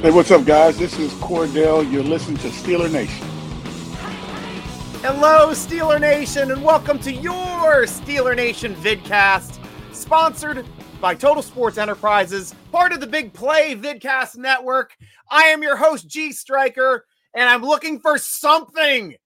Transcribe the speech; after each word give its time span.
Hey, 0.00 0.12
what's 0.12 0.30
up, 0.30 0.44
guys? 0.44 0.78
This 0.78 0.96
is 0.96 1.12
Cordell. 1.14 1.90
You're 1.90 2.04
listening 2.04 2.36
to 2.36 2.48
Steeler 2.50 2.88
Nation. 2.88 3.26
Hello, 5.02 5.48
Steeler 5.50 6.00
Nation, 6.00 6.52
and 6.52 6.62
welcome 6.62 7.00
to 7.00 7.12
your 7.12 7.84
Steeler 7.84 8.36
Nation 8.36 8.76
vidcast, 8.76 9.58
sponsored 9.92 10.64
by 11.00 11.16
Total 11.16 11.42
Sports 11.42 11.78
Enterprises, 11.78 12.54
part 12.70 12.92
of 12.92 13.00
the 13.00 13.08
Big 13.08 13.32
Play 13.32 13.74
Vidcast 13.74 14.36
Network. 14.36 14.96
I 15.32 15.46
am 15.46 15.64
your 15.64 15.76
host, 15.76 16.06
G 16.06 16.30
Striker, 16.30 17.04
and 17.34 17.48
I'm 17.48 17.62
looking 17.62 17.98
for 17.98 18.18
something, 18.18 19.16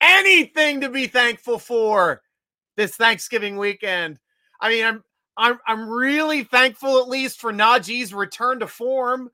anything 0.00 0.80
to 0.80 0.88
be 0.88 1.08
thankful 1.08 1.58
for 1.58 2.22
this 2.78 2.96
Thanksgiving 2.96 3.58
weekend. 3.58 4.18
I 4.62 4.70
mean, 4.70 4.86
I'm 4.86 5.04
I'm 5.36 5.58
I'm 5.66 5.90
really 5.90 6.42
thankful 6.42 7.00
at 7.00 7.08
least 7.08 7.38
for 7.38 7.52
Najee's 7.52 8.14
return 8.14 8.60
to 8.60 8.66
form. 8.66 9.30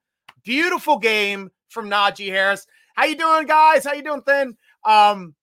Beautiful 0.49 0.97
game 0.97 1.51
from 1.69 1.91
Najee 1.91 2.31
Harris. 2.31 2.67
How 2.95 3.05
you 3.05 3.19
doing, 3.19 3.47
guys? 3.47 3.85
How 3.85 3.93
you 3.93 4.03
doing, 4.03 4.23
Thin? 4.23 4.57
Um, 4.83 5.35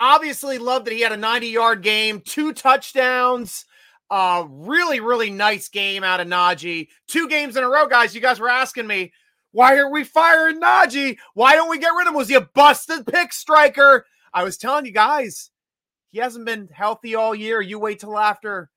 obviously 0.00 0.58
love 0.58 0.84
that 0.84 0.92
he 0.92 1.02
had 1.02 1.12
a 1.12 1.16
90 1.16 1.46
yard 1.46 1.80
game, 1.84 2.20
two 2.20 2.52
touchdowns. 2.52 3.66
Uh, 4.10 4.46
really, 4.48 4.98
really 4.98 5.30
nice 5.30 5.68
game 5.68 6.02
out 6.02 6.18
of 6.18 6.26
Najee. 6.26 6.88
Two 7.06 7.28
games 7.28 7.56
in 7.56 7.62
a 7.62 7.68
row, 7.68 7.86
guys. 7.86 8.12
You 8.12 8.20
guys 8.20 8.40
were 8.40 8.48
asking 8.48 8.88
me, 8.88 9.12
why 9.52 9.76
are 9.76 9.92
we 9.92 10.02
firing 10.02 10.60
Najee? 10.60 11.16
Why 11.34 11.54
don't 11.54 11.70
we 11.70 11.78
get 11.78 11.94
rid 11.96 12.08
of 12.08 12.12
him? 12.12 12.16
Was 12.16 12.30
he 12.30 12.34
a 12.34 12.40
busted 12.40 13.06
pick 13.06 13.32
striker? 13.32 14.06
I 14.34 14.42
was 14.42 14.56
telling 14.56 14.86
you 14.86 14.92
guys, 14.92 15.52
he 16.10 16.18
hasn't 16.18 16.46
been 16.46 16.68
healthy 16.72 17.14
all 17.14 17.32
year. 17.32 17.60
You 17.60 17.78
wait 17.78 18.00
till 18.00 18.18
after 18.18 18.70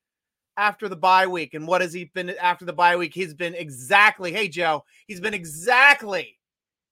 after 0.57 0.87
the 0.87 0.95
bye 0.95 1.27
week. 1.27 1.53
And 1.53 1.67
what 1.67 1.81
has 1.81 1.93
he 1.93 2.05
been 2.05 2.31
after 2.41 2.65
the 2.65 2.73
bye 2.73 2.95
week? 2.95 3.13
He's 3.13 3.33
been 3.33 3.55
exactly, 3.55 4.31
hey, 4.31 4.47
Joe, 4.47 4.83
he's 5.07 5.19
been 5.19 5.33
exactly, 5.33 6.37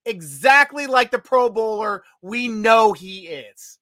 exactly 0.05 0.87
like 0.87 1.11
the 1.11 1.19
Pro 1.19 1.49
Bowler 1.49 2.03
we 2.21 2.47
know 2.47 2.93
he 2.93 3.27
is. 3.27 3.79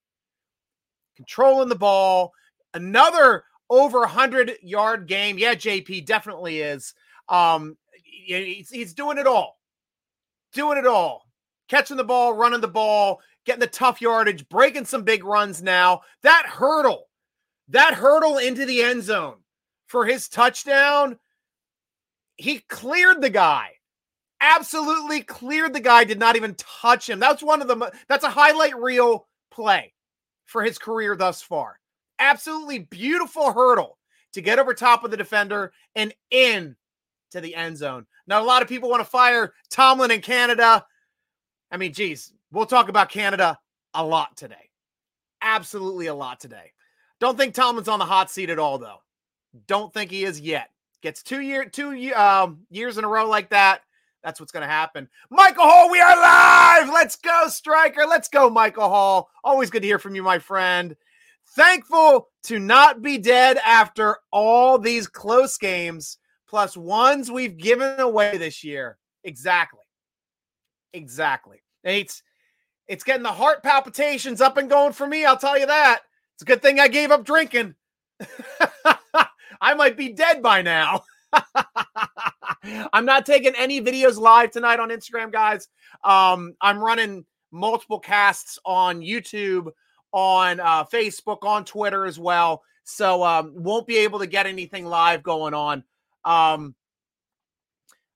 Controlling 1.16 1.70
the 1.70 1.76
ball, 1.76 2.32
another 2.74 3.44
over 3.70 4.00
100 4.00 4.58
yard 4.62 5.08
game. 5.08 5.38
Yeah, 5.38 5.56
JP 5.56 6.06
definitely 6.06 6.60
is. 6.60 6.94
Um, 7.28 7.78
he's, 8.04 8.70
he's 8.70 8.94
doing 8.94 9.18
it 9.18 9.28
all, 9.28 9.60
doing 10.54 10.78
it 10.78 10.88
all, 10.88 11.26
catching 11.68 11.98
the 11.98 12.04
ball, 12.04 12.34
running 12.34 12.62
the 12.62 12.68
ball, 12.68 13.22
getting 13.46 13.60
the 13.60 13.68
tough 13.68 14.02
yardage, 14.02 14.48
breaking 14.50 14.86
some 14.86 15.04
big 15.04 15.24
runs 15.24 15.62
now. 15.62 16.02
That 16.24 16.46
hurdle, 16.48 17.10
that 17.68 17.94
hurdle 17.94 18.38
into 18.38 18.66
the 18.66 18.82
end 18.82 19.04
zone 19.04 19.36
for 19.90 20.06
his 20.06 20.30
touchdown, 20.30 21.18
he 22.38 22.60
cleared 22.70 23.22
the 23.22 23.30
guy. 23.30 23.72
Absolutely 24.40 25.22
cleared 25.22 25.74
the 25.74 25.82
guy, 25.82 26.06
did 26.06 26.20
not 26.20 26.38
even 26.38 26.56
touch 26.56 27.10
him. 27.10 27.20
That's 27.20 27.44
one 27.44 27.62
of 27.62 27.68
the 27.68 27.92
that's 28.08 28.24
a 28.24 28.30
highlight 28.30 28.78
reel 28.80 29.28
play 29.52 29.94
for 30.46 30.64
his 30.64 30.78
career 30.78 31.18
thus 31.18 31.42
far. 31.42 31.78
Absolutely 32.20 32.80
beautiful 32.80 33.52
hurdle 33.52 33.98
to 34.34 34.42
get 34.42 34.60
over 34.60 34.74
top 34.74 35.04
of 35.04 35.12
the 35.12 35.18
defender 35.18 35.74
and 35.96 36.14
in 36.32 36.78
to 37.32 37.42
the 37.42 37.56
end 37.56 37.78
zone. 37.78 38.06
Now, 38.28 38.42
a 38.42 38.46
lot 38.46 38.62
of 38.62 38.70
people 38.70 38.90
want 38.90 39.02
to 39.02 39.10
fire 39.10 39.54
Tomlin 39.70 40.12
in 40.12 40.22
Canada. 40.22 40.86
I 41.72 41.78
mean, 41.78 41.94
geez, 41.94 42.32
we'll 42.52 42.66
talk 42.66 42.90
about 42.90 43.10
Canada 43.10 43.60
a 43.94 44.06
lot 44.06 44.38
today. 44.38 44.70
Absolutely 45.42 46.08
a 46.08 46.16
lot 46.16 46.40
today. 46.40 46.72
Don't 47.20 47.38
think 47.38 47.54
Tomlin's 47.54 47.90
on 47.90 48.00
the 48.00 48.06
hot 48.06 48.32
seat 48.32 48.50
at 48.50 48.60
all, 48.60 48.78
though. 48.78 49.02
Don't 49.68 49.94
think 49.94 50.12
he 50.12 50.24
is 50.24 50.40
yet. 50.40 50.70
Gets 51.02 51.24
two 51.24 51.40
year 51.42 51.66
two 51.66 52.14
um, 52.14 52.60
years 52.70 52.98
in 52.98 53.04
a 53.04 53.08
row 53.08 53.28
like 53.28 53.50
that. 53.50 53.82
That's 54.24 54.40
what's 54.40 54.52
going 54.52 54.68
to 54.68 54.74
happen. 54.74 55.08
Michael 55.30 55.64
Hall, 55.64 55.90
we 55.90 56.02
are 56.02 56.16
live. 56.16 56.90
Let's 56.90 57.16
go, 57.16 57.48
Striker. 57.48 58.06
Let's 58.06 58.28
go, 58.28 58.50
Michael 58.50 58.90
Hall. 58.90 59.30
Always 59.44 59.70
good 59.70 59.82
to 59.82 59.88
hear 59.88 60.00
from 60.00 60.14
you, 60.16 60.24
my 60.24 60.40
friend. 60.40 60.96
Thankful 61.56 62.28
to 62.44 62.60
not 62.60 63.02
be 63.02 63.18
dead 63.18 63.58
after 63.66 64.18
all 64.32 64.78
these 64.78 65.08
close 65.08 65.58
games, 65.58 66.18
plus 66.48 66.76
ones 66.76 67.32
we've 67.32 67.58
given 67.58 68.00
away 68.00 68.38
this 68.38 68.64
year. 68.64 68.98
Exactly. 69.24 69.80
Exactly. 70.94 71.62
It's 71.84 72.22
it's 72.88 73.04
getting 73.04 73.24
the 73.24 73.32
heart 73.32 73.64
palpitations 73.64 74.42
up 74.42 74.58
and 74.58 74.70
going 74.70 74.94
for 74.94 75.08
me. 75.08 75.24
I'll 75.24 75.38
tell 75.38 75.58
you 75.58 75.68
that. 75.68 76.02
It's 76.36 76.42
a 76.42 76.46
good 76.46 76.62
thing 76.62 76.80
I 76.80 76.88
gave 76.88 77.12
up 77.12 77.24
drinking. 77.24 77.76
I 79.62 79.74
might 79.74 79.98
be 79.98 80.10
dead 80.10 80.42
by 80.42 80.62
now. 80.62 81.04
I'm 82.94 83.06
not 83.06 83.26
taking 83.26 83.54
any 83.56 83.82
videos 83.82 84.18
live 84.18 84.52
tonight 84.52 84.80
on 84.80 84.90
Instagram, 84.90 85.32
guys. 85.32 85.68
Um, 86.04 86.56
I'm 86.62 86.80
running 86.80 87.26
multiple 87.52 88.00
casts 88.00 88.60
on 88.66 89.02
YouTube, 89.02 89.72
on 90.12 90.60
uh, 90.60 90.86
Facebook, 90.86 91.44
on 91.44 91.66
Twitter 91.66 92.06
as 92.06 92.20
well. 92.20 92.64
So 92.84 93.24
um, 93.24 93.54
won't 93.56 93.88
be 93.88 93.98
able 93.98 94.20
to 94.20 94.28
get 94.28 94.46
anything 94.46 94.86
live 94.86 95.24
going 95.24 95.54
on. 95.54 95.84
Um, 96.26 96.76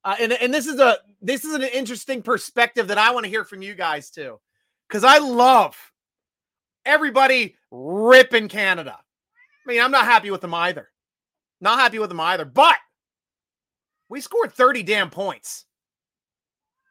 uh, 0.04 0.16
and 0.20 0.34
and 0.34 0.54
this 0.54 0.68
is 0.68 0.80
a 0.80 0.98
this 1.22 1.46
is 1.46 1.54
an 1.54 1.64
interesting 1.64 2.22
perspective 2.22 2.88
that 2.88 2.98
I 2.98 3.12
want 3.12 3.25
to 3.25 3.30
hear 3.30 3.46
from 3.46 3.62
you 3.62 3.74
guys 3.74 4.10
too, 4.10 4.40
because 4.88 5.04
I 5.04 5.20
love 5.20 5.78
everybody 6.86 7.56
ripping 7.72 8.50
Canada. 8.50 8.98
I 8.98 9.72
mean, 9.72 9.81
I'm 9.81 9.92
not 9.92 10.06
happy 10.06 10.30
with 10.30 10.42
them 10.42 10.54
either. 10.54 10.90
Not 11.63 11.79
happy 11.79 11.97
with 11.97 12.09
them 12.09 12.19
either. 12.19 12.44
But 12.44 12.75
we 14.09 14.19
scored 14.19 14.51
30 14.51 14.84
damn 14.84 15.09
points 15.09 15.66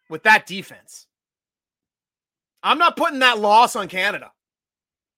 with 0.08 0.22
that 0.22 0.46
defense. 0.46 1.06
I'm 2.62 2.78
not 2.78 2.96
putting 2.96 3.18
that 3.18 3.38
loss 3.38 3.76
on 3.76 3.86
Canada. 3.88 4.32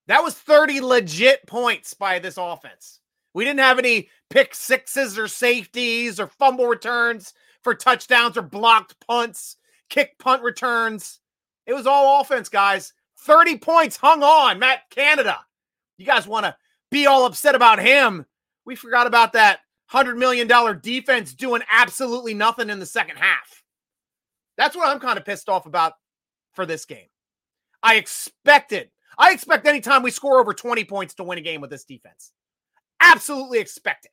That 0.09 0.25
was 0.25 0.35
30 0.35 0.81
legit 0.81 1.47
points 1.47 1.95
by 1.95 2.19
this 2.19 2.37
offense. 2.37 2.99
We 3.33 3.45
didn't 3.45 3.61
have 3.61 3.79
any 3.79 4.09
pick 4.29 4.57
sixes 4.57 5.17
or 5.17 5.29
safeties 5.29 6.19
or 6.19 6.27
fumble 6.27 6.67
returns 6.67 7.33
for 7.63 7.77
touchdowns 7.77 8.37
or 8.37 8.43
blocked 8.43 8.99
punts, 9.07 9.57
kick 9.89 10.19
punt 10.19 10.43
returns. 10.43 11.21
It 11.65 11.75
was 11.75 11.87
all 11.87 12.21
offense, 12.21 12.49
guys. 12.49 12.93
30 13.21 13.59
points 13.59 13.97
hung 13.97 14.25
on, 14.25 14.59
Matt 14.59 14.91
Canada. 14.91 15.39
You 15.97 16.07
guys 16.07 16.27
want 16.27 16.45
to 16.45 16.57
be 16.91 17.07
all 17.07 17.25
upset 17.25 17.55
about 17.55 17.79
him 17.79 18.27
we 18.65 18.77
forgot 18.77 19.07
about 19.07 19.33
that 19.35 19.61
$100 19.93 20.17
million 20.17 20.49
defense 20.83 21.35
doing 21.35 21.63
absolutely 21.71 22.35
nothing 22.35 22.71
in 22.71 22.81
the 22.81 22.87
second 22.87 23.17
half. 23.17 23.63
That's 24.57 24.77
what 24.77 24.89
I'm 24.89 25.01
kind 25.01 25.19
of 25.19 25.25
pissed 25.25 25.49
off 25.49 25.67
about 25.67 25.95
for 26.53 26.67
this 26.67 26.85
game. 26.85 27.09
I 27.83 27.97
expected, 27.97 28.91
I 29.19 29.33
expect 29.33 29.67
anytime 29.67 30.03
we 30.03 30.11
score 30.11 30.41
over 30.41 30.55
20 30.55 30.85
points 30.85 31.15
to 31.15 31.25
win 31.25 31.39
a 31.39 31.43
game 31.43 31.61
with 31.61 31.71
this 31.71 31.85
defense. 31.85 32.33
Absolutely 33.01 33.59
expect 33.59 34.07
it. 34.07 34.13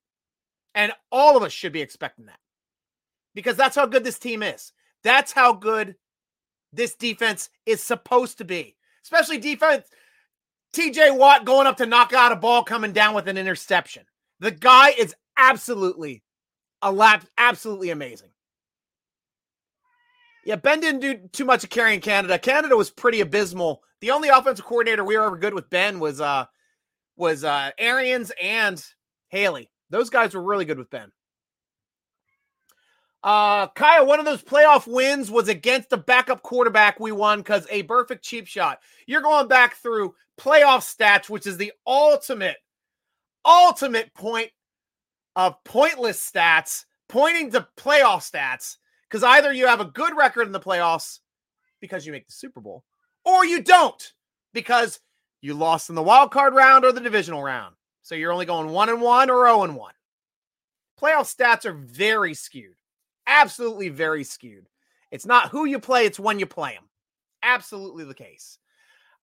And 0.75 0.91
all 1.11 1.37
of 1.37 1.43
us 1.43 1.51
should 1.51 1.73
be 1.73 1.81
expecting 1.81 2.25
that 2.25 2.39
because 3.33 3.55
that's 3.55 3.75
how 3.75 3.85
good 3.85 4.03
this 4.03 4.19
team 4.19 4.43
is. 4.43 4.73
That's 5.03 5.31
how 5.31 5.53
good 5.53 5.95
this 6.73 6.95
defense 6.95 7.49
is 7.65 7.83
supposed 7.83 8.37
to 8.39 8.45
be, 8.45 8.75
especially 9.03 9.37
defense. 9.37 9.87
TJ 10.73 11.17
Watt 11.17 11.45
going 11.45 11.67
up 11.67 11.77
to 11.77 11.85
knock 11.85 12.13
out 12.13 12.31
a 12.31 12.35
ball 12.35 12.63
coming 12.63 12.93
down 12.93 13.13
with 13.13 13.27
an 13.27 13.37
interception. 13.37 14.03
The 14.41 14.51
guy 14.51 14.89
is 14.89 15.15
absolutely 15.37 16.23
a 16.81 16.91
lap, 16.91 17.25
absolutely 17.37 17.91
amazing. 17.91 18.29
Yeah, 20.43 20.55
Ben 20.55 20.79
didn't 20.79 21.01
do 21.01 21.29
too 21.31 21.45
much 21.45 21.63
of 21.63 21.69
carrying 21.69 22.01
Canada. 22.01 22.39
Canada 22.39 22.75
was 22.75 22.89
pretty 22.89 23.21
abysmal. 23.21 23.83
The 24.01 24.09
only 24.09 24.29
offensive 24.29 24.65
coordinator 24.65 25.03
we 25.03 25.15
were 25.15 25.25
ever 25.25 25.37
good 25.37 25.53
with 25.53 25.69
Ben 25.69 25.99
was 25.99 26.19
uh 26.19 26.45
was 27.15 27.43
uh 27.43 27.69
Arians 27.77 28.31
and 28.41 28.83
Haley. 29.27 29.69
Those 29.91 30.09
guys 30.09 30.33
were 30.33 30.41
really 30.41 30.65
good 30.65 30.79
with 30.79 30.89
Ben. 30.89 31.11
Uh 33.21 33.67
Kyle, 33.67 34.07
one 34.07 34.17
of 34.17 34.25
those 34.25 34.41
playoff 34.41 34.91
wins 34.91 35.29
was 35.29 35.49
against 35.49 35.93
a 35.93 35.97
backup 35.97 36.41
quarterback 36.41 36.99
we 36.99 37.11
won 37.11 37.37
because 37.39 37.67
a 37.69 37.83
perfect 37.83 38.23
cheap 38.23 38.47
shot. 38.47 38.79
You're 39.05 39.21
going 39.21 39.47
back 39.47 39.75
through 39.75 40.15
playoff 40.39 40.79
stats, 40.79 41.29
which 41.29 41.45
is 41.45 41.57
the 41.57 41.73
ultimate 41.85 42.57
ultimate 43.45 44.13
point 44.13 44.51
of 45.35 45.55
pointless 45.63 46.29
stats 46.31 46.85
pointing 47.07 47.51
to 47.51 47.67
playoff 47.77 48.29
stats 48.29 48.77
because 49.09 49.23
either 49.23 49.51
you 49.51 49.67
have 49.67 49.81
a 49.81 49.85
good 49.85 50.15
record 50.15 50.47
in 50.47 50.53
the 50.53 50.59
playoffs 50.59 51.19
because 51.81 52.05
you 52.05 52.11
make 52.11 52.25
the 52.27 52.33
Super 52.33 52.61
Bowl, 52.61 52.83
or 53.25 53.45
you 53.45 53.61
don't 53.61 54.13
because 54.53 54.99
you 55.41 55.53
lost 55.53 55.89
in 55.89 55.95
the 55.95 56.03
wild 56.03 56.31
card 56.31 56.53
round 56.53 56.85
or 56.85 56.91
the 56.91 57.01
divisional 57.01 57.43
round. 57.43 57.75
So 58.01 58.15
you're 58.15 58.31
only 58.31 58.45
going 58.45 58.69
one 58.69 58.89
and 58.89 59.01
one 59.01 59.29
or 59.29 59.45
0 59.45 59.63
and 59.63 59.75
one. 59.75 59.93
Playoff 60.99 61.33
stats 61.35 61.65
are 61.65 61.73
very 61.73 62.33
skewed, 62.33 62.75
absolutely 63.27 63.89
very 63.89 64.23
skewed. 64.23 64.67
It's 65.11 65.25
not 65.25 65.49
who 65.49 65.65
you 65.65 65.79
play, 65.79 66.05
it's 66.05 66.19
when 66.19 66.39
you 66.39 66.45
play 66.45 66.73
them. 66.73 66.85
Absolutely 67.43 68.05
the 68.05 68.13
case. 68.13 68.59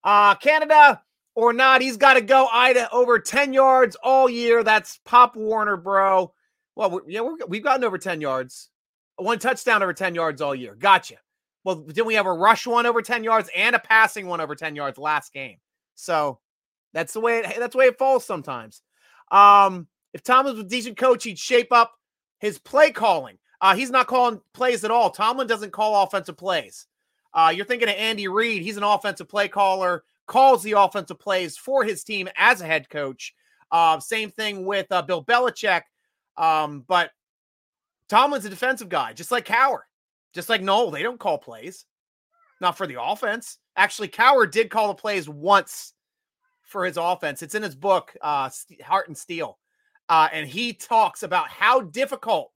Uh, 0.05 0.35
Canada 0.35 1.03
or 1.38 1.52
not, 1.52 1.81
he's 1.81 1.96
got 1.96 2.14
to 2.14 2.20
go 2.20 2.49
Ida 2.52 2.90
over 2.90 3.20
10 3.20 3.52
yards 3.52 3.96
all 4.02 4.29
year. 4.29 4.64
That's 4.64 4.99
Pop 5.05 5.37
Warner, 5.37 5.76
bro. 5.76 6.32
Well, 6.75 6.90
we, 6.90 7.14
yeah, 7.14 7.20
we 7.20 7.58
have 7.58 7.64
gotten 7.64 7.85
over 7.85 7.96
10 7.96 8.20
yards, 8.20 8.70
one 9.14 9.38
touchdown 9.38 9.81
over 9.81 9.93
10 9.93 10.17
yards 10.17 10.43
all 10.43 10.52
year. 10.52 10.75
Gotcha. 10.75 11.14
Well, 11.62 11.76
didn't 11.76 12.06
we 12.06 12.14
have 12.14 12.26
a 12.26 12.32
rush 12.32 12.67
one 12.67 12.87
over 12.87 13.02
10 13.02 13.23
yards 13.23 13.49
and 13.55 13.76
a 13.76 13.79
passing 13.79 14.26
one 14.26 14.40
over 14.40 14.56
10 14.56 14.75
yards 14.75 14.99
last 14.99 15.32
game? 15.32 15.58
So 15.94 16.40
that's 16.93 17.12
the 17.12 17.20
way 17.20 17.38
it, 17.38 17.56
that's 17.56 17.73
the 17.73 17.79
way 17.79 17.87
it 17.87 17.99
falls 17.99 18.25
sometimes. 18.25 18.82
Um, 19.31 19.87
if 20.12 20.25
Tomlin 20.25 20.56
was 20.56 20.64
a 20.64 20.69
decent 20.69 20.96
coach, 20.96 21.23
he'd 21.23 21.38
shape 21.38 21.70
up 21.73 21.93
his 22.40 22.58
play 22.58 22.90
calling. 22.90 23.38
Uh, 23.61 23.76
he's 23.76 23.90
not 23.90 24.08
calling 24.08 24.40
plays 24.55 24.82
at 24.82 24.90
all. 24.90 25.11
Tomlin 25.11 25.46
doesn't 25.46 25.70
call 25.70 26.02
offensive 26.02 26.37
plays. 26.37 26.88
Uh, 27.32 27.52
you're 27.55 27.64
thinking 27.64 27.88
of 27.88 27.94
Andy 27.94 28.26
Reid. 28.26 28.62
He's 28.62 28.76
an 28.76 28.82
offensive 28.82 29.29
play 29.29 29.46
caller, 29.46 30.02
calls 30.29 30.63
the 30.63 30.73
offensive 30.73 31.19
plays 31.19 31.57
for 31.57 31.83
his 31.83 32.05
team 32.05 32.29
as 32.37 32.61
a 32.61 32.67
head 32.67 32.89
coach. 32.89 33.35
Uh, 33.73 33.99
same 33.99 34.31
thing 34.31 34.65
with 34.65 34.87
uh, 34.93 35.03
Bill 35.03 35.25
Belichick. 35.25 35.83
Um, 36.37 36.85
but 36.87 37.11
Tomlin's 38.09 38.45
a 38.45 38.51
defensive 38.51 38.89
guy, 38.89 39.13
just 39.13 39.33
like 39.33 39.45
Cowher, 39.45 39.81
just 40.33 40.49
like 40.49 40.63
Noll. 40.63 40.93
They 40.93 41.03
don't 41.03 41.19
call 41.19 41.39
plays, 41.39 41.85
not 42.61 42.79
for 42.79 42.87
the 42.87 43.03
offense. 43.03 43.59
Actually, 43.77 44.09
Cowher 44.09 44.49
did 44.49 44.71
call 44.71 44.89
the 44.89 44.95
plays 44.95 45.29
once 45.29 45.95
for 46.63 46.85
his 46.85 46.97
offense. 46.97 47.43
It's 47.43 47.55
in 47.55 47.63
his 47.63 47.75
book, 47.75 48.17
uh, 48.23 48.51
Heart 48.85 49.09
and 49.09 49.19
Steel. 49.19 49.59
Uh, 50.09 50.29
and 50.33 50.47
he 50.47 50.73
talks 50.73 51.23
about 51.23 51.49
how 51.49 51.81
difficult 51.81 52.53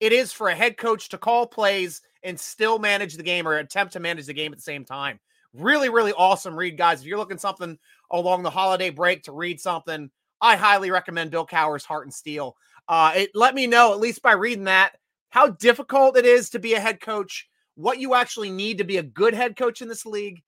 it 0.00 0.12
is 0.12 0.32
for 0.32 0.48
a 0.48 0.54
head 0.54 0.76
coach 0.76 1.08
to 1.10 1.18
call 1.18 1.46
plays 1.46 2.02
and 2.22 2.38
still 2.38 2.78
manage 2.78 3.16
the 3.16 3.22
game 3.22 3.46
or 3.46 3.58
attempt 3.58 3.92
to 3.94 4.00
manage 4.00 4.26
the 4.26 4.34
game 4.34 4.52
at 4.52 4.58
the 4.58 4.62
same 4.62 4.84
time. 4.84 5.20
Really, 5.54 5.88
really 5.90 6.12
awesome 6.12 6.56
read, 6.56 6.78
guys. 6.78 7.00
If 7.00 7.06
you're 7.06 7.18
looking 7.18 7.38
something 7.38 7.78
along 8.10 8.42
the 8.42 8.50
holiday 8.50 8.90
break 8.90 9.24
to 9.24 9.32
read 9.32 9.60
something, 9.60 10.10
I 10.40 10.56
highly 10.56 10.90
recommend 10.90 11.30
Bill 11.30 11.46
Cowher's 11.46 11.84
Heart 11.84 12.06
and 12.06 12.14
Steel. 12.14 12.56
Uh, 12.88 13.12
it 13.14 13.30
let 13.34 13.54
me 13.54 13.66
know, 13.66 13.92
at 13.92 14.00
least 14.00 14.22
by 14.22 14.32
reading 14.32 14.64
that, 14.64 14.96
how 15.30 15.48
difficult 15.48 16.16
it 16.16 16.26
is 16.26 16.50
to 16.50 16.58
be 16.58 16.74
a 16.74 16.80
head 16.80 17.00
coach, 17.00 17.48
what 17.74 17.98
you 17.98 18.14
actually 18.14 18.50
need 18.50 18.78
to 18.78 18.84
be 18.84 18.96
a 18.96 19.02
good 19.02 19.34
head 19.34 19.56
coach 19.56 19.82
in 19.82 19.88
this 19.88 20.06
league, 20.06 20.42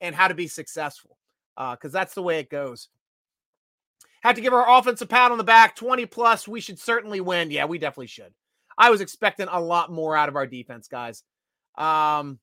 and 0.00 0.14
how 0.14 0.28
to 0.28 0.34
be 0.34 0.46
successful. 0.46 1.16
Because 1.56 1.94
uh, 1.94 1.98
that's 1.98 2.14
the 2.14 2.22
way 2.22 2.38
it 2.38 2.50
goes. 2.50 2.88
Had 4.22 4.36
to 4.36 4.42
give 4.42 4.52
our 4.52 4.78
offense 4.78 5.00
a 5.00 5.06
pat 5.06 5.32
on 5.32 5.38
the 5.38 5.44
back, 5.44 5.74
20 5.76 6.06
plus. 6.06 6.46
We 6.46 6.60
should 6.60 6.78
certainly 6.78 7.20
win. 7.20 7.50
Yeah, 7.50 7.64
we 7.64 7.78
definitely 7.78 8.06
should. 8.06 8.32
I 8.76 8.90
was 8.90 9.00
expecting 9.00 9.48
a 9.50 9.60
lot 9.60 9.90
more 9.90 10.16
out 10.16 10.28
of 10.28 10.36
our 10.36 10.46
defense, 10.46 10.88
guys. 10.88 11.22
Um, 11.76 12.38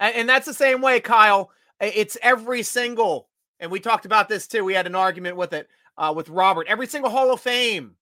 and, 0.00 0.14
and 0.14 0.28
that's 0.28 0.46
the 0.46 0.54
same 0.54 0.80
way, 0.80 1.00
Kyle. 1.00 1.50
It's 1.80 2.16
every 2.22 2.62
single, 2.62 3.28
and 3.60 3.70
we 3.70 3.80
talked 3.80 4.04
about 4.04 4.28
this 4.28 4.46
too. 4.46 4.64
We 4.64 4.74
had 4.74 4.86
an 4.86 4.94
argument 4.94 5.36
with 5.36 5.52
it 5.52 5.68
uh, 5.96 6.12
with 6.14 6.28
Robert. 6.28 6.66
Every 6.68 6.86
single 6.86 7.10
Hall 7.10 7.32
of 7.32 7.40
Fame 7.40 7.96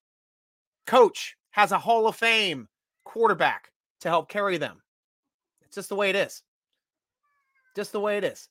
coach 0.87 1.37
has 1.51 1.73
a 1.73 1.79
Hall 1.79 2.07
of 2.07 2.17
Fame 2.17 2.69
quarterback 3.05 3.71
to 4.01 4.09
help 4.09 4.29
carry 4.29 4.57
them. 4.57 4.83
It's 5.63 5.75
just 5.75 5.89
the 5.89 5.97
way 5.97 6.11
it 6.11 6.17
is. 6.17 6.43
Just 7.75 7.93
the 7.93 8.01
way 8.01 8.17
it 8.17 8.25
is. 8.25 8.49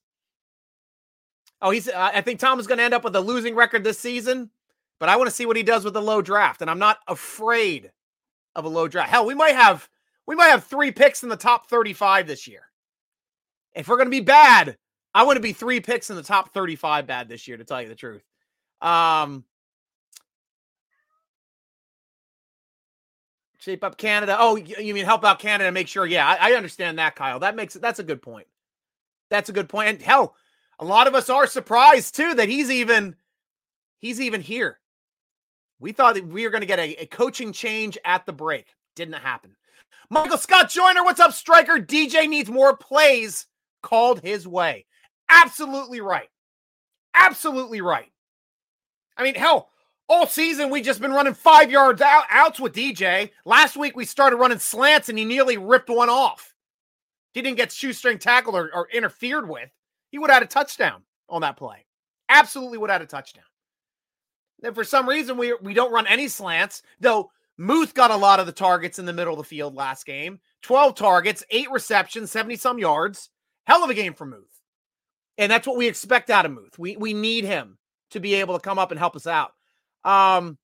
Oh, 1.62 1.71
he's. 1.71 1.89
I 1.89 2.21
think 2.21 2.39
Tom 2.39 2.59
is 2.59 2.68
going 2.68 2.77
to 2.77 2.83
end 2.83 2.94
up 2.94 3.03
with 3.03 3.15
a 3.15 3.21
losing 3.21 3.56
record 3.56 3.83
this 3.83 3.97
season, 3.97 4.51
but 5.00 5.09
I 5.09 5.15
want 5.15 5.30
to 5.30 5.36
see 5.36 5.45
what 5.45 5.57
he 5.57 5.63
does 5.63 5.83
with 5.83 5.94
the 5.94 6.01
low 6.01 6.21
draft, 6.21 6.62
and 6.62 6.69
I'm 6.69 6.80
not 6.80 7.00
afraid 7.07 7.92
of 8.56 8.65
a 8.65 8.69
low 8.69 8.88
draft. 8.88 9.09
Hell, 9.09 9.25
we 9.25 9.33
might 9.33 9.56
have 9.56 9.89
we 10.27 10.36
might 10.36 10.50
have 10.50 10.65
three 10.65 10.92
picks 10.92 11.24
in 11.24 11.30
the 11.30 11.36
top 11.36 11.69
35 11.69 12.27
this 12.27 12.47
year. 12.47 12.63
If 13.75 13.88
we're 13.88 13.98
going 13.98 14.07
to 14.07 14.12
be 14.12 14.22
bad, 14.22 14.77
I 15.13 15.24
want 15.24 15.38
to 15.38 15.42
be 15.42 15.54
three 15.54 15.80
picks 15.80 16.10
in 16.10 16.16
the 16.16 16.24
top 16.24 16.54
35 16.54 17.07
bad 17.07 17.30
this 17.30 17.48
year, 17.48 17.57
to 17.57 17.63
tell 17.63 17.81
you 17.81 17.89
the 17.89 17.95
truth. 17.95 18.24
Um, 18.81 19.44
shape 23.60 23.83
up 23.83 23.98
Canada. 23.98 24.38
Oh, 24.39 24.56
you 24.56 24.94
mean 24.94 25.06
help 25.06 25.25
out 25.25 25.39
Canada? 25.39 25.72
Make 25.72 25.88
sure. 25.88 26.06
Yeah, 26.06 26.27
I, 26.27 26.51
I 26.51 26.54
understand 26.56 27.00
that, 27.00 27.16
Kyle. 27.16 27.39
That 27.39 27.56
makes 27.56 27.75
it. 27.75 27.81
that's 27.81 28.00
a 28.00 28.04
good 28.04 28.22
point. 28.22 28.48
That's 29.30 29.50
a 29.50 29.54
good 29.54 29.68
point. 29.68 29.89
And 29.89 30.01
hell, 30.01 30.36
a 30.80 30.86
lot 30.86 31.07
of 31.07 31.16
us 31.16 31.30
are 31.30 31.48
surprised 31.48 32.16
too 32.16 32.36
that 32.36 32.50
he's 32.50 32.69
even 32.69 33.16
he's 34.00 34.21
even 34.21 34.42
here. 34.42 34.80
We 35.80 35.92
thought 35.92 36.16
that 36.16 36.28
we 36.28 36.44
were 36.44 36.51
going 36.51 36.62
to 36.62 36.68
get 36.68 36.80
a, 36.80 37.04
a 37.04 37.06
coaching 37.07 37.51
change 37.51 37.98
at 38.06 38.25
the 38.25 38.33
break. 38.33 38.68
Didn't 38.95 39.16
happen. 39.16 39.56
Michael 40.10 40.38
Scott 40.38 40.69
Joyner, 40.69 41.04
what's 41.04 41.19
up, 41.19 41.33
striker? 41.33 41.80
DJ 41.80 42.30
needs 42.30 42.50
more 42.50 42.78
plays 42.78 43.48
called 43.86 44.20
his 44.22 44.48
way. 44.48 44.86
Absolutely 45.30 46.02
right. 46.02 46.30
Absolutely 47.14 47.82
right. 47.82 48.12
I 49.16 49.24
mean, 49.24 49.36
hell, 49.36 49.70
all 50.10 50.28
season 50.28 50.70
we've 50.70 50.84
just 50.84 51.00
been 51.00 51.14
running 51.14 51.36
five 51.36 51.72
yards 51.72 52.02
out, 52.02 52.24
outs 52.30 52.60
with 52.60 52.74
DJ. 52.74 53.30
Last 53.46 53.78
week 53.78 53.96
we 53.96 54.04
started 54.06 54.38
running 54.38 54.60
slants 54.60 55.08
and 55.08 55.18
he 55.18 55.24
nearly 55.24 55.58
ripped 55.58 55.90
one 55.90 56.10
off. 56.10 56.54
He 57.34 57.42
didn't 57.42 57.58
get 57.58 57.72
shoestring 57.72 58.18
tackled 58.18 58.56
or, 58.56 58.70
or 58.74 58.90
interfered 58.92 59.48
with. 59.48 59.70
He 60.10 60.18
would 60.18 60.30
have 60.30 60.42
had 60.42 60.50
a 60.50 60.52
touchdown 60.52 61.04
on 61.30 61.42
that 61.42 61.58
play. 61.58 61.86
Absolutely 62.28 62.78
would 62.80 62.90
have 62.90 63.02
had 63.02 63.08
a 63.08 63.10
touchdown. 63.10 63.44
And 64.64 64.74
for 64.74 64.84
some 64.84 65.08
reason, 65.08 65.38
we 65.38 65.54
we 65.62 65.74
don't 65.74 65.92
run 65.92 66.08
any 66.08 66.28
slants, 66.28 66.81
though 67.00 67.30
Muth 67.58 67.94
got 67.94 68.12
a 68.12 68.16
lot 68.16 68.40
of 68.40 68.46
the 68.46 68.52
targets 68.52 69.00
in 69.00 69.06
the 69.06 69.14
middle 69.14 69.34
of 69.34 69.38
the 69.38 69.44
field 69.44 69.76
last 69.76 70.06
game. 70.06 70.40
12 70.64 70.96
targets, 70.96 71.44
eight 71.52 71.70
receptions, 71.72 72.31
70 72.31 72.56
some 72.56 72.80
yards. 72.80 73.30
Hell 73.66 73.84
of 73.84 73.90
a 73.90 73.94
game 73.94 74.14
for 74.14 74.26
Muth. 74.26 74.62
And 75.38 75.52
that's 75.52 75.68
what 75.68 75.78
we 75.78 75.88
expect 75.88 76.30
out 76.30 76.46
of 76.46 76.52
Muth. 76.52 76.78
We 76.80 76.98
we 76.98 77.14
need 77.14 77.46
him 77.46 77.78
to 78.12 78.20
be 78.20 78.36
able 78.36 78.58
to 78.58 78.64
come 78.64 78.80
up 78.80 78.92
and 78.92 79.00
help 79.00 79.16
us 79.16 79.28
out. 79.28 79.52
Um 80.04 80.58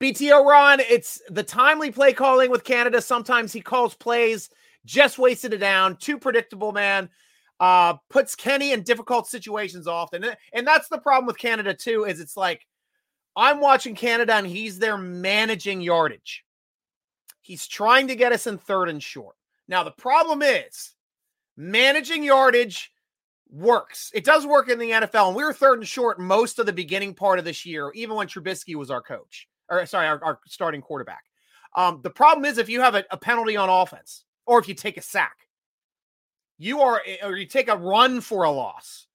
BTO 0.00 0.44
Ron, 0.44 0.80
it's 0.80 1.20
the 1.28 1.42
timely 1.42 1.90
play 1.90 2.12
calling 2.12 2.50
with 2.50 2.64
Canada. 2.64 3.02
Sometimes 3.02 3.52
he 3.52 3.60
calls 3.60 3.94
plays, 3.94 4.48
just 4.86 5.18
wasted 5.18 5.52
it 5.52 5.58
down. 5.58 5.96
Too 5.96 6.18
predictable, 6.18 6.72
man 6.72 7.10
uh, 7.60 7.94
puts 8.08 8.34
Kenny 8.34 8.72
in 8.72 8.82
difficult 8.82 9.28
situations 9.28 9.86
often. 9.86 10.24
And 10.52 10.66
that's 10.66 10.88
the 10.88 10.98
problem 10.98 11.26
with 11.26 11.38
Canada, 11.38 11.74
too, 11.74 12.04
is 12.04 12.18
it's 12.18 12.36
like 12.36 12.66
I'm 13.36 13.60
watching 13.60 13.94
Canada 13.94 14.34
and 14.34 14.46
he's 14.46 14.78
there 14.78 14.96
managing 14.96 15.82
yardage. 15.82 16.44
He's 17.42 17.66
trying 17.66 18.08
to 18.08 18.16
get 18.16 18.32
us 18.32 18.46
in 18.46 18.58
third 18.58 18.88
and 18.88 19.02
short. 19.02 19.36
Now, 19.68 19.84
the 19.84 19.90
problem 19.90 20.42
is 20.42 20.92
managing 21.60 22.24
yardage 22.24 22.90
works. 23.50 24.10
It 24.14 24.24
does 24.24 24.46
work 24.46 24.68
in 24.68 24.78
the 24.78 24.90
NFL. 24.90 25.28
And 25.28 25.36
we 25.36 25.44
were 25.44 25.52
third 25.52 25.78
and 25.78 25.86
short 25.86 26.18
most 26.18 26.58
of 26.58 26.66
the 26.66 26.72
beginning 26.72 27.14
part 27.14 27.38
of 27.38 27.44
this 27.44 27.66
year, 27.66 27.92
even 27.94 28.16
when 28.16 28.28
Trubisky 28.28 28.74
was 28.74 28.90
our 28.90 29.02
coach, 29.02 29.46
or 29.68 29.84
sorry, 29.86 30.06
our, 30.06 30.22
our 30.24 30.40
starting 30.46 30.80
quarterback. 30.80 31.24
Um, 31.76 32.00
the 32.02 32.10
problem 32.10 32.46
is 32.46 32.58
if 32.58 32.68
you 32.68 32.80
have 32.80 32.94
a, 32.94 33.04
a 33.10 33.16
penalty 33.16 33.56
on 33.56 33.68
offense 33.68 34.24
or 34.46 34.58
if 34.58 34.68
you 34.68 34.74
take 34.74 34.96
a 34.96 35.02
sack, 35.02 35.36
you 36.58 36.80
are 36.80 37.02
eh, 37.06 37.18
or 37.22 37.36
you 37.36 37.46
take 37.46 37.68
a 37.68 37.76
run 37.76 38.20
for 38.20 38.44
a 38.44 38.50
loss, 38.50 39.06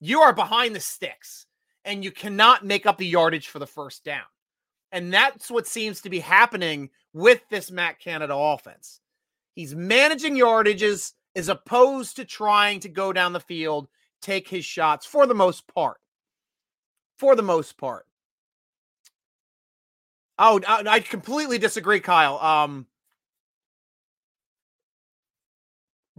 you 0.00 0.20
are 0.20 0.32
behind 0.32 0.74
the 0.74 0.80
sticks 0.80 1.46
and 1.84 2.04
you 2.04 2.10
cannot 2.10 2.64
make 2.64 2.84
up 2.84 2.98
the 2.98 3.06
yardage 3.06 3.48
for 3.48 3.58
the 3.58 3.66
first 3.66 4.04
down. 4.04 4.24
And 4.90 5.12
that's 5.12 5.50
what 5.50 5.66
seems 5.66 6.02
to 6.02 6.10
be 6.10 6.18
happening 6.18 6.90
with 7.14 7.40
this 7.48 7.70
Matt 7.70 7.98
Canada 7.98 8.34
offense. 8.36 9.00
He's 9.54 9.74
managing 9.74 10.34
yardages 10.34 11.12
as 11.34 11.48
opposed 11.48 12.16
to 12.16 12.24
trying 12.24 12.80
to 12.80 12.88
go 12.88 13.12
down 13.12 13.32
the 13.32 13.40
field, 13.40 13.88
take 14.20 14.48
his 14.48 14.64
shots 14.64 15.06
for 15.06 15.26
the 15.26 15.34
most 15.34 15.66
part. 15.66 15.98
For 17.18 17.36
the 17.36 17.42
most 17.42 17.76
part. 17.78 18.06
Oh, 20.38 20.60
I 20.66 21.00
completely 21.00 21.58
disagree, 21.58 22.00
Kyle. 22.00 22.38
Um, 22.38 22.86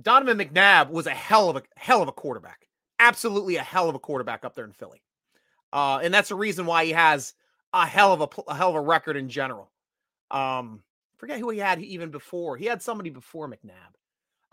Donovan 0.01 0.38
McNabb 0.38 0.89
was 0.89 1.08
a 1.08 1.12
hell 1.12 1.50
of 1.50 1.58
a 1.58 1.63
hell 1.75 2.01
of 2.01 2.08
a 2.08 2.13
quarterback. 2.13 2.67
Absolutely 3.00 3.58
a 3.58 3.63
hell 3.63 3.89
of 3.89 3.96
a 3.96 4.00
quarterback 4.00 4.46
up 4.46 4.55
there 4.55 4.65
in 4.65 4.72
Philly. 4.72 5.01
Uh, 5.72 6.00
and 6.03 6.13
that's 6.13 6.29
the 6.29 6.36
reason 6.36 6.65
why 6.65 6.86
he 6.86 6.91
has 6.91 7.34
a 7.74 7.86
hell 7.86 8.13
of 8.13 8.22
a, 8.22 8.41
a 8.51 8.55
hell 8.55 8.70
of 8.70 8.75
a 8.75 8.82
record 8.82 9.17
in 9.17 9.29
general. 9.29 9.72
Um, 10.32 10.84
forget 11.17 11.39
who 11.39 11.50
he 11.50 11.60
had 11.60 11.82
even 11.82 12.12
before. 12.12 12.58
He 12.58 12.65
had 12.65 12.82
somebody 12.82 13.10
before 13.10 13.48
McNabb. 13.48 13.96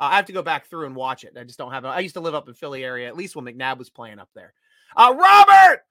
Uh, 0.01 0.09
I 0.13 0.17
have 0.17 0.27
to 0.27 0.33
go 0.33 0.43
back 0.43 0.67
through 0.67 0.87
and 0.87 0.97
watch 0.97 1.25
it. 1.25 1.37
I 1.39 1.45
just 1.45 1.59
don't 1.59 1.73
have. 1.73 1.85
I 1.85 2.01
used 2.01 2.15
to 2.15 2.21
live 2.21 2.35
up 2.35 2.49
in 2.49 2.55
Philly 2.55 2.83
area, 2.83 3.07
at 3.07 3.17
least 3.17 3.37
when 3.37 3.45
McNabb 3.45 3.79
was 3.79 3.91
playing 3.91 4.19
up 4.19 4.31
there. 4.35 4.55
Uh, 4.97 5.15
Robert, 5.17 5.85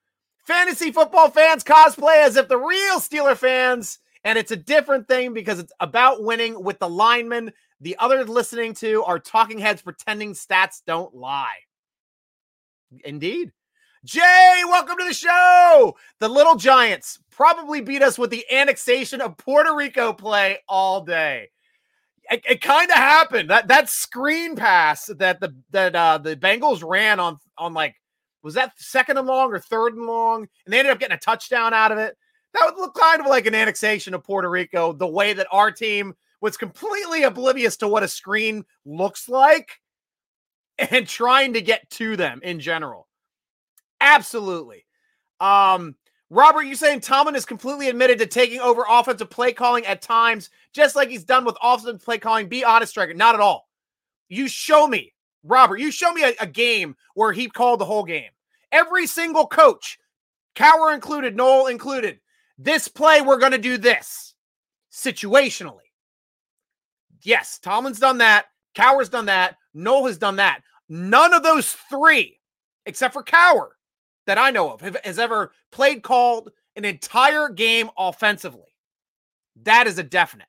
Fantasy 0.50 0.92
football 0.92 1.30
fans 1.30 1.63
cosplay 1.63 2.25
as 2.25 2.36
if 2.36 2.48
the 2.48 2.58
real 2.58 3.00
Steeler 3.00 3.38
fans, 3.38 4.00
and 4.24 4.36
it's 4.36 4.51
a 4.51 4.56
different 4.56 5.08
thing 5.08 5.32
because 5.32 5.60
it's 5.60 5.74
about 5.80 6.24
winning 6.24 6.63
with 6.63 6.80
the 6.80 6.89
linemen. 6.89 7.54
The 7.82 7.96
other 8.00 8.25
listening 8.25 8.74
to 8.75 9.04
are 9.04 9.20
talking 9.20 9.60
heads 9.60 9.84
pretending 9.84 10.34
stats 10.34 10.82
don't 10.88 11.13
lie. 11.13 11.60
Indeed. 13.06 13.51
Jay, 14.04 14.62
welcome 14.66 14.98
to 14.98 15.06
the 15.06 15.13
show. 15.13 15.96
The 16.20 16.30
Little 16.30 16.56
Giants 16.56 17.20
probably 17.30 17.82
beat 17.82 18.01
us 18.01 18.18
with 18.18 18.32
the 18.32 18.46
annexation 18.51 19.22
of 19.22 19.38
Puerto 19.38 19.75
Rico 19.75 20.13
play 20.13 20.58
all 20.68 21.01
day. 21.01 21.50
It, 22.32 22.44
it 22.48 22.62
kind 22.62 22.90
of 22.90 22.96
happened. 22.98 23.50
That 23.50 23.68
that 23.68 23.90
screen 23.90 24.56
pass 24.56 25.06
that 25.18 25.40
the 25.40 25.56
that 25.72 25.96
uh 25.96 26.18
the 26.20 26.36
Bengals 26.36 26.88
ran 26.88 27.20
on 27.20 27.38
on 27.58 27.74
like 27.74 27.96
was 28.44 28.54
that 28.54 28.74
second 28.78 29.18
and 29.18 29.28
long 29.28 29.52
or 29.52 29.60
third 29.60 29.96
and 29.96 30.06
long, 30.06 30.48
and 30.66 30.74
they 30.74 30.80
ended 30.80 30.92
up 30.92 31.00
getting 31.00 31.16
a 31.16 31.20
touchdown 31.20 31.74
out 31.74 31.92
of 31.92 31.98
it. 31.98 32.16
That 32.54 32.66
would 32.66 32.80
look 32.82 32.96
kind 32.96 33.20
of 33.20 33.28
like 33.28 33.46
an 33.46 33.56
annexation 33.56 34.14
of 34.14 34.24
Puerto 34.24 34.50
Rico, 34.50 34.94
the 34.94 35.08
way 35.08 35.34
that 35.34 35.48
our 35.52 35.72
team 35.72 36.14
was 36.42 36.58
completely 36.58 37.24
oblivious 37.24 37.78
to 37.78 37.88
what 37.88 38.04
a 38.04 38.08
screen 38.08 38.64
looks 38.86 39.28
like 39.28 39.80
and 40.78 41.08
trying 41.08 41.54
to 41.54 41.62
get 41.62 41.90
to 41.92 42.16
them 42.16 42.40
in 42.44 42.60
general. 42.60 43.08
Absolutely. 44.02 44.86
Um, 45.40 45.96
Robert, 46.30 46.64
you 46.64 46.76
saying 46.76 47.00
Tomlin 47.02 47.36
is 47.36 47.46
completely 47.46 47.90
admitted 47.90 48.20
to 48.20 48.28
taking 48.28 48.60
over 48.60 48.86
offensive 48.88 49.30
play 49.30 49.52
calling 49.52 49.86
at 49.86 50.02
times, 50.02 50.52
just 50.74 50.96
like 50.96 51.10
he's 51.10 51.24
done 51.24 51.44
with 51.44 51.58
offensive 51.62 52.04
play 52.04 52.20
calling. 52.20 52.48
Be 52.48 52.64
honest, 52.64 52.92
striker. 52.92 53.14
Not 53.14 53.36
at 53.36 53.42
all. 53.42 53.68
You 54.28 54.48
show 54.48 54.86
me, 54.86 55.14
Robert, 55.44 55.80
you 55.80 55.92
show 55.92 56.12
me 56.14 56.24
a, 56.24 56.34
a 56.40 56.48
game 56.48 56.96
where 57.16 57.34
he 57.34 57.50
called 57.50 57.80
the 57.80 57.86
whole 57.86 58.04
game. 58.04 58.30
Every 58.72 59.08
single 59.08 59.48
coach, 59.48 59.98
Cowher 60.56 60.94
included, 60.94 61.36
Noll 61.36 61.68
included, 61.68 62.20
this 62.60 62.88
play, 62.88 63.22
we're 63.22 63.40
going 63.40 63.54
to 63.54 63.58
do 63.58 63.78
this 63.78 64.36
situationally. 64.92 65.90
Yes, 67.22 67.58
Tomlin's 67.58 68.00
done 68.00 68.20
that. 68.20 68.46
Cowher's 68.76 69.10
done 69.10 69.26
that. 69.26 69.56
Noll 69.74 70.06
has 70.06 70.18
done 70.18 70.36
that. 70.36 70.62
None 70.90 71.34
of 71.34 71.42
those 71.42 71.74
three, 71.90 72.40
except 72.86 73.14
for 73.14 73.24
Cowher, 73.24 73.70
that 74.30 74.38
I 74.38 74.52
know 74.52 74.72
of 74.72 74.82
has 75.04 75.18
ever 75.18 75.54
played 75.72 76.04
called 76.04 76.52
an 76.76 76.86
entire 76.86 77.50
game 77.50 77.90
offensively. 77.98 78.76
That 79.64 79.88
is 79.88 79.98
a 79.98 80.04
definite. 80.04 80.46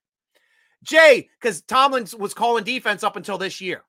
Jay, 0.83 1.31
because 1.41 1.63
Tomlin 1.63 2.07
was 2.19 2.35
calling 2.35 2.63
defense 2.63 3.03
up 3.03 3.17
until 3.17 3.39
this 3.39 3.59
year. 3.59 3.81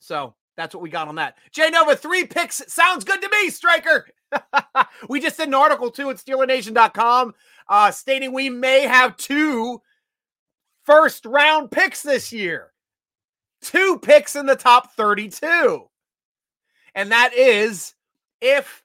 So 0.00 0.34
that's 0.54 0.74
what 0.74 0.82
we 0.82 0.90
got 0.90 1.08
on 1.08 1.14
that. 1.14 1.38
Jay 1.50 1.70
Nova, 1.70 1.96
three 1.96 2.26
picks. 2.26 2.62
Sounds 2.70 3.04
good 3.04 3.22
to 3.22 3.28
me, 3.30 3.48
Striker. 3.48 4.06
we 5.08 5.18
just 5.18 5.38
did 5.38 5.48
an 5.48 5.54
article 5.54 5.90
too 5.90 6.10
at 6.10 6.16
SteelerNation.com 6.16 7.32
uh, 7.70 7.90
stating 7.90 8.34
we 8.34 8.50
may 8.50 8.82
have 8.82 9.16
two 9.16 9.80
first 10.84 11.24
round 11.24 11.70
picks 11.70 12.02
this 12.02 12.34
year. 12.34 12.70
Two 13.62 13.98
picks 13.98 14.36
in 14.36 14.44
the 14.44 14.56
top 14.56 14.92
32. 14.92 15.88
And 16.94 17.12
that 17.12 17.32
is 17.32 17.94
if 18.42 18.81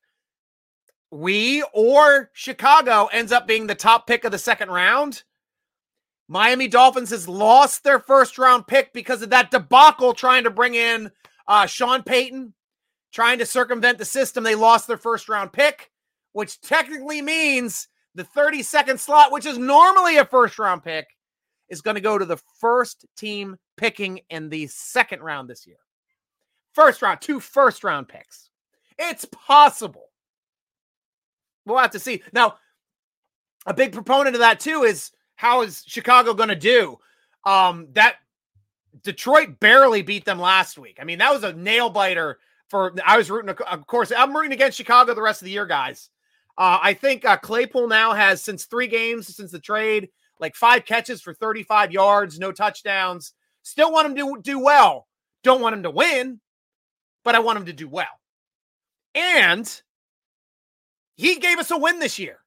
we 1.11 1.63
or 1.73 2.29
Chicago 2.33 3.05
ends 3.07 3.31
up 3.31 3.47
being 3.47 3.67
the 3.67 3.75
top 3.75 4.07
pick 4.07 4.23
of 4.25 4.31
the 4.31 4.37
second 4.37 4.69
round. 4.69 5.23
Miami 6.27 6.67
Dolphins 6.67 7.11
has 7.11 7.29
lost 7.29 7.83
their 7.83 7.99
first 7.99 8.37
round 8.37 8.67
pick 8.67 8.91
because 8.93 9.21
of 9.21 9.29
that 9.29 9.51
debacle 9.51 10.13
trying 10.13 10.43
to 10.43 10.49
bring 10.49 10.75
in 10.75 11.09
uh, 11.47 11.65
Sean 11.65 12.03
Payton, 12.03 12.53
trying 13.13 13.39
to 13.39 13.45
circumvent 13.45 13.97
the 13.97 14.05
system. 14.05 14.43
They 14.43 14.55
lost 14.55 14.87
their 14.87 14.97
first 14.97 15.29
round 15.29 15.53
pick, 15.53 15.89
which 16.33 16.59
technically 16.59 17.21
means 17.21 17.87
the 18.15 18.25
32nd 18.25 18.99
slot, 18.99 19.31
which 19.31 19.45
is 19.45 19.57
normally 19.57 20.17
a 20.17 20.25
first 20.25 20.59
round 20.59 20.83
pick, 20.83 21.07
is 21.69 21.81
going 21.81 21.95
to 21.95 22.01
go 22.01 22.17
to 22.17 22.25
the 22.25 22.41
first 22.59 23.05
team 23.15 23.55
picking 23.77 24.19
in 24.29 24.49
the 24.49 24.67
second 24.67 25.21
round 25.21 25.49
this 25.49 25.65
year. 25.65 25.77
First 26.73 27.01
round, 27.01 27.21
two 27.21 27.39
first 27.39 27.85
round 27.85 28.09
picks. 28.09 28.49
It's 28.99 29.25
possible 29.31 30.06
we'll 31.67 31.77
have 31.77 31.91
to 31.91 31.99
see. 31.99 32.23
Now, 32.33 32.55
a 33.65 33.73
big 33.73 33.91
proponent 33.91 34.35
of 34.35 34.39
that 34.39 34.59
too 34.59 34.83
is 34.83 35.11
how 35.35 35.61
is 35.61 35.83
Chicago 35.85 36.33
going 36.33 36.49
to 36.49 36.55
do? 36.55 36.97
Um, 37.45 37.87
that 37.93 38.15
Detroit 39.03 39.59
barely 39.59 40.01
beat 40.01 40.25
them 40.25 40.39
last 40.39 40.77
week. 40.77 40.97
I 40.99 41.03
mean, 41.03 41.19
that 41.19 41.31
was 41.31 41.43
a 41.43 41.53
nail 41.53 41.89
biter 41.89 42.39
for. 42.69 42.93
I 43.05 43.17
was 43.17 43.29
rooting, 43.29 43.49
of 43.49 43.87
course. 43.87 44.11
I'm 44.15 44.35
rooting 44.35 44.53
against 44.53 44.77
Chicago 44.77 45.13
the 45.13 45.21
rest 45.21 45.41
of 45.41 45.45
the 45.45 45.51
year, 45.51 45.65
guys. 45.65 46.09
Uh, 46.57 46.79
I 46.81 46.93
think 46.93 47.23
uh, 47.23 47.37
Claypool 47.37 47.87
now 47.87 48.13
has 48.13 48.43
since 48.43 48.65
three 48.65 48.87
games 48.87 49.35
since 49.35 49.51
the 49.51 49.59
trade, 49.59 50.09
like 50.39 50.55
five 50.55 50.85
catches 50.85 51.21
for 51.21 51.33
35 51.33 51.91
yards, 51.91 52.39
no 52.39 52.51
touchdowns. 52.51 53.33
Still 53.61 53.91
want 53.91 54.07
him 54.07 54.15
to 54.15 54.41
do 54.41 54.59
well. 54.59 55.07
Don't 55.43 55.61
want 55.61 55.75
him 55.75 55.83
to 55.83 55.91
win, 55.91 56.39
but 57.23 57.35
I 57.35 57.39
want 57.39 57.59
him 57.59 57.65
to 57.67 57.73
do 57.73 57.87
well. 57.87 58.07
And 59.13 59.81
he 61.17 61.35
gave 61.35 61.57
us 61.57 61.71
a 61.71 61.77
win 61.77 61.99
this 61.99 62.17
year. 62.17 62.39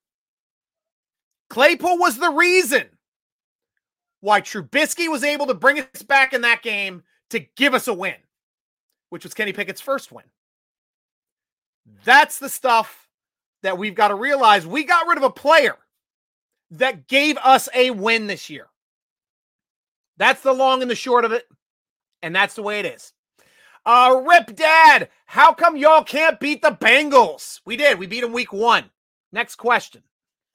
Claypool 1.50 1.98
was 1.98 2.16
the 2.16 2.30
reason 2.30 2.86
why 4.20 4.40
Trubisky 4.40 5.10
was 5.10 5.24
able 5.24 5.46
to 5.46 5.54
bring 5.54 5.80
us 5.80 6.02
back 6.02 6.32
in 6.32 6.42
that 6.42 6.62
game 6.62 7.02
to 7.30 7.40
give 7.56 7.74
us 7.74 7.88
a 7.88 7.94
win, 7.94 8.14
which 9.10 9.24
was 9.24 9.34
Kenny 9.34 9.52
Pickett's 9.52 9.80
first 9.80 10.12
win. 10.12 10.24
That's 12.04 12.38
the 12.38 12.48
stuff 12.48 13.08
that 13.62 13.78
we've 13.78 13.94
got 13.94 14.08
to 14.08 14.14
realize. 14.14 14.66
We 14.66 14.84
got 14.84 15.08
rid 15.08 15.18
of 15.18 15.24
a 15.24 15.30
player 15.30 15.76
that 16.72 17.08
gave 17.08 17.36
us 17.38 17.68
a 17.74 17.90
win 17.90 18.26
this 18.28 18.48
year. 18.48 18.68
That's 20.16 20.42
the 20.42 20.52
long 20.52 20.82
and 20.82 20.90
the 20.90 20.94
short 20.94 21.24
of 21.24 21.32
it. 21.32 21.48
And 22.22 22.36
that's 22.36 22.54
the 22.54 22.62
way 22.62 22.78
it 22.78 22.86
is. 22.86 23.12
Uh, 23.86 24.22
Rip 24.28 24.54
Dad, 24.54 25.08
how 25.26 25.52
come 25.54 25.76
y'all 25.76 26.04
can't 26.04 26.38
beat 26.38 26.62
the 26.62 26.70
Bengals? 26.70 27.60
We 27.64 27.76
did. 27.76 27.98
We 27.98 28.06
beat 28.06 28.20
them 28.20 28.32
week 28.32 28.52
one. 28.52 28.90
Next 29.32 29.56
question. 29.56 30.02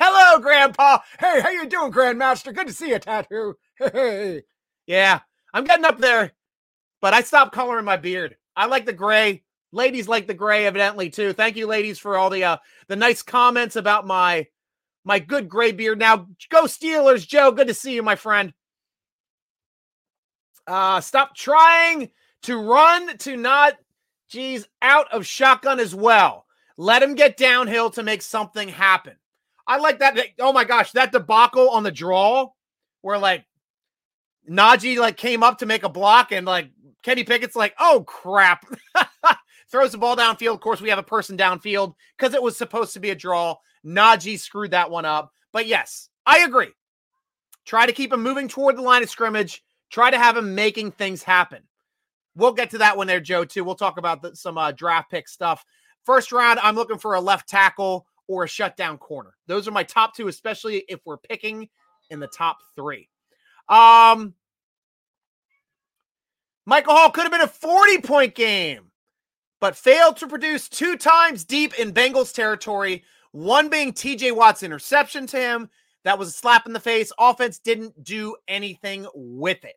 Hello, 0.00 0.38
Grandpa. 0.40 0.98
Hey, 1.18 1.40
how 1.40 1.50
you 1.50 1.66
doing, 1.66 1.92
Grandmaster? 1.92 2.54
Good 2.54 2.68
to 2.68 2.72
see 2.72 2.90
you, 2.90 2.98
Tattoo. 2.98 3.54
Hey. 3.80 4.42
yeah, 4.88 5.20
I'm 5.54 5.62
getting 5.62 5.84
up 5.84 5.98
there, 5.98 6.32
but 7.00 7.14
I 7.14 7.20
stopped 7.22 7.54
coloring 7.54 7.84
my 7.84 7.96
beard. 7.96 8.36
I 8.56 8.66
like 8.66 8.86
the 8.86 8.92
gray. 8.92 9.44
Ladies 9.70 10.08
like 10.08 10.26
the 10.26 10.34
gray, 10.34 10.66
evidently 10.66 11.10
too. 11.10 11.32
Thank 11.32 11.56
you, 11.56 11.68
ladies, 11.68 11.96
for 12.00 12.16
all 12.16 12.28
the 12.28 12.42
uh 12.42 12.56
the 12.88 12.96
nice 12.96 13.22
comments 13.22 13.76
about 13.76 14.04
my 14.04 14.48
my 15.04 15.20
good 15.20 15.48
gray 15.48 15.70
beard. 15.70 16.00
Now, 16.00 16.26
go 16.50 16.64
Steelers, 16.64 17.24
Joe. 17.24 17.52
Good 17.52 17.68
to 17.68 17.74
see 17.74 17.94
you, 17.94 18.02
my 18.02 18.16
friend. 18.16 18.52
Uh, 20.68 21.00
stop 21.00 21.34
trying 21.34 22.10
to 22.42 22.58
run 22.58 23.16
to 23.18 23.36
not, 23.36 23.74
geez, 24.28 24.68
out 24.82 25.10
of 25.10 25.26
shotgun 25.26 25.80
as 25.80 25.94
well. 25.94 26.44
Let 26.76 27.02
him 27.02 27.14
get 27.14 27.38
downhill 27.38 27.90
to 27.90 28.02
make 28.02 28.20
something 28.20 28.68
happen. 28.68 29.14
I 29.66 29.78
like 29.78 29.98
that. 30.00 30.18
Oh 30.38 30.52
my 30.52 30.64
gosh, 30.64 30.92
that 30.92 31.10
debacle 31.10 31.70
on 31.70 31.82
the 31.82 31.90
draw 31.90 32.50
where 33.00 33.18
like 33.18 33.46
Najee 34.48 34.98
like 34.98 35.16
came 35.16 35.42
up 35.42 35.58
to 35.58 35.66
make 35.66 35.84
a 35.84 35.88
block 35.88 36.32
and 36.32 36.46
like 36.46 36.70
Kenny 37.02 37.24
Pickett's 37.24 37.56
like, 37.56 37.74
oh 37.78 38.04
crap. 38.06 38.66
Throws 39.70 39.92
the 39.92 39.98
ball 39.98 40.16
downfield. 40.16 40.54
Of 40.54 40.60
course, 40.60 40.80
we 40.80 40.88
have 40.90 40.98
a 40.98 41.02
person 41.02 41.36
downfield 41.36 41.94
because 42.16 42.34
it 42.34 42.42
was 42.42 42.56
supposed 42.56 42.92
to 42.94 43.00
be 43.00 43.10
a 43.10 43.14
draw. 43.14 43.56
Najee 43.84 44.38
screwed 44.38 44.70
that 44.70 44.90
one 44.90 45.04
up. 45.04 45.32
But 45.52 45.66
yes, 45.66 46.08
I 46.24 46.40
agree. 46.40 46.70
Try 47.64 47.86
to 47.86 47.92
keep 47.92 48.12
him 48.12 48.22
moving 48.22 48.48
toward 48.48 48.76
the 48.76 48.82
line 48.82 49.02
of 49.02 49.10
scrimmage 49.10 49.62
Try 49.90 50.10
to 50.10 50.18
have 50.18 50.36
him 50.36 50.54
making 50.54 50.92
things 50.92 51.22
happen. 51.22 51.62
We'll 52.34 52.52
get 52.52 52.70
to 52.70 52.78
that 52.78 52.96
one 52.96 53.06
there, 53.06 53.20
Joe, 53.20 53.44
too. 53.44 53.64
We'll 53.64 53.74
talk 53.74 53.98
about 53.98 54.22
the, 54.22 54.36
some 54.36 54.58
uh, 54.58 54.72
draft 54.72 55.10
pick 55.10 55.28
stuff. 55.28 55.64
First 56.04 56.30
round, 56.30 56.60
I'm 56.60 56.76
looking 56.76 56.98
for 56.98 57.14
a 57.14 57.20
left 57.20 57.48
tackle 57.48 58.06
or 58.28 58.44
a 58.44 58.48
shutdown 58.48 58.98
corner. 58.98 59.34
Those 59.46 59.66
are 59.66 59.72
my 59.72 59.82
top 59.82 60.14
two, 60.14 60.28
especially 60.28 60.84
if 60.88 61.00
we're 61.04 61.16
picking 61.16 61.68
in 62.10 62.20
the 62.20 62.28
top 62.28 62.58
three. 62.76 63.08
Um, 63.68 64.34
Michael 66.64 66.94
Hall 66.94 67.10
could 67.10 67.22
have 67.22 67.32
been 67.32 67.40
a 67.40 67.48
40 67.48 67.98
point 68.02 68.34
game, 68.34 68.90
but 69.60 69.76
failed 69.76 70.18
to 70.18 70.26
produce 70.26 70.68
two 70.68 70.96
times 70.96 71.44
deep 71.44 71.78
in 71.78 71.92
Bengals 71.92 72.34
territory, 72.34 73.04
one 73.32 73.68
being 73.68 73.92
TJ 73.92 74.36
Watt's 74.36 74.62
interception 74.62 75.26
to 75.28 75.38
him, 75.38 75.70
that 76.08 76.18
was 76.18 76.28
a 76.30 76.32
slap 76.32 76.64
in 76.64 76.72
the 76.72 76.80
face. 76.80 77.12
Offense 77.18 77.58
didn't 77.58 78.02
do 78.02 78.34
anything 78.48 79.06
with 79.14 79.62
it. 79.62 79.74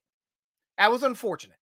That 0.78 0.90
was 0.90 1.04
unfortunate. 1.04 1.58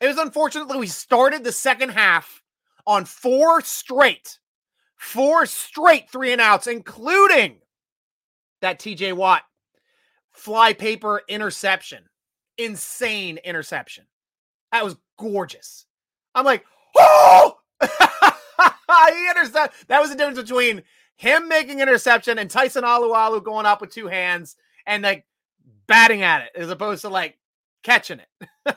It 0.00 0.06
was 0.06 0.16
unfortunate 0.16 0.68
that 0.68 0.78
we 0.78 0.86
started 0.86 1.44
the 1.44 1.52
second 1.52 1.90
half 1.90 2.40
on 2.86 3.04
four 3.04 3.60
straight, 3.60 4.38
four 4.96 5.44
straight 5.44 6.08
three 6.10 6.32
and 6.32 6.40
outs, 6.40 6.66
including 6.66 7.58
that 8.62 8.78
TJ 8.78 9.12
Watt 9.12 9.42
fly 10.32 10.72
paper 10.72 11.20
interception. 11.28 12.04
Insane 12.56 13.36
interception. 13.44 14.06
That 14.72 14.82
was 14.82 14.96
gorgeous. 15.18 15.84
I'm 16.34 16.46
like, 16.46 16.64
oh! 16.96 17.58
he 17.82 19.30
intercept. 19.30 19.88
That 19.88 20.00
was 20.00 20.08
the 20.08 20.16
difference 20.16 20.40
between 20.40 20.82
him 21.16 21.48
making 21.48 21.80
interception 21.80 22.38
and 22.38 22.50
Tyson 22.50 22.84
Alualu 22.84 23.42
going 23.42 23.66
up 23.66 23.80
with 23.80 23.90
two 23.90 24.06
hands 24.06 24.56
and 24.86 25.02
like 25.02 25.26
batting 25.86 26.22
at 26.22 26.42
it 26.42 26.50
as 26.54 26.70
opposed 26.70 27.02
to 27.02 27.08
like 27.08 27.38
catching 27.82 28.20
it. 28.20 28.76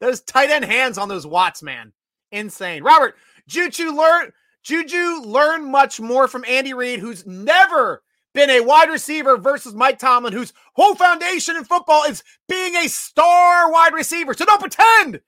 those 0.00 0.20
tight 0.20 0.50
end 0.50 0.64
hands 0.64 0.98
on 0.98 1.08
those 1.08 1.26
Watts, 1.26 1.62
man. 1.62 1.92
Insane. 2.32 2.82
Robert, 2.82 3.16
Juju 3.46 3.92
learn 3.92 4.32
Juju 4.62 5.22
learn 5.24 5.70
much 5.70 6.00
more 6.00 6.28
from 6.28 6.44
Andy 6.46 6.74
Reid, 6.74 7.00
who's 7.00 7.26
never 7.26 8.02
been 8.34 8.50
a 8.50 8.60
wide 8.60 8.90
receiver 8.90 9.36
versus 9.36 9.74
Mike 9.74 9.98
Tomlin, 9.98 10.32
whose 10.32 10.52
whole 10.74 10.94
foundation 10.94 11.56
in 11.56 11.64
football 11.64 12.04
is 12.04 12.22
being 12.48 12.76
a 12.76 12.88
star 12.88 13.72
wide 13.72 13.94
receiver. 13.94 14.34
So 14.34 14.44
don't 14.44 14.60
pretend 14.60 15.20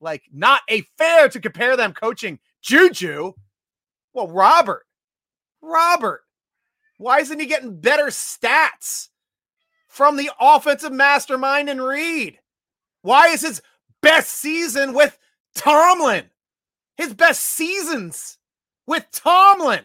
like 0.00 0.24
not 0.32 0.62
a 0.68 0.82
fair 0.98 1.28
to 1.28 1.40
compare 1.40 1.76
them 1.76 1.92
coaching 1.92 2.38
Juju. 2.62 3.32
Well, 4.12 4.28
Robert, 4.28 4.84
Robert, 5.64 6.22
why 6.98 7.20
isn't 7.20 7.40
he 7.40 7.46
getting 7.46 7.80
better 7.80 8.06
stats 8.06 9.08
from 9.88 10.16
the 10.16 10.30
offensive 10.40 10.92
mastermind 10.92 11.68
in 11.68 11.80
Reid? 11.80 12.38
Why 13.02 13.28
is 13.28 13.42
his 13.42 13.62
best 14.00 14.30
season 14.30 14.92
with 14.92 15.18
Tomlin? 15.54 16.30
His 16.96 17.14
best 17.14 17.42
seasons 17.42 18.38
with 18.86 19.06
Tomlin. 19.10 19.84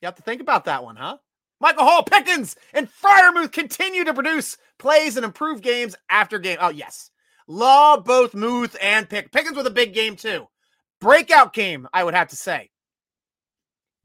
You 0.00 0.06
have 0.06 0.14
to 0.16 0.22
think 0.22 0.40
about 0.40 0.66
that 0.66 0.84
one, 0.84 0.96
huh? 0.96 1.18
Michael 1.60 1.84
Hall, 1.84 2.04
Pickens, 2.04 2.54
and 2.72 2.88
Freiermuth 2.88 3.50
continue 3.50 4.04
to 4.04 4.14
produce 4.14 4.56
plays 4.78 5.16
and 5.16 5.24
improve 5.24 5.60
games 5.60 5.96
after 6.08 6.38
game. 6.38 6.58
Oh, 6.60 6.68
yes. 6.68 7.10
Love 7.48 8.04
both 8.04 8.32
Muth 8.32 8.76
and 8.80 9.08
Pick. 9.08 9.32
Pickens 9.32 9.56
with 9.56 9.66
a 9.66 9.70
big 9.70 9.92
game, 9.92 10.14
too. 10.14 10.46
Breakout 11.00 11.52
game, 11.52 11.88
I 11.92 12.04
would 12.04 12.14
have 12.14 12.28
to 12.28 12.36
say. 12.36 12.70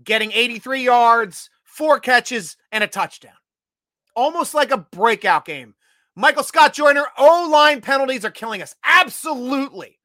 Getting 0.04 0.32
83 0.32 0.84
yards, 0.84 1.50
four 1.64 2.00
catches, 2.00 2.58
and 2.72 2.84
a 2.84 2.88
touchdown. 2.88 3.34
Almost 4.16 4.54
like 4.54 4.72
a 4.72 4.78
breakout 4.78 5.46
game. 5.46 5.76
Michael 6.16 6.44
Scott 6.44 6.74
Joyner, 6.74 7.06
O 7.18 7.50
line 7.52 7.82
penalties 7.82 8.26
are 8.26 8.32
killing 8.32 8.62
us. 8.62 8.76
Absolutely. 8.84 10.00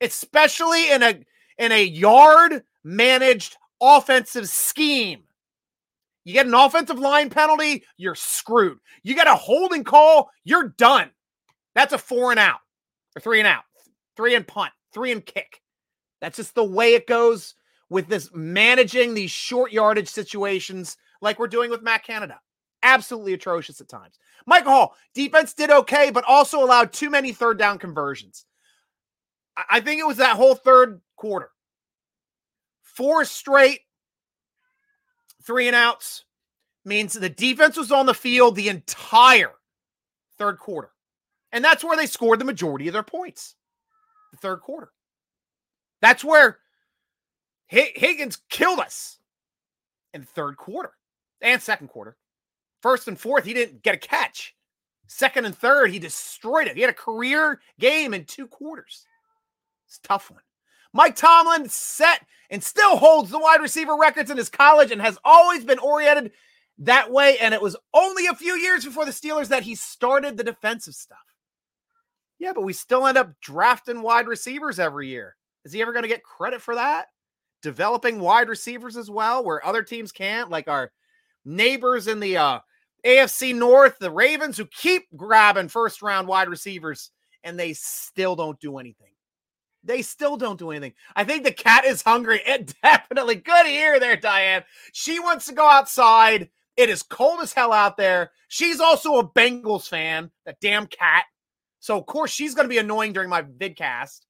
Especially 0.00 0.90
in 0.90 1.02
a 1.02 1.24
in 1.58 1.70
a 1.70 1.84
yard 1.84 2.64
managed 2.82 3.56
offensive 3.80 4.48
scheme. 4.48 5.22
You 6.24 6.32
get 6.32 6.46
an 6.46 6.54
offensive 6.54 6.98
line 6.98 7.30
penalty, 7.30 7.84
you're 7.96 8.14
screwed. 8.14 8.78
You 9.02 9.14
get 9.14 9.26
a 9.26 9.34
holding 9.34 9.84
call, 9.84 10.30
you're 10.44 10.68
done. 10.78 11.10
That's 11.74 11.92
a 11.92 11.98
four 11.98 12.30
and 12.30 12.40
out 12.40 12.60
or 13.16 13.20
three 13.20 13.38
and 13.38 13.46
out, 13.46 13.64
three 14.16 14.34
and 14.34 14.46
punt, 14.46 14.72
three 14.92 15.12
and 15.12 15.24
kick. 15.24 15.60
That's 16.20 16.36
just 16.36 16.54
the 16.54 16.64
way 16.64 16.94
it 16.94 17.06
goes 17.06 17.54
with 17.92 18.08
this 18.08 18.30
managing 18.32 19.12
these 19.12 19.30
short 19.30 19.70
yardage 19.70 20.08
situations 20.08 20.96
like 21.20 21.38
we're 21.38 21.46
doing 21.46 21.70
with 21.70 21.82
Matt 21.82 22.04
Canada. 22.04 22.40
Absolutely 22.82 23.34
atrocious 23.34 23.80
at 23.82 23.88
times. 23.88 24.18
Michael 24.46 24.72
Hall, 24.72 24.96
defense 25.14 25.52
did 25.52 25.70
okay, 25.70 26.10
but 26.10 26.24
also 26.26 26.64
allowed 26.64 26.92
too 26.92 27.10
many 27.10 27.32
third 27.32 27.58
down 27.58 27.78
conversions. 27.78 28.46
I 29.70 29.80
think 29.80 30.00
it 30.00 30.06
was 30.06 30.16
that 30.16 30.36
whole 30.36 30.54
third 30.54 31.02
quarter. 31.16 31.50
Four 32.82 33.26
straight 33.26 33.80
three 35.44 35.66
and 35.66 35.76
outs 35.76 36.24
means 36.86 37.12
the 37.12 37.28
defense 37.28 37.76
was 37.76 37.92
on 37.92 38.06
the 38.06 38.14
field 38.14 38.56
the 38.56 38.68
entire 38.68 39.52
third 40.38 40.58
quarter. 40.58 40.90
And 41.52 41.62
that's 41.62 41.84
where 41.84 41.96
they 41.96 42.06
scored 42.06 42.38
the 42.38 42.46
majority 42.46 42.88
of 42.88 42.94
their 42.94 43.02
points. 43.02 43.54
The 44.32 44.38
third 44.38 44.60
quarter. 44.62 44.90
That's 46.00 46.24
where 46.24 46.58
Higgins 47.72 48.38
killed 48.50 48.80
us 48.80 49.18
in 50.12 50.24
third 50.24 50.56
quarter 50.58 50.92
and 51.40 51.60
second 51.62 51.88
quarter. 51.88 52.16
First 52.82 53.08
and 53.08 53.18
fourth, 53.18 53.44
he 53.44 53.54
didn't 53.54 53.82
get 53.82 53.94
a 53.94 53.98
catch. 53.98 54.54
Second 55.06 55.46
and 55.46 55.56
third, 55.56 55.90
he 55.90 55.98
destroyed 55.98 56.66
it. 56.66 56.74
He 56.74 56.82
had 56.82 56.90
a 56.90 56.94
career 56.94 57.60
game 57.78 58.12
in 58.12 58.24
two 58.24 58.46
quarters. 58.46 59.06
It's 59.86 59.98
tough 60.02 60.30
one. 60.30 60.40
Mike 60.92 61.16
Tomlin 61.16 61.68
set 61.68 62.26
and 62.50 62.62
still 62.62 62.98
holds 62.98 63.30
the 63.30 63.38
wide 63.38 63.62
receiver 63.62 63.96
records 63.96 64.30
in 64.30 64.36
his 64.36 64.50
college 64.50 64.90
and 64.90 65.00
has 65.00 65.18
always 65.24 65.64
been 65.64 65.78
oriented 65.78 66.32
that 66.78 67.10
way. 67.10 67.38
And 67.38 67.54
it 67.54 67.62
was 67.62 67.76
only 67.94 68.26
a 68.26 68.34
few 68.34 68.54
years 68.54 68.84
before 68.84 69.06
the 69.06 69.10
Steelers 69.10 69.48
that 69.48 69.62
he 69.62 69.74
started 69.74 70.36
the 70.36 70.44
defensive 70.44 70.94
stuff. 70.94 71.18
Yeah, 72.38 72.52
but 72.52 72.64
we 72.64 72.74
still 72.74 73.06
end 73.06 73.16
up 73.16 73.32
drafting 73.40 74.02
wide 74.02 74.26
receivers 74.26 74.78
every 74.78 75.08
year. 75.08 75.36
Is 75.64 75.72
he 75.72 75.80
ever 75.80 75.92
going 75.92 76.02
to 76.02 76.08
get 76.08 76.22
credit 76.22 76.60
for 76.60 76.74
that? 76.74 77.06
Developing 77.62 78.20
wide 78.20 78.48
receivers 78.48 78.96
as 78.96 79.10
well, 79.10 79.44
where 79.44 79.64
other 79.64 79.82
teams 79.82 80.12
can't, 80.12 80.50
like 80.50 80.68
our 80.68 80.92
neighbors 81.44 82.08
in 82.08 82.20
the 82.20 82.36
uh, 82.36 82.58
AFC 83.04 83.54
North, 83.54 83.98
the 83.98 84.10
Ravens, 84.10 84.56
who 84.56 84.66
keep 84.66 85.04
grabbing 85.16 85.68
first 85.68 86.02
round 86.02 86.28
wide 86.28 86.48
receivers 86.48 87.10
and 87.44 87.58
they 87.58 87.72
still 87.72 88.36
don't 88.36 88.60
do 88.60 88.78
anything. 88.78 89.08
They 89.84 90.02
still 90.02 90.36
don't 90.36 90.58
do 90.58 90.70
anything. 90.70 90.92
I 91.16 91.24
think 91.24 91.42
the 91.42 91.52
cat 91.52 91.84
is 91.84 92.02
hungry. 92.02 92.40
It 92.46 92.74
definitely 92.82 93.36
good 93.36 93.66
ear 93.66 93.98
there, 93.98 94.16
Diane. 94.16 94.62
She 94.92 95.18
wants 95.18 95.46
to 95.46 95.54
go 95.54 95.68
outside. 95.68 96.50
It 96.76 96.88
is 96.88 97.02
cold 97.02 97.40
as 97.40 97.52
hell 97.52 97.72
out 97.72 97.96
there. 97.96 98.30
She's 98.48 98.80
also 98.80 99.18
a 99.18 99.28
Bengals 99.28 99.88
fan, 99.88 100.30
that 100.46 100.60
damn 100.60 100.86
cat. 100.86 101.24
So, 101.80 101.98
of 101.98 102.06
course, 102.06 102.30
she's 102.30 102.54
going 102.54 102.64
to 102.64 102.72
be 102.72 102.78
annoying 102.78 103.12
during 103.12 103.28
my 103.28 103.42
vidcast 103.42 104.20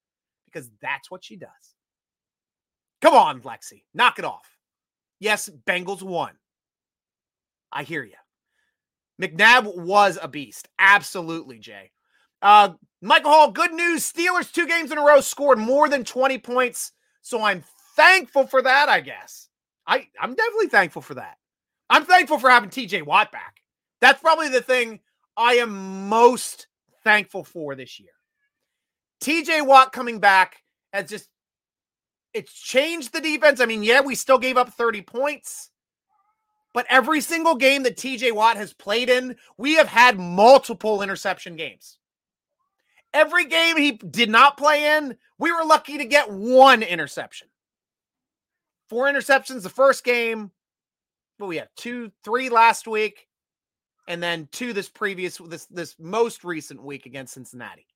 because 0.45 0.71
that's 0.81 1.11
what 1.11 1.23
she 1.23 1.35
does. 1.35 1.72
Come 3.03 3.15
on, 3.15 3.41
Lexi. 3.41 3.83
Knock 3.93 4.17
it 4.17 4.23
off. 4.23 4.49
Yes, 5.19 5.49
Bengals 5.67 6.01
won. 6.01 6.31
I 7.69 7.83
hear 7.83 8.01
you. 8.01 8.15
McNabb 9.21 9.75
was 9.77 10.17
a 10.21 10.29
beast. 10.29 10.69
Absolutely, 10.79 11.59
Jay. 11.59 11.91
Uh, 12.41 12.69
Michael 13.01 13.31
Hall, 13.31 13.51
good 13.51 13.73
news. 13.73 14.09
Steelers 14.09 14.49
two 14.49 14.65
games 14.65 14.89
in 14.89 14.97
a 14.97 15.03
row 15.03 15.19
scored 15.19 15.57
more 15.57 15.89
than 15.89 16.05
20 16.05 16.37
points. 16.37 16.93
So 17.21 17.43
I'm 17.43 17.65
thankful 17.97 18.47
for 18.47 18.61
that, 18.61 18.87
I 18.87 19.01
guess. 19.01 19.49
I, 19.85 20.07
I'm 20.17 20.33
definitely 20.33 20.67
thankful 20.67 21.01
for 21.01 21.15
that. 21.15 21.35
I'm 21.89 22.05
thankful 22.05 22.39
for 22.39 22.49
having 22.49 22.69
TJ 22.69 23.05
Watt 23.05 23.33
back. 23.33 23.57
That's 23.99 24.21
probably 24.21 24.47
the 24.47 24.61
thing 24.61 25.01
I 25.35 25.55
am 25.55 26.07
most 26.07 26.67
thankful 27.03 27.43
for 27.43 27.75
this 27.75 27.99
year. 27.99 28.13
TJ 29.19 29.67
Watt 29.67 29.91
coming 29.91 30.19
back 30.19 30.63
has 30.93 31.09
just 31.09 31.27
it's 32.33 32.53
changed 32.53 33.13
the 33.13 33.21
defense. 33.21 33.59
I 33.59 33.65
mean, 33.65 33.83
yeah, 33.83 34.01
we 34.01 34.15
still 34.15 34.37
gave 34.37 34.57
up 34.57 34.73
30 34.73 35.01
points. 35.03 35.69
But 36.73 36.87
every 36.89 37.21
single 37.21 37.55
game 37.55 37.83
that 37.83 37.97
TJ 37.97 38.33
Watt 38.33 38.57
has 38.57 38.73
played 38.73 39.09
in, 39.09 39.35
we 39.57 39.75
have 39.75 39.87
had 39.87 40.19
multiple 40.19 41.03
interception 41.03 41.55
games. 41.55 41.99
Every 43.13 43.45
game 43.45 43.77
he 43.77 43.91
did 43.91 44.29
not 44.29 44.57
play 44.57 44.97
in, 44.97 45.15
we 45.37 45.51
were 45.51 45.63
lucky 45.63 45.99
to 45.99 46.05
get 46.05 46.31
one 46.31 46.81
interception. 46.81 47.47
Four 48.89 49.05
interceptions 49.05 49.61
the 49.61 49.69
first 49.69 50.03
game. 50.03 50.51
But 51.37 51.47
we 51.47 51.57
had 51.57 51.69
two, 51.75 52.11
three 52.23 52.49
last 52.49 52.87
week, 52.87 53.27
and 54.07 54.21
then 54.21 54.47
two 54.51 54.73
this 54.73 54.89
previous 54.89 55.37
this 55.37 55.65
this 55.65 55.95
most 55.99 56.43
recent 56.43 56.81
week 56.81 57.05
against 57.05 57.33
Cincinnati. 57.33 57.87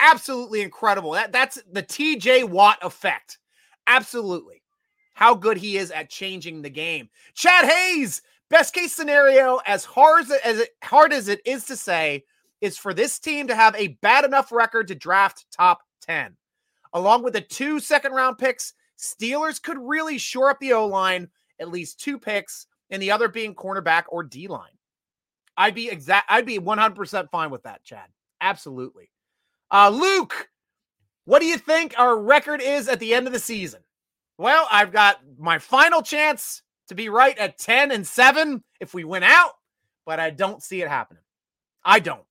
Absolutely 0.00 0.62
incredible. 0.62 1.12
That 1.12 1.32
that's 1.32 1.62
the 1.70 1.82
TJ 1.82 2.48
Watt 2.48 2.78
effect. 2.82 3.38
Absolutely. 3.86 4.62
How 5.14 5.34
good 5.34 5.56
he 5.56 5.78
is 5.78 5.90
at 5.90 6.10
changing 6.10 6.62
the 6.62 6.70
game. 6.70 7.08
Chad 7.34 7.64
Hayes, 7.64 8.22
best 8.50 8.74
case 8.74 8.92
scenario, 8.94 9.60
as 9.66 9.84
hard 9.84 10.24
as, 10.24 10.30
as 10.44 10.58
it, 10.60 10.70
hard 10.84 11.12
as 11.12 11.28
it 11.28 11.40
is 11.46 11.64
to 11.64 11.76
say, 11.76 12.24
is 12.60 12.76
for 12.76 12.92
this 12.92 13.18
team 13.18 13.46
to 13.48 13.54
have 13.54 13.74
a 13.76 13.96
bad 14.02 14.24
enough 14.24 14.52
record 14.52 14.88
to 14.88 14.94
draft 14.94 15.46
top 15.50 15.80
10. 16.02 16.36
Along 16.92 17.22
with 17.22 17.32
the 17.32 17.40
two 17.40 17.80
second 17.80 18.12
round 18.12 18.38
picks, 18.38 18.74
Steelers 18.98 19.60
could 19.60 19.78
really 19.78 20.18
shore 20.18 20.50
up 20.50 20.58
the 20.60 20.72
O 20.72 20.86
line, 20.86 21.28
at 21.60 21.70
least 21.70 22.00
two 22.00 22.18
picks, 22.18 22.66
and 22.90 23.02
the 23.02 23.10
other 23.10 23.28
being 23.28 23.54
cornerback 23.54 24.04
or 24.08 24.22
D 24.22 24.48
line. 24.48 24.70
I'd 25.56 25.74
be 25.74 25.88
exact. 25.88 26.30
I'd 26.30 26.46
be 26.46 26.58
100% 26.58 27.30
fine 27.30 27.50
with 27.50 27.62
that, 27.64 27.82
Chad. 27.82 28.08
Absolutely. 28.40 29.10
Uh, 29.70 29.90
Luke, 29.90 30.48
what 31.26 31.40
do 31.40 31.46
you 31.46 31.58
think 31.58 31.94
our 31.98 32.16
record 32.16 32.62
is 32.62 32.88
at 32.88 33.00
the 33.00 33.12
end 33.14 33.26
of 33.26 33.32
the 33.32 33.38
season? 33.38 33.80
Well, 34.38 34.66
I've 34.70 34.92
got 34.92 35.20
my 35.38 35.58
final 35.58 36.02
chance 36.02 36.62
to 36.88 36.94
be 36.94 37.08
right 37.08 37.36
at 37.36 37.58
10 37.58 37.90
and 37.90 38.06
7 38.06 38.62
if 38.80 38.94
we 38.94 39.04
win 39.04 39.22
out, 39.22 39.52
but 40.04 40.20
I 40.20 40.30
don't 40.30 40.62
see 40.62 40.80
it 40.82 40.88
happening. 40.88 41.22
I 41.84 41.98
don't. 41.98 42.22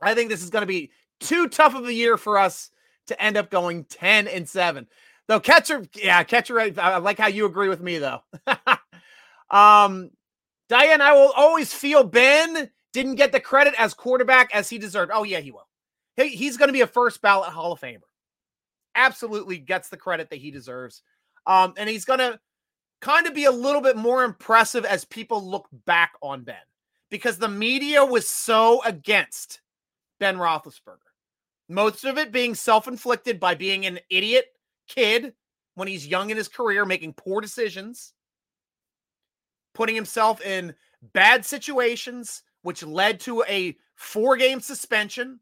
I 0.00 0.14
think 0.14 0.30
this 0.30 0.42
is 0.42 0.50
going 0.50 0.62
to 0.62 0.66
be 0.66 0.90
too 1.20 1.48
tough 1.48 1.74
of 1.74 1.86
a 1.86 1.92
year 1.92 2.16
for 2.16 2.38
us 2.38 2.70
to 3.08 3.22
end 3.22 3.36
up 3.36 3.50
going 3.50 3.84
10 3.84 4.26
and 4.28 4.48
7. 4.48 4.86
Though 5.26 5.40
catcher, 5.40 5.84
yeah, 5.94 6.22
catcher, 6.24 6.58
I 6.58 6.96
like 6.98 7.18
how 7.18 7.26
you 7.26 7.44
agree 7.44 7.68
with 7.68 7.82
me 7.82 7.98
though. 7.98 8.20
um, 9.50 10.10
Diane, 10.70 11.02
I 11.02 11.12
will 11.12 11.32
always 11.36 11.74
feel 11.74 12.04
Ben 12.04 12.70
didn't 12.94 13.16
get 13.16 13.32
the 13.32 13.40
credit 13.40 13.74
as 13.76 13.92
quarterback 13.92 14.54
as 14.54 14.70
he 14.70 14.78
deserved. 14.78 15.10
Oh, 15.14 15.24
yeah, 15.24 15.40
he 15.40 15.50
will. 15.50 15.67
He, 16.18 16.28
he's 16.30 16.56
going 16.56 16.68
to 16.68 16.74
be 16.74 16.80
a 16.80 16.86
first 16.86 17.22
ballot 17.22 17.50
Hall 17.50 17.72
of 17.72 17.80
Famer. 17.80 18.00
Absolutely 18.94 19.58
gets 19.58 19.88
the 19.88 19.96
credit 19.96 20.30
that 20.30 20.40
he 20.40 20.50
deserves. 20.50 21.02
Um, 21.46 21.74
and 21.76 21.88
he's 21.88 22.04
going 22.04 22.18
to 22.18 22.38
kind 23.00 23.26
of 23.26 23.34
be 23.34 23.44
a 23.44 23.52
little 23.52 23.80
bit 23.80 23.96
more 23.96 24.24
impressive 24.24 24.84
as 24.84 25.04
people 25.04 25.42
look 25.42 25.68
back 25.86 26.12
on 26.20 26.42
Ben 26.42 26.56
because 27.10 27.38
the 27.38 27.48
media 27.48 28.04
was 28.04 28.28
so 28.28 28.82
against 28.84 29.60
Ben 30.18 30.36
Roethlisberger. 30.36 30.98
Most 31.68 32.04
of 32.04 32.18
it 32.18 32.32
being 32.32 32.54
self 32.54 32.88
inflicted 32.88 33.38
by 33.38 33.54
being 33.54 33.86
an 33.86 34.00
idiot 34.10 34.46
kid 34.88 35.34
when 35.74 35.86
he's 35.86 36.06
young 36.06 36.30
in 36.30 36.36
his 36.36 36.48
career, 36.48 36.84
making 36.84 37.12
poor 37.12 37.40
decisions, 37.40 38.14
putting 39.74 39.94
himself 39.94 40.40
in 40.40 40.74
bad 41.12 41.44
situations, 41.44 42.42
which 42.62 42.82
led 42.82 43.20
to 43.20 43.44
a 43.48 43.76
four 43.94 44.36
game 44.36 44.60
suspension, 44.60 45.38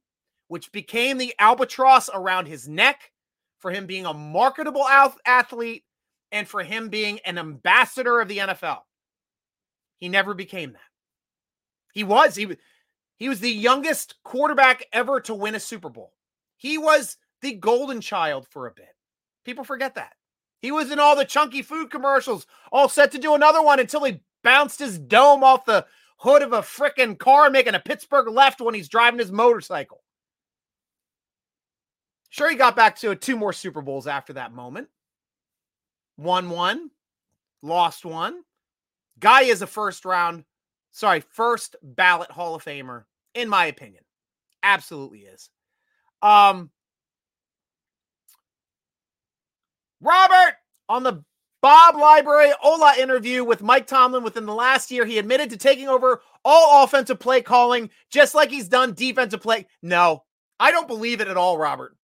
which 0.48 0.72
became 0.72 1.18
the 1.18 1.34
albatross 1.38 2.08
around 2.12 2.46
his 2.46 2.68
neck 2.68 3.12
for 3.58 3.70
him 3.70 3.86
being 3.86 4.06
a 4.06 4.14
marketable 4.14 4.86
athlete 5.26 5.84
and 6.32 6.46
for 6.46 6.62
him 6.62 6.88
being 6.88 7.18
an 7.24 7.38
ambassador 7.38 8.20
of 8.20 8.28
the 8.28 8.38
NFL. 8.38 8.80
He 9.98 10.08
never 10.08 10.34
became 10.34 10.72
that. 10.72 10.80
He 11.92 12.04
was 12.04 12.36
he 12.36 12.46
was 12.46 12.56
he 13.16 13.28
was 13.28 13.40
the 13.40 13.50
youngest 13.50 14.16
quarterback 14.22 14.84
ever 14.92 15.20
to 15.22 15.34
win 15.34 15.54
a 15.54 15.60
Super 15.60 15.88
Bowl. 15.88 16.12
He 16.58 16.76
was 16.76 17.16
the 17.40 17.54
golden 17.54 18.00
child 18.00 18.46
for 18.50 18.66
a 18.66 18.72
bit. 18.72 18.94
People 19.44 19.64
forget 19.64 19.94
that. 19.94 20.12
He 20.60 20.72
was 20.72 20.90
in 20.90 20.98
all 20.98 21.16
the 21.16 21.24
chunky 21.24 21.62
food 21.62 21.90
commercials, 21.90 22.46
all 22.72 22.88
set 22.88 23.12
to 23.12 23.18
do 23.18 23.34
another 23.34 23.62
one 23.62 23.80
until 23.80 24.04
he 24.04 24.20
bounced 24.42 24.78
his 24.78 24.98
dome 24.98 25.42
off 25.42 25.64
the 25.64 25.86
hood 26.18 26.42
of 26.42 26.52
a 26.52 26.60
freaking 26.60 27.18
car 27.18 27.50
making 27.50 27.74
a 27.74 27.80
Pittsburgh 27.80 28.28
left 28.28 28.60
when 28.60 28.74
he's 28.74 28.88
driving 28.88 29.18
his 29.18 29.32
motorcycle. 29.32 30.02
Sure, 32.36 32.50
he 32.50 32.56
got 32.56 32.76
back 32.76 32.96
to 32.96 33.14
two 33.14 33.34
more 33.34 33.54
Super 33.54 33.80
Bowls 33.80 34.06
after 34.06 34.34
that 34.34 34.52
moment. 34.52 34.88
Won 36.18 36.50
one, 36.50 36.90
lost 37.62 38.04
one. 38.04 38.42
Guy 39.18 39.44
is 39.44 39.62
a 39.62 39.66
first 39.66 40.04
round, 40.04 40.44
sorry, 40.90 41.22
first 41.32 41.76
ballot 41.82 42.30
Hall 42.30 42.54
of 42.54 42.62
Famer, 42.62 43.04
in 43.34 43.48
my 43.48 43.64
opinion. 43.64 44.04
Absolutely 44.62 45.20
is. 45.20 45.48
Um, 46.20 46.70
Robert 50.02 50.56
on 50.90 51.04
the 51.04 51.24
Bob 51.62 51.96
Library 51.96 52.52
Ola 52.62 52.96
interview 52.98 53.44
with 53.44 53.62
Mike 53.62 53.86
Tomlin 53.86 54.22
within 54.22 54.44
the 54.44 54.54
last 54.54 54.90
year, 54.90 55.06
he 55.06 55.16
admitted 55.16 55.48
to 55.48 55.56
taking 55.56 55.88
over 55.88 56.20
all 56.44 56.84
offensive 56.84 57.18
play 57.18 57.40
calling, 57.40 57.88
just 58.10 58.34
like 58.34 58.50
he's 58.50 58.68
done 58.68 58.92
defensive 58.92 59.40
play. 59.40 59.66
No, 59.80 60.24
I 60.60 60.70
don't 60.70 60.86
believe 60.86 61.22
it 61.22 61.28
at 61.28 61.38
all, 61.38 61.56
Robert. 61.56 61.96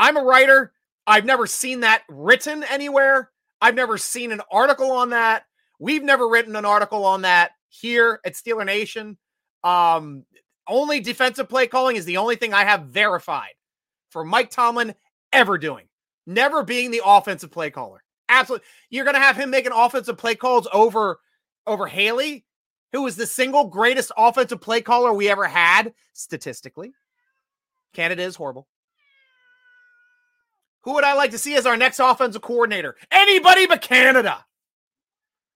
I'm 0.00 0.16
a 0.16 0.22
writer. 0.22 0.72
I've 1.06 1.26
never 1.26 1.46
seen 1.46 1.80
that 1.80 2.04
written 2.08 2.64
anywhere. 2.64 3.30
I've 3.60 3.74
never 3.74 3.98
seen 3.98 4.32
an 4.32 4.40
article 4.50 4.90
on 4.92 5.10
that. 5.10 5.44
We've 5.78 6.02
never 6.02 6.26
written 6.26 6.56
an 6.56 6.64
article 6.64 7.04
on 7.04 7.22
that 7.22 7.50
here 7.68 8.18
at 8.24 8.32
Steeler 8.32 8.64
Nation. 8.64 9.18
Um, 9.62 10.24
only 10.66 11.00
defensive 11.00 11.50
play 11.50 11.66
calling 11.66 11.96
is 11.96 12.06
the 12.06 12.16
only 12.16 12.36
thing 12.36 12.54
I 12.54 12.64
have 12.64 12.86
verified 12.86 13.52
for 14.08 14.24
Mike 14.24 14.50
Tomlin 14.50 14.94
ever 15.34 15.58
doing, 15.58 15.86
never 16.26 16.64
being 16.64 16.90
the 16.90 17.02
offensive 17.04 17.50
play 17.50 17.70
caller. 17.70 18.02
Absolutely. 18.30 18.66
You're 18.88 19.04
going 19.04 19.16
to 19.16 19.20
have 19.20 19.36
him 19.36 19.50
making 19.50 19.72
offensive 19.72 20.16
play 20.16 20.34
calls 20.34 20.66
over 20.72 21.20
over 21.66 21.86
Haley, 21.86 22.46
who 22.92 23.02
was 23.02 23.16
the 23.16 23.26
single 23.26 23.66
greatest 23.66 24.12
offensive 24.16 24.62
play 24.62 24.80
caller 24.80 25.12
we 25.12 25.28
ever 25.28 25.46
had 25.46 25.92
statistically. 26.14 26.92
Canada 27.92 28.22
is 28.22 28.36
horrible. 28.36 28.66
Who 30.82 30.94
would 30.94 31.04
I 31.04 31.14
like 31.14 31.30
to 31.32 31.38
see 31.38 31.54
as 31.56 31.66
our 31.66 31.76
next 31.76 32.00
offensive 32.00 32.42
coordinator? 32.42 32.96
Anybody 33.10 33.66
but 33.66 33.82
Canada. 33.82 34.44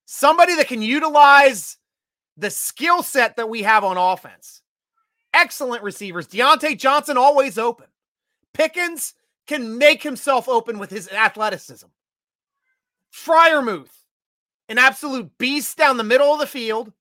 Somebody 0.04 0.54
that 0.56 0.68
can 0.68 0.82
utilize 0.82 1.78
the 2.36 2.50
skill 2.50 3.02
set 3.02 3.36
that 3.36 3.48
we 3.48 3.62
have 3.62 3.84
on 3.84 3.96
offense. 3.96 4.62
Excellent 5.32 5.82
receivers. 5.82 6.28
Diontae 6.28 6.78
Johnson 6.78 7.16
always 7.16 7.58
open. 7.58 7.86
Pickens 8.52 9.14
can 9.46 9.78
make 9.78 10.02
himself 10.02 10.48
open 10.48 10.78
with 10.78 10.90
his 10.90 11.08
athleticism. 11.08 11.86
Freiermuth, 13.12 13.90
an 14.68 14.78
absolute 14.78 15.30
beast 15.38 15.76
down 15.76 15.96
the 15.96 16.04
middle 16.04 16.32
of 16.32 16.40
the 16.40 16.46
field, 16.46 16.92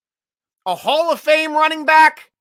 a 0.65 0.75
Hall 0.75 1.11
of 1.11 1.19
Fame 1.19 1.53
running 1.53 1.85
back, 1.85 2.31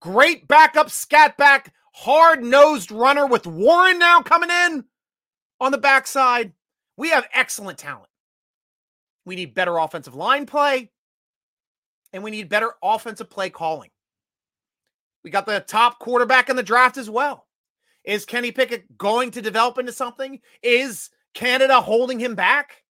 great 0.00 0.48
backup 0.48 0.90
scat 0.90 1.36
back, 1.36 1.72
hard 1.92 2.42
nosed 2.42 2.90
runner 2.90 3.26
with 3.26 3.46
Warren 3.46 3.98
now 3.98 4.20
coming 4.22 4.50
in 4.50 4.84
on 5.62 5.70
the 5.70 5.78
backside. 5.78 6.52
We 6.96 7.10
have 7.10 7.28
excellent 7.32 7.78
talent. 7.78 8.08
We 9.24 9.36
need 9.36 9.54
better 9.54 9.78
offensive 9.78 10.16
line 10.16 10.44
play, 10.44 10.90
and 12.12 12.24
we 12.24 12.32
need 12.32 12.48
better 12.48 12.72
offensive 12.82 13.30
play 13.30 13.48
calling. 13.48 13.90
We 15.22 15.30
got 15.30 15.46
the 15.46 15.60
top 15.60 16.00
quarterback 16.00 16.50
in 16.50 16.56
the 16.56 16.64
draft 16.64 16.96
as 16.98 17.08
well. 17.08 17.46
Is 18.02 18.24
Kenny 18.24 18.50
Pickett 18.50 18.98
going 18.98 19.30
to 19.30 19.40
develop 19.40 19.78
into 19.78 19.92
something? 19.92 20.40
Is 20.64 21.10
Canada 21.32 21.80
holding 21.80 22.18
him 22.18 22.34
back? 22.34 22.82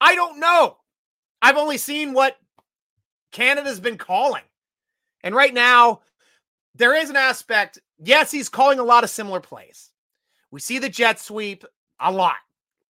I 0.00 0.16
don't 0.16 0.40
know. 0.40 0.78
I've 1.40 1.56
only 1.56 1.78
seen 1.78 2.12
what 2.12 2.36
Canada's 3.30 3.78
been 3.78 3.98
calling. 3.98 4.42
And 5.22 5.32
right 5.32 5.54
now, 5.54 6.00
there 6.74 6.96
is 6.96 7.08
an 7.08 7.16
aspect. 7.16 7.78
Yes, 8.02 8.32
he's 8.32 8.48
calling 8.48 8.80
a 8.80 8.84
lot 8.84 9.04
of 9.04 9.10
similar 9.10 9.38
plays. 9.38 9.90
We 10.50 10.58
see 10.58 10.80
the 10.80 10.88
jet 10.88 11.20
sweep 11.20 11.64
a 12.00 12.10
lot, 12.10 12.36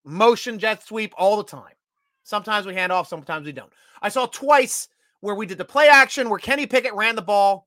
motion 0.04 0.58
jet 0.58 0.82
sweep 0.86 1.12
all 1.16 1.36
the 1.36 1.44
time. 1.44 1.74
Sometimes 2.22 2.66
we 2.66 2.74
hand 2.74 2.92
off, 2.92 3.08
sometimes 3.08 3.46
we 3.46 3.52
don't. 3.52 3.72
I 4.02 4.08
saw 4.08 4.26
twice 4.26 4.88
where 5.20 5.34
we 5.34 5.46
did 5.46 5.58
the 5.58 5.64
play 5.64 5.88
action 5.88 6.30
where 6.30 6.38
Kenny 6.38 6.66
Pickett 6.66 6.94
ran 6.94 7.16
the 7.16 7.22
ball, 7.22 7.66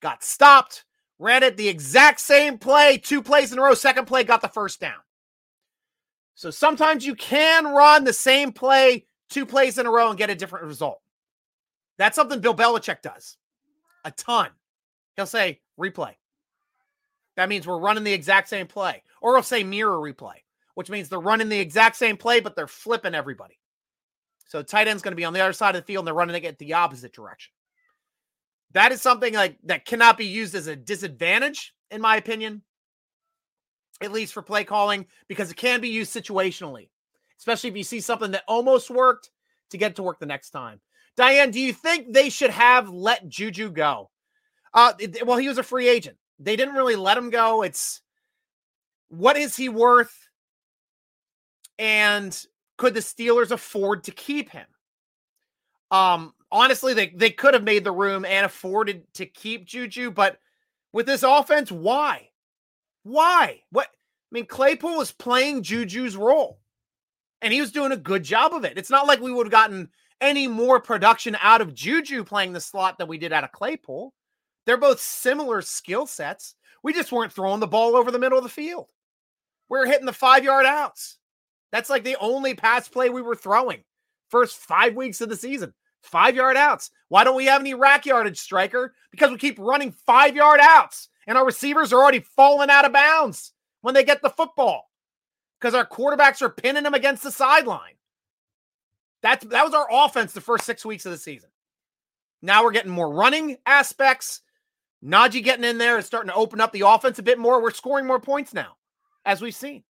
got 0.00 0.22
stopped, 0.22 0.84
ran 1.18 1.42
it 1.42 1.56
the 1.56 1.68
exact 1.68 2.20
same 2.20 2.58
play, 2.58 2.98
two 2.98 3.22
plays 3.22 3.52
in 3.52 3.58
a 3.58 3.62
row. 3.62 3.74
Second 3.74 4.06
play 4.06 4.24
got 4.24 4.40
the 4.40 4.48
first 4.48 4.80
down. 4.80 5.00
So 6.34 6.50
sometimes 6.50 7.06
you 7.06 7.14
can 7.14 7.66
run 7.66 8.04
the 8.04 8.12
same 8.12 8.52
play 8.52 9.06
two 9.28 9.46
plays 9.46 9.78
in 9.78 9.86
a 9.86 9.90
row 9.90 10.10
and 10.10 10.18
get 10.18 10.30
a 10.30 10.34
different 10.34 10.66
result. 10.66 11.00
That's 11.98 12.14
something 12.14 12.40
Bill 12.40 12.54
Belichick 12.54 13.02
does 13.02 13.36
a 14.04 14.10
ton. 14.10 14.50
He'll 15.16 15.26
say 15.26 15.60
replay. 15.78 16.14
That 17.36 17.48
means 17.48 17.66
we're 17.66 17.78
running 17.78 18.04
the 18.04 18.12
exact 18.12 18.48
same 18.48 18.66
play. 18.66 19.02
Or 19.20 19.34
he'll 19.34 19.42
say 19.42 19.64
mirror 19.64 19.96
replay, 19.96 20.36
which 20.76 20.90
means 20.90 21.08
they're 21.08 21.18
running 21.18 21.48
the 21.48 21.58
exact 21.58 21.96
same 21.96 22.18
play, 22.18 22.38
but 22.38 22.54
they're 22.54 22.66
flipping 22.66 23.14
everybody. 23.14 23.58
So 24.48 24.62
tight 24.62 24.88
end's 24.88 25.02
going 25.02 25.12
to 25.12 25.16
be 25.16 25.24
on 25.24 25.32
the 25.32 25.40
other 25.40 25.54
side 25.54 25.74
of 25.74 25.80
the 25.80 25.86
field 25.86 26.02
and 26.02 26.06
they're 26.06 26.14
running 26.14 26.44
it 26.44 26.58
the 26.58 26.74
opposite 26.74 27.14
direction. 27.14 27.50
That 28.72 28.92
is 28.92 29.00
something 29.00 29.32
like 29.32 29.56
that 29.64 29.86
cannot 29.86 30.18
be 30.18 30.26
used 30.26 30.54
as 30.54 30.66
a 30.66 30.76
disadvantage, 30.76 31.74
in 31.90 32.02
my 32.02 32.16
opinion, 32.16 32.60
at 34.02 34.12
least 34.12 34.34
for 34.34 34.42
play 34.42 34.64
calling, 34.64 35.06
because 35.28 35.50
it 35.50 35.56
can 35.56 35.80
be 35.80 35.88
used 35.88 36.14
situationally, 36.14 36.90
especially 37.38 37.70
if 37.70 37.76
you 37.76 37.82
see 37.82 38.00
something 38.00 38.32
that 38.32 38.44
almost 38.46 38.90
worked 38.90 39.30
to 39.70 39.78
get 39.78 39.96
to 39.96 40.02
work 40.02 40.20
the 40.20 40.26
next 40.26 40.50
time. 40.50 40.78
Diane, 41.16 41.50
do 41.50 41.58
you 41.58 41.72
think 41.72 42.12
they 42.12 42.28
should 42.28 42.50
have 42.50 42.90
let 42.90 43.26
Juju 43.26 43.70
go? 43.70 44.10
Uh, 44.74 44.92
well, 45.24 45.38
he 45.38 45.48
was 45.48 45.56
a 45.56 45.62
free 45.62 45.88
agent. 45.88 46.18
They 46.38 46.54
didn't 46.54 46.74
really 46.74 46.96
let 46.96 47.16
him 47.16 47.30
go. 47.30 47.62
It's 47.62 48.02
what 49.08 49.38
is 49.38 49.56
he 49.56 49.70
worth? 49.70 50.25
And 51.78 52.46
could 52.78 52.94
the 52.94 53.00
Steelers 53.00 53.50
afford 53.50 54.04
to 54.04 54.10
keep 54.10 54.50
him? 54.50 54.66
Um, 55.90 56.34
honestly, 56.50 56.94
they, 56.94 57.08
they 57.08 57.30
could 57.30 57.54
have 57.54 57.64
made 57.64 57.84
the 57.84 57.92
room 57.92 58.24
and 58.24 58.46
afforded 58.46 59.02
to 59.14 59.26
keep 59.26 59.66
Juju, 59.66 60.10
but 60.10 60.38
with 60.92 61.06
this 61.06 61.22
offense, 61.22 61.70
why? 61.70 62.30
Why? 63.02 63.60
What? 63.70 63.86
I 63.86 64.32
mean, 64.32 64.46
Claypool 64.46 64.96
was 64.96 65.12
playing 65.12 65.62
Juju's 65.62 66.16
role, 66.16 66.58
and 67.40 67.52
he 67.52 67.60
was 67.60 67.70
doing 67.70 67.92
a 67.92 67.96
good 67.96 68.24
job 68.24 68.52
of 68.52 68.64
it. 68.64 68.78
It's 68.78 68.90
not 68.90 69.06
like 69.06 69.20
we 69.20 69.32
would 69.32 69.46
have 69.46 69.52
gotten 69.52 69.88
any 70.20 70.48
more 70.48 70.80
production 70.80 71.36
out 71.40 71.60
of 71.60 71.74
Juju 71.74 72.24
playing 72.24 72.52
the 72.52 72.60
slot 72.60 72.98
than 72.98 73.08
we 73.08 73.18
did 73.18 73.32
out 73.32 73.44
of 73.44 73.52
Claypool. 73.52 74.12
They're 74.64 74.76
both 74.76 75.00
similar 75.00 75.62
skill 75.62 76.06
sets. 76.06 76.54
We 76.82 76.92
just 76.92 77.12
weren't 77.12 77.32
throwing 77.32 77.60
the 77.60 77.66
ball 77.66 77.96
over 77.96 78.10
the 78.10 78.18
middle 78.18 78.38
of 78.38 78.44
the 78.44 78.50
field. 78.50 78.88
We 79.68 79.78
we're 79.78 79.86
hitting 79.86 80.06
the 80.06 80.12
five 80.12 80.44
yard 80.44 80.66
outs. 80.66 81.18
That's 81.76 81.90
like 81.90 82.04
the 82.04 82.16
only 82.20 82.54
pass 82.54 82.88
play 82.88 83.10
we 83.10 83.20
were 83.20 83.34
throwing 83.34 83.84
first 84.30 84.56
five 84.56 84.94
weeks 84.96 85.20
of 85.20 85.28
the 85.28 85.36
season. 85.36 85.74
Five 86.00 86.34
yard 86.34 86.56
outs. 86.56 86.90
Why 87.10 87.22
don't 87.22 87.36
we 87.36 87.44
have 87.44 87.60
any 87.60 87.74
rack 87.74 88.06
yardage, 88.06 88.38
striker? 88.38 88.94
Because 89.10 89.30
we 89.30 89.36
keep 89.36 89.58
running 89.58 89.92
five 89.92 90.34
yard 90.34 90.58
outs 90.62 91.10
and 91.26 91.36
our 91.36 91.44
receivers 91.44 91.92
are 91.92 92.00
already 92.00 92.20
falling 92.20 92.70
out 92.70 92.86
of 92.86 92.94
bounds 92.94 93.52
when 93.82 93.92
they 93.92 94.04
get 94.04 94.22
the 94.22 94.30
football 94.30 94.88
because 95.60 95.74
our 95.74 95.86
quarterbacks 95.86 96.40
are 96.40 96.48
pinning 96.48 96.82
them 96.82 96.94
against 96.94 97.22
the 97.22 97.30
sideline. 97.30 97.96
That's 99.22 99.44
that 99.44 99.66
was 99.66 99.74
our 99.74 99.88
offense 99.92 100.32
the 100.32 100.40
first 100.40 100.64
six 100.64 100.82
weeks 100.82 101.04
of 101.04 101.12
the 101.12 101.18
season. 101.18 101.50
Now 102.40 102.64
we're 102.64 102.72
getting 102.72 102.90
more 102.90 103.12
running 103.12 103.58
aspects. 103.66 104.40
Najee 105.04 105.44
getting 105.44 105.64
in 105.66 105.76
there 105.76 105.96
and 105.96 106.06
starting 106.06 106.30
to 106.30 106.36
open 106.36 106.58
up 106.58 106.72
the 106.72 106.88
offense 106.88 107.18
a 107.18 107.22
bit 107.22 107.38
more. 107.38 107.62
We're 107.62 107.70
scoring 107.70 108.06
more 108.06 108.18
points 108.18 108.54
now, 108.54 108.78
as 109.26 109.42
we've 109.42 109.54
seen. 109.54 109.82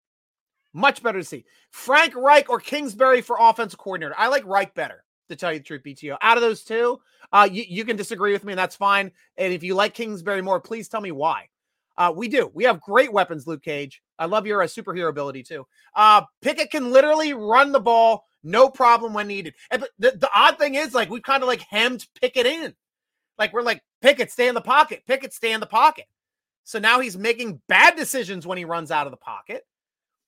Much 0.73 1.01
better 1.01 1.19
to 1.19 1.25
see. 1.25 1.45
Frank 1.71 2.15
Reich 2.15 2.49
or 2.49 2.59
Kingsbury 2.59 3.21
for 3.21 3.37
offensive 3.39 3.79
coordinator. 3.79 4.15
I 4.17 4.27
like 4.27 4.45
Reich 4.45 4.73
better, 4.75 5.03
to 5.29 5.35
tell 5.35 5.51
you 5.51 5.59
the 5.59 5.65
truth, 5.65 5.81
BTO. 5.83 6.17
Out 6.21 6.37
of 6.37 6.41
those 6.41 6.63
two, 6.63 6.99
uh, 7.31 7.47
you, 7.51 7.63
you 7.67 7.85
can 7.85 7.95
disagree 7.95 8.31
with 8.31 8.43
me, 8.43 8.53
and 8.53 8.59
that's 8.59 8.75
fine. 8.75 9.11
And 9.37 9.53
if 9.53 9.63
you 9.63 9.75
like 9.75 9.93
Kingsbury 9.93 10.41
more, 10.41 10.59
please 10.59 10.87
tell 10.87 11.01
me 11.01 11.11
why. 11.11 11.49
Uh, 11.97 12.13
we 12.15 12.27
do. 12.27 12.51
We 12.53 12.63
have 12.65 12.79
great 12.79 13.11
weapons, 13.11 13.47
Luke 13.47 13.63
Cage. 13.63 14.01
I 14.19 14.25
love 14.25 14.45
your 14.45 14.61
uh, 14.61 14.67
superhero 14.67 15.09
ability 15.09 15.43
too. 15.43 15.65
Uh, 15.95 16.23
Pickett 16.41 16.69
can 16.69 16.91
literally 16.91 17.33
run 17.33 17.71
the 17.71 17.79
ball, 17.79 18.25
no 18.43 18.69
problem 18.69 19.13
when 19.13 19.27
needed. 19.27 19.55
And 19.71 19.83
the, 19.97 20.11
the 20.11 20.29
odd 20.33 20.59
thing 20.59 20.75
is, 20.75 20.93
like, 20.93 21.09
we've 21.09 21.23
kind 21.23 21.41
of 21.41 21.47
like 21.47 21.61
hemmed 21.61 22.05
Pickett 22.21 22.45
in. 22.45 22.75
Like, 23.39 23.51
we're 23.53 23.63
like, 23.63 23.81
Pickett, 24.01 24.31
stay 24.31 24.47
in 24.47 24.55
the 24.55 24.61
pocket. 24.61 25.03
Pickett, 25.07 25.33
stay 25.33 25.53
in 25.53 25.59
the 25.59 25.65
pocket. 25.65 26.05
So 26.63 26.79
now 26.79 26.99
he's 26.99 27.17
making 27.17 27.61
bad 27.67 27.95
decisions 27.95 28.45
when 28.45 28.57
he 28.57 28.65
runs 28.65 28.91
out 28.91 29.07
of 29.07 29.11
the 29.11 29.17
pocket. 29.17 29.63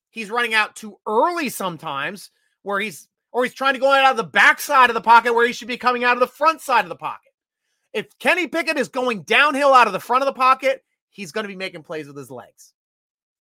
He's 0.10 0.32
running 0.32 0.54
out 0.54 0.76
too 0.76 0.98
early 1.08 1.50
sometimes, 1.50 2.32
where 2.64 2.80
he's 2.80 3.08
or 3.32 3.44
he's 3.44 3.54
trying 3.54 3.76
to 3.76 3.80
go 3.80 3.92
out 3.92 4.12
of 4.12 4.18
the 4.18 4.24
backside 4.24 4.90
of 4.90 4.94
the 4.96 5.02
pocket 5.02 5.34
where 5.34 5.46
he 5.46 5.54
should 5.54 5.68
be 5.68 5.78
coming 5.78 6.04
out 6.04 6.14
of 6.14 6.20
the 6.20 6.28
front 6.28 6.62
side 6.62 6.84
of 6.84 6.90
the 6.90 6.96
pocket. 6.96 7.32
If 7.94 8.18
Kenny 8.20 8.48
Pickett 8.48 8.78
is 8.78 8.88
going 8.88 9.24
downhill 9.24 9.74
out 9.74 9.88
of 9.88 9.94
the 9.94 10.00
front 10.00 10.24
of 10.24 10.26
the 10.26 10.34
pocket, 10.34 10.84
he's 11.10 11.32
going 11.32 11.44
to 11.44 11.50
be 11.50 11.56
making 11.56 11.84
plays 11.84 12.08
with 12.08 12.18
his 12.18 12.32
legs. 12.32 12.74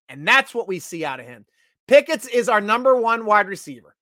And 0.08 0.26
that's 0.26 0.54
what 0.54 0.68
we 0.68 0.78
see 0.78 1.04
out 1.04 1.20
of 1.20 1.26
him. 1.26 1.46
Pickett's 1.86 2.26
is 2.26 2.48
our 2.48 2.60
number 2.60 2.96
one 2.96 3.24
wide 3.24 3.48
receiver. 3.48 3.96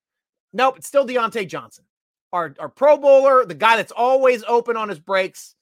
Nope, 0.52 0.78
it's 0.78 0.88
still 0.88 1.06
Diontae 1.06 1.48
Johnson, 1.48 1.84
our, 2.32 2.54
our 2.58 2.68
Pro 2.68 2.96
Bowler, 2.96 3.44
the 3.44 3.54
guy 3.54 3.76
that's 3.76 3.92
always 3.92 4.42
open 4.44 4.76
on 4.76 4.88
his 4.88 4.98
breaks. 4.98 5.54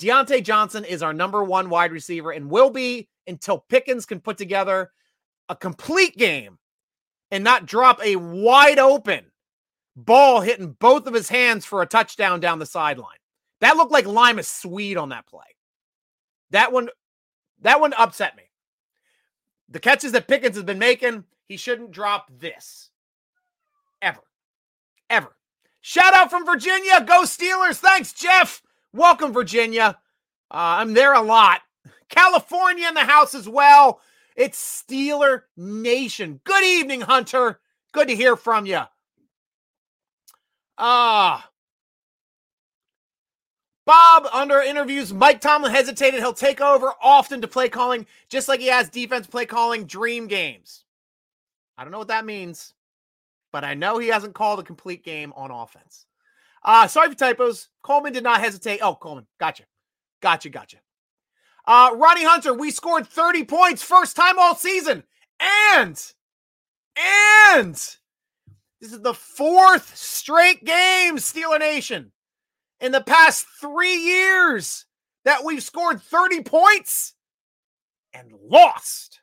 Diontae 0.00 0.42
Johnson 0.42 0.84
is 0.84 1.02
our 1.02 1.12
number 1.12 1.44
one 1.44 1.68
wide 1.68 1.92
receiver 1.92 2.30
and 2.30 2.50
will 2.50 2.70
be 2.70 3.08
until 3.26 3.58
Pickens 3.58 4.06
can 4.06 4.20
put 4.20 4.38
together 4.38 4.90
a 5.50 5.56
complete 5.56 6.16
game 6.16 6.58
and 7.30 7.42
not 7.44 7.66
drop 7.66 8.00
a 8.02 8.16
wide 8.16 8.78
open 8.78 9.26
ball 9.96 10.40
hitting 10.40 10.76
both 10.78 11.06
of 11.06 11.12
his 11.12 11.28
hands 11.28 11.66
for 11.66 11.82
a 11.82 11.86
touchdown 11.86 12.38
down 12.40 12.60
the 12.60 12.66
sideline. 12.66 13.18
That 13.60 13.76
looked 13.76 13.92
like 13.92 14.06
Limas 14.06 14.48
Sweed 14.48 14.96
on 14.96 15.10
that 15.10 15.26
play. 15.26 15.42
That 16.50 16.72
one, 16.72 16.88
that 17.60 17.80
one 17.80 17.92
upset 17.94 18.36
me. 18.36 18.44
The 19.68 19.80
catches 19.80 20.12
that 20.12 20.28
Pickens 20.28 20.56
has 20.56 20.64
been 20.64 20.78
making, 20.78 21.24
he 21.46 21.56
shouldn't 21.56 21.90
drop 21.90 22.30
this. 22.38 22.90
Ever. 24.00 24.22
Ever. 25.10 25.36
Shout 25.80 26.14
out 26.14 26.30
from 26.30 26.46
Virginia. 26.46 27.04
Go 27.04 27.22
Steelers. 27.22 27.78
Thanks, 27.78 28.12
Jeff. 28.12 28.62
Welcome, 28.92 29.32
Virginia. 29.32 29.98
Uh, 30.50 30.78
I'm 30.78 30.94
there 30.94 31.12
a 31.12 31.22
lot. 31.22 31.60
California 32.08 32.86
in 32.88 32.94
the 32.94 33.00
house 33.00 33.34
as 33.34 33.48
well. 33.48 34.00
It's 34.36 34.84
Steeler 34.88 35.42
Nation. 35.56 36.40
Good 36.44 36.64
evening, 36.64 37.02
Hunter. 37.02 37.60
Good 37.92 38.08
to 38.08 38.16
hear 38.16 38.36
from 38.36 38.66
you. 38.66 38.82
Ah. 40.78 41.44
Uh, 41.44 41.46
Bob, 43.86 44.28
under 44.32 44.60
interviews, 44.60 45.12
Mike 45.12 45.40
Tomlin 45.40 45.72
hesitated. 45.72 46.20
He'll 46.20 46.32
take 46.32 46.60
over 46.60 46.92
often 47.02 47.40
to 47.40 47.48
play 47.48 47.68
calling, 47.68 48.06
just 48.28 48.46
like 48.46 48.60
he 48.60 48.68
has 48.68 48.88
defense 48.88 49.26
play 49.26 49.46
calling 49.46 49.84
dream 49.84 50.28
games. 50.28 50.84
I 51.76 51.82
don't 51.82 51.90
know 51.90 51.98
what 51.98 52.08
that 52.08 52.24
means, 52.24 52.74
but 53.52 53.64
I 53.64 53.74
know 53.74 53.98
he 53.98 54.08
hasn't 54.08 54.34
called 54.34 54.60
a 54.60 54.62
complete 54.62 55.02
game 55.02 55.32
on 55.34 55.50
offense. 55.50 56.06
Uh, 56.62 56.86
sorry 56.86 57.08
for 57.08 57.16
typos. 57.16 57.68
Coleman 57.82 58.12
did 58.12 58.22
not 58.22 58.40
hesitate. 58.40 58.80
Oh, 58.80 58.94
Coleman. 58.94 59.26
Gotcha. 59.40 59.64
Gotcha. 60.20 60.50
Gotcha. 60.50 60.76
Uh, 61.66 61.90
Ronnie 61.96 62.24
Hunter, 62.24 62.54
we 62.54 62.70
scored 62.70 63.06
30 63.06 63.44
points 63.44 63.82
first 63.82 64.16
time 64.16 64.38
all 64.38 64.54
season. 64.54 65.04
And, 65.40 66.02
and 66.96 67.74
this 67.74 68.92
is 68.92 69.00
the 69.00 69.14
fourth 69.14 69.96
straight 69.96 70.64
game, 70.64 71.16
Steeler 71.16 71.58
Nation 71.58 72.12
in 72.80 72.92
the 72.92 73.02
past 73.02 73.46
three 73.60 73.96
years 73.96 74.86
that 75.24 75.44
we've 75.44 75.62
scored 75.62 76.02
30 76.02 76.42
points 76.42 77.14
and 78.12 78.32
lost. 78.48 79.20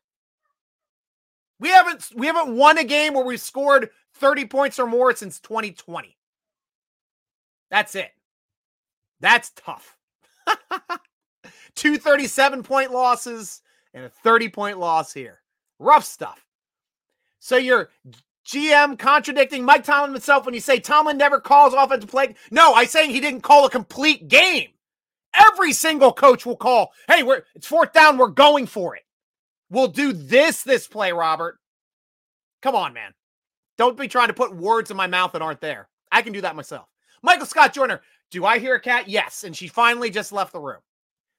We 1.60 1.70
haven't 1.70 2.08
we 2.16 2.28
haven't 2.28 2.56
won 2.56 2.78
a 2.78 2.84
game 2.84 3.16
where 3.16 3.26
we've 3.26 3.42
scored 3.42 3.90
30 4.16 4.46
points 4.46 4.78
or 4.78 4.86
more 4.86 5.16
since 5.16 5.40
2020. 5.40 6.16
That's 7.72 7.96
it. 7.96 8.12
That's 9.20 9.52
tough. 9.56 9.98
Two 11.78 11.98
37 11.98 12.64
point 12.64 12.92
losses 12.92 13.62
and 13.94 14.04
a 14.04 14.10
30 14.10 14.50
point 14.50 14.80
loss 14.80 15.14
here. 15.14 15.42
Rough 15.78 16.04
stuff. 16.04 16.44
So 17.40 17.56
you're 17.56 17.92
GM 18.48 18.98
contradicting 18.98 19.64
Mike 19.64 19.84
Tomlin 19.84 20.12
himself 20.12 20.46
when 20.46 20.56
you 20.56 20.60
say 20.60 20.80
Tomlin 20.80 21.18
never 21.18 21.40
calls 21.40 21.76
offensive 21.76 22.10
play. 22.10 22.34
No, 22.50 22.74
I'm 22.74 22.88
saying 22.88 23.12
he 23.12 23.20
didn't 23.20 23.42
call 23.42 23.66
a 23.66 23.70
complete 23.70 24.28
game. 24.28 24.70
Every 25.36 25.72
single 25.72 26.12
coach 26.12 26.48
will 26.48 26.56
call, 26.56 26.94
hey, 27.08 27.22
we're 27.22 27.44
it's 27.54 27.68
fourth 27.68 27.94
down, 27.94 28.18
we're 28.18 28.30
going 28.30 28.66
for 28.66 28.96
it. 28.96 29.04
We'll 29.70 29.88
do 29.88 30.14
this 30.14 30.64
this 30.64 30.88
play, 30.88 31.12
Robert. 31.12 31.60
Come 32.64 32.74
on, 32.74 32.92
man. 32.94 33.14
Don't 33.78 33.98
be 33.98 34.08
trying 34.08 34.30
to 34.30 34.34
put 34.34 34.56
words 34.56 34.90
in 34.90 34.98
my 34.98 35.06
mouth 35.06 35.34
that 35.34 35.44
aren't 35.44 35.62
there. 35.62 35.90
I 36.12 36.24
can 36.24 36.34
do 36.34 36.42
that 36.42 36.56
myself. 36.56 36.88
Michael 37.22 37.46
Scott 37.46 37.72
Joyner, 37.72 38.02
do 38.32 38.46
I 38.46 38.58
hear 38.58 38.76
a 38.76 38.82
cat? 38.82 39.08
Yes. 39.08 39.44
And 39.44 39.56
she 39.56 39.68
finally 39.68 40.10
just 40.10 40.32
left 40.32 40.54
the 40.54 40.60
room. 40.60 40.80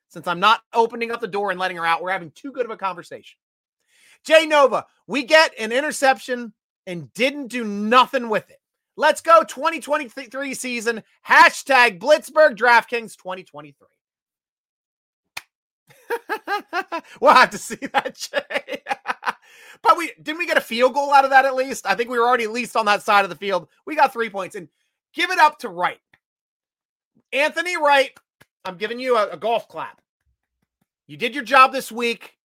Since 0.08 0.26
I'm 0.26 0.40
not 0.40 0.62
opening 0.72 1.10
up 1.10 1.20
the 1.20 1.28
door 1.28 1.50
and 1.50 1.60
letting 1.60 1.76
her 1.76 1.86
out, 1.86 2.02
we're 2.02 2.10
having 2.10 2.30
too 2.30 2.52
good 2.52 2.64
of 2.64 2.70
a 2.70 2.76
conversation. 2.76 3.38
Jay 4.24 4.46
Nova, 4.46 4.86
we 5.06 5.24
get 5.24 5.52
an 5.58 5.72
interception 5.72 6.52
and 6.86 7.12
didn't 7.12 7.48
do 7.48 7.64
nothing 7.64 8.28
with 8.28 8.50
it. 8.50 8.60
Let's 8.96 9.20
go 9.20 9.44
2023 9.44 10.54
season. 10.54 11.04
Hashtag 11.26 12.00
Blitzburg 12.00 12.56
DraftKings 12.56 13.16
2023. 13.16 13.86
we'll 17.20 17.34
have 17.34 17.50
to 17.50 17.58
see 17.58 17.76
that, 17.92 18.16
Jay. 18.16 18.82
but 19.82 19.96
we 19.96 20.10
didn't 20.20 20.38
we 20.38 20.46
get 20.46 20.56
a 20.56 20.62
field 20.62 20.94
goal 20.94 21.12
out 21.12 21.24
of 21.24 21.30
that 21.30 21.44
at 21.44 21.54
least? 21.54 21.86
I 21.86 21.94
think 21.94 22.10
we 22.10 22.18
were 22.18 22.26
already 22.26 22.44
at 22.44 22.50
least 22.50 22.76
on 22.76 22.86
that 22.86 23.02
side 23.02 23.24
of 23.24 23.30
the 23.30 23.36
field. 23.36 23.68
We 23.86 23.94
got 23.94 24.12
three 24.12 24.30
points 24.30 24.56
and 24.56 24.68
give 25.14 25.30
it 25.30 25.38
up 25.38 25.58
to 25.60 25.68
Wright. 25.68 26.00
Anthony 27.32 27.76
Wright, 27.76 28.10
I'm 28.68 28.76
giving 28.76 29.00
you 29.00 29.16
a, 29.16 29.30
a 29.30 29.36
golf 29.38 29.66
clap. 29.66 30.02
You 31.06 31.16
did 31.16 31.34
your 31.34 31.42
job 31.42 31.72
this 31.72 31.90
week. 31.90 32.36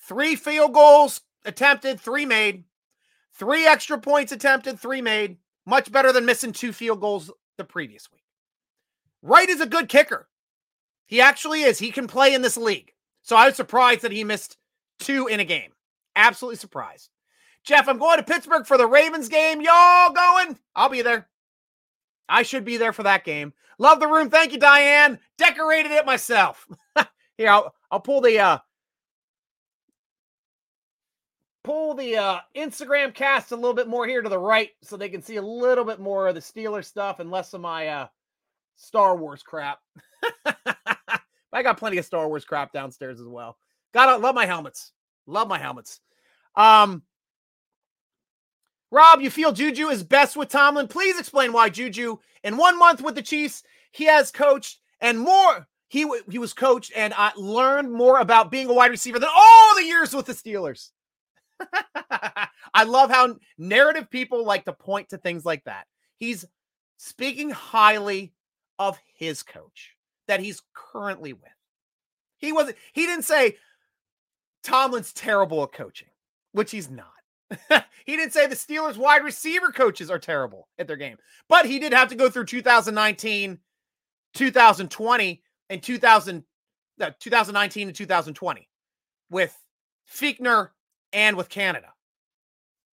Three 0.00 0.34
field 0.34 0.74
goals 0.74 1.20
attempted, 1.44 2.00
three 2.00 2.26
made. 2.26 2.64
Three 3.34 3.64
extra 3.64 3.96
points 3.96 4.32
attempted, 4.32 4.80
three 4.80 5.00
made. 5.00 5.36
Much 5.64 5.92
better 5.92 6.12
than 6.12 6.26
missing 6.26 6.50
two 6.50 6.72
field 6.72 7.00
goals 7.00 7.30
the 7.58 7.62
previous 7.62 8.10
week. 8.10 8.24
Wright 9.22 9.48
is 9.48 9.60
a 9.60 9.66
good 9.66 9.88
kicker. 9.88 10.28
He 11.06 11.20
actually 11.20 11.62
is. 11.62 11.78
He 11.78 11.92
can 11.92 12.08
play 12.08 12.34
in 12.34 12.42
this 12.42 12.56
league. 12.56 12.92
So 13.22 13.36
I 13.36 13.46
was 13.46 13.54
surprised 13.54 14.02
that 14.02 14.10
he 14.10 14.24
missed 14.24 14.56
two 14.98 15.28
in 15.28 15.38
a 15.38 15.44
game. 15.44 15.70
Absolutely 16.16 16.56
surprised. 16.56 17.08
Jeff, 17.62 17.88
I'm 17.88 17.98
going 17.98 18.18
to 18.18 18.24
Pittsburgh 18.24 18.66
for 18.66 18.76
the 18.76 18.88
Ravens 18.88 19.28
game. 19.28 19.60
Y'all 19.60 20.12
going? 20.12 20.58
I'll 20.74 20.88
be 20.88 21.02
there. 21.02 21.28
I 22.30 22.42
should 22.42 22.64
be 22.64 22.76
there 22.76 22.92
for 22.92 23.02
that 23.02 23.24
game. 23.24 23.52
Love 23.78 24.00
the 24.00 24.06
room. 24.06 24.30
Thank 24.30 24.52
you, 24.52 24.58
Diane. 24.58 25.18
Decorated 25.36 25.92
it 25.92 26.06
myself. 26.06 26.66
Here, 27.36 27.50
I'll, 27.50 27.74
I'll 27.90 28.00
pull 28.00 28.20
the 28.20 28.38
uh, 28.38 28.58
pull 31.64 31.94
the 31.94 32.16
uh, 32.16 32.38
Instagram 32.56 33.14
cast 33.14 33.52
a 33.52 33.56
little 33.56 33.74
bit 33.74 33.88
more 33.88 34.06
here 34.06 34.22
to 34.22 34.28
the 34.28 34.38
right 34.38 34.70
so 34.82 34.96
they 34.96 35.08
can 35.08 35.22
see 35.22 35.36
a 35.36 35.42
little 35.42 35.84
bit 35.84 36.00
more 36.00 36.28
of 36.28 36.34
the 36.34 36.40
Steeler 36.40 36.84
stuff 36.84 37.20
and 37.20 37.30
less 37.30 37.54
of 37.54 37.60
my 37.60 37.88
uh, 37.88 38.06
Star 38.76 39.16
Wars 39.16 39.42
crap. 39.42 39.80
I 41.52 41.62
got 41.62 41.78
plenty 41.78 41.98
of 41.98 42.04
Star 42.04 42.28
Wars 42.28 42.44
crap 42.44 42.72
downstairs 42.72 43.20
as 43.20 43.26
well. 43.26 43.56
Gotta 43.92 44.16
love 44.18 44.34
my 44.34 44.46
helmets. 44.46 44.92
Love 45.26 45.48
my 45.48 45.58
helmets. 45.58 46.00
Um, 46.54 47.02
Rob, 48.90 49.20
you 49.20 49.30
feel 49.30 49.52
Juju 49.52 49.88
is 49.88 50.02
best 50.02 50.36
with 50.36 50.48
Tomlin? 50.48 50.88
Please 50.88 51.18
explain 51.18 51.52
why 51.52 51.68
Juju, 51.68 52.18
in 52.42 52.56
one 52.56 52.78
month 52.78 53.02
with 53.02 53.14
the 53.14 53.22
Chiefs, 53.22 53.62
he 53.92 54.04
has 54.04 54.30
coached 54.30 54.80
and 55.00 55.18
more. 55.18 55.68
He 55.88 56.08
he 56.30 56.38
was 56.38 56.52
coached 56.52 56.92
and 56.94 57.12
I 57.14 57.32
learned 57.36 57.92
more 57.92 58.20
about 58.20 58.50
being 58.50 58.68
a 58.68 58.72
wide 58.72 58.90
receiver 58.92 59.18
than 59.18 59.28
all 59.34 59.74
the 59.74 59.84
years 59.84 60.14
with 60.14 60.26
the 60.26 60.32
Steelers. 60.32 60.90
I 62.74 62.84
love 62.84 63.10
how 63.10 63.36
narrative 63.58 64.08
people 64.10 64.44
like 64.44 64.64
to 64.66 64.72
point 64.72 65.10
to 65.10 65.18
things 65.18 65.44
like 65.44 65.64
that. 65.64 65.86
He's 66.16 66.44
speaking 66.96 67.50
highly 67.50 68.32
of 68.78 68.98
his 69.16 69.42
coach 69.42 69.96
that 70.28 70.40
he's 70.40 70.62
currently 70.74 71.32
with. 71.32 71.42
He 72.38 72.52
wasn't, 72.52 72.76
he 72.92 73.06
didn't 73.06 73.24
say 73.24 73.56
Tomlin's 74.62 75.12
terrible 75.12 75.62
at 75.62 75.72
coaching, 75.72 76.08
which 76.52 76.70
he's 76.70 76.88
not. 76.88 77.06
he 78.06 78.16
didn't 78.16 78.32
say 78.32 78.46
the 78.46 78.54
Steelers 78.54 78.96
wide 78.96 79.24
receiver 79.24 79.72
coaches 79.72 80.10
are 80.10 80.18
terrible 80.18 80.68
at 80.78 80.86
their 80.86 80.96
game, 80.96 81.16
but 81.48 81.66
he 81.66 81.78
did 81.78 81.92
have 81.92 82.08
to 82.08 82.14
go 82.14 82.30
through 82.30 82.46
2019, 82.46 83.58
2020, 84.34 85.42
and 85.68 85.82
2000, 85.82 86.44
uh, 87.00 87.10
2019 87.18 87.88
and 87.88 87.96
2020 87.96 88.68
with 89.30 89.56
Fichtner 90.08 90.70
and 91.12 91.36
with 91.36 91.48
Canada. 91.48 91.88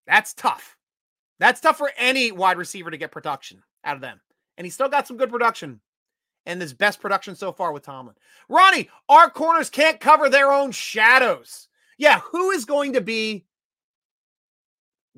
That's 0.05 0.33
tough. 0.33 0.77
That's 1.39 1.61
tough 1.61 1.77
for 1.77 1.91
any 1.97 2.31
wide 2.31 2.57
receiver 2.57 2.89
to 2.89 2.97
get 2.97 3.11
production 3.11 3.61
out 3.83 3.95
of 3.95 4.01
them. 4.01 4.19
And 4.57 4.65
he 4.65 4.71
still 4.71 4.89
got 4.89 5.07
some 5.07 5.17
good 5.17 5.29
production 5.29 5.81
and 6.45 6.61
his 6.61 6.73
best 6.73 7.01
production 7.01 7.35
so 7.35 7.51
far 7.51 7.71
with 7.71 7.83
Tomlin. 7.83 8.15
Ronnie, 8.49 8.89
our 9.09 9.29
corners 9.29 9.69
can't 9.69 9.99
cover 9.99 10.29
their 10.29 10.51
own 10.51 10.71
shadows. 10.71 11.67
Yeah, 11.97 12.19
who 12.19 12.51
is 12.51 12.65
going 12.65 12.93
to 12.93 13.01
be 13.01 13.45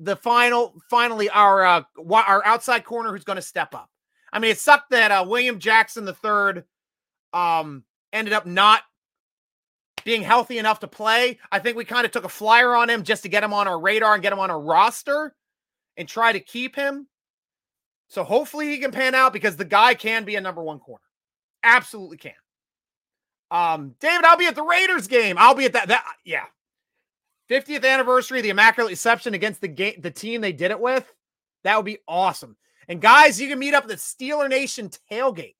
the 0.00 0.16
final, 0.16 0.74
finally 0.88 1.28
our 1.30 1.64
uh, 1.64 1.82
our 2.10 2.44
outside 2.44 2.84
corner 2.84 3.12
who's 3.12 3.24
going 3.24 3.36
to 3.36 3.42
step 3.42 3.74
up? 3.74 3.90
I 4.32 4.38
mean, 4.38 4.50
it 4.50 4.58
sucked 4.58 4.90
that 4.90 5.10
uh, 5.10 5.24
William 5.28 5.58
Jackson 5.58 6.04
the 6.04 6.14
third 6.14 6.64
um, 7.32 7.84
ended 8.12 8.32
up 8.32 8.46
not 8.46 8.82
being 10.04 10.22
healthy 10.22 10.58
enough 10.58 10.80
to 10.80 10.88
play. 10.88 11.38
I 11.52 11.58
think 11.58 11.76
we 11.76 11.84
kind 11.84 12.06
of 12.06 12.10
took 12.10 12.24
a 12.24 12.28
flyer 12.28 12.74
on 12.74 12.88
him 12.88 13.02
just 13.02 13.22
to 13.24 13.28
get 13.28 13.44
him 13.44 13.52
on 13.52 13.68
our 13.68 13.78
radar 13.78 14.14
and 14.14 14.22
get 14.22 14.32
him 14.32 14.38
on 14.38 14.50
our 14.50 14.60
roster 14.60 15.34
and 15.96 16.08
try 16.08 16.32
to 16.32 16.40
keep 16.40 16.74
him. 16.74 17.06
So 18.08 18.24
hopefully 18.24 18.68
he 18.68 18.78
can 18.78 18.90
pan 18.90 19.14
out 19.14 19.32
because 19.32 19.56
the 19.56 19.64
guy 19.64 19.94
can 19.94 20.24
be 20.24 20.36
a 20.36 20.40
number 20.40 20.62
one 20.62 20.78
corner. 20.78 21.04
Absolutely 21.62 22.16
can. 22.16 22.32
Um, 23.50 23.94
David, 24.00 24.24
I'll 24.24 24.36
be 24.36 24.46
at 24.46 24.54
the 24.54 24.62
Raiders 24.62 25.06
game. 25.06 25.36
I'll 25.38 25.54
be 25.54 25.66
at 25.66 25.74
that. 25.74 25.88
That 25.88 26.04
yeah. 26.24 26.46
50th 27.50 27.84
anniversary, 27.84 28.40
the 28.40 28.50
Immaculate 28.50 28.90
Reception 28.90 29.34
against 29.34 29.60
the 29.60 29.68
game, 29.68 29.94
the 29.98 30.10
team 30.10 30.40
they 30.40 30.52
did 30.52 30.70
it 30.70 30.80
with. 30.80 31.12
That 31.64 31.76
would 31.76 31.84
be 31.84 31.98
awesome. 32.06 32.56
And 32.88 33.00
guys, 33.00 33.40
you 33.40 33.48
can 33.48 33.58
meet 33.58 33.74
up 33.74 33.84
at 33.84 33.88
the 33.88 33.96
Steeler 33.96 34.48
Nation 34.48 34.90
tailgate, 35.10 35.56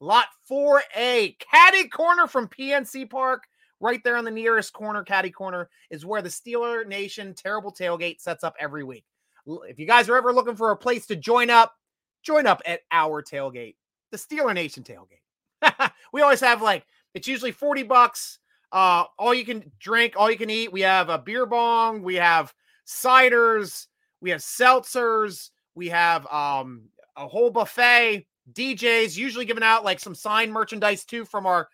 lot 0.00 0.26
4A, 0.50 1.36
caddy 1.38 1.88
corner 1.88 2.26
from 2.26 2.48
PNC 2.48 3.08
Park, 3.08 3.44
right 3.80 4.00
there 4.04 4.16
on 4.16 4.24
the 4.24 4.30
nearest 4.30 4.72
corner, 4.72 5.02
caddy 5.02 5.30
corner, 5.30 5.70
is 5.90 6.04
where 6.04 6.20
the 6.20 6.28
Steeler 6.28 6.86
Nation 6.86 7.34
terrible 7.34 7.72
tailgate 7.72 8.20
sets 8.20 8.44
up 8.44 8.54
every 8.58 8.84
week. 8.84 9.04
If 9.46 9.78
you 9.78 9.86
guys 9.86 10.08
are 10.08 10.16
ever 10.16 10.32
looking 10.32 10.56
for 10.56 10.70
a 10.70 10.76
place 10.76 11.06
to 11.06 11.16
join 11.16 11.48
up, 11.48 11.74
join 12.22 12.46
up 12.46 12.60
at 12.66 12.80
our 12.92 13.22
tailgate, 13.22 13.76
the 14.10 14.18
Steeler 14.18 14.54
Nation 14.54 14.82
tailgate. 14.82 15.90
we 16.12 16.22
always 16.22 16.40
have 16.40 16.60
like 16.60 16.84
it's 17.14 17.28
usually 17.28 17.52
40 17.52 17.84
bucks. 17.84 18.38
Uh, 18.72 19.04
all 19.18 19.34
you 19.34 19.44
can 19.44 19.70
drink, 19.80 20.14
all 20.16 20.30
you 20.30 20.36
can 20.36 20.50
eat. 20.50 20.72
We 20.72 20.82
have 20.82 21.08
a 21.08 21.18
beer 21.18 21.46
bong, 21.46 22.02
we 22.02 22.16
have 22.16 22.54
ciders, 22.86 23.86
we 24.20 24.30
have 24.30 24.40
seltzers, 24.40 25.50
we 25.74 25.88
have 25.88 26.26
um 26.26 26.88
a 27.16 27.26
whole 27.26 27.50
buffet, 27.50 28.26
DJs, 28.52 29.16
usually 29.16 29.44
giving 29.44 29.64
out 29.64 29.84
like 29.84 29.98
some 29.98 30.14
signed 30.14 30.52
merchandise 30.52 31.04
too 31.04 31.24
from 31.24 31.46
our 31.46 31.68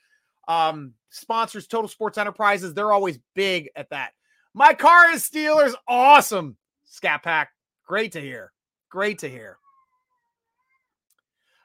um 0.48 0.94
sponsors, 1.10 1.66
Total 1.66 1.88
Sports 1.88 2.18
Enterprises. 2.18 2.72
They're 2.72 2.92
always 2.92 3.18
big 3.34 3.70
at 3.76 3.90
that. 3.90 4.12
My 4.54 4.72
car 4.72 5.10
is 5.10 5.28
Steelers. 5.28 5.74
Awesome. 5.86 6.56
Scat 6.84 7.22
Pack. 7.22 7.50
Great 7.86 8.12
to 8.12 8.20
hear. 8.20 8.52
Great 8.88 9.18
to 9.18 9.28
hear. 9.28 9.58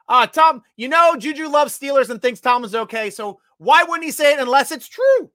Uh, 0.10 0.28
Tom, 0.28 0.62
you 0.76 0.89
know 0.89 1.15
Juju 1.17 1.48
loves 1.48 1.78
Steelers 1.78 2.10
and 2.10 2.22
thinks 2.22 2.41
Tom 2.41 2.65
is 2.65 2.76
okay. 2.76 3.10
So 3.10 3.39
why 3.62 3.84
wouldn't 3.84 4.04
he 4.04 4.12
say 4.12 4.34
it 4.34 4.39
unless 4.39 4.71
it's 4.71 4.88
true? 4.88 5.30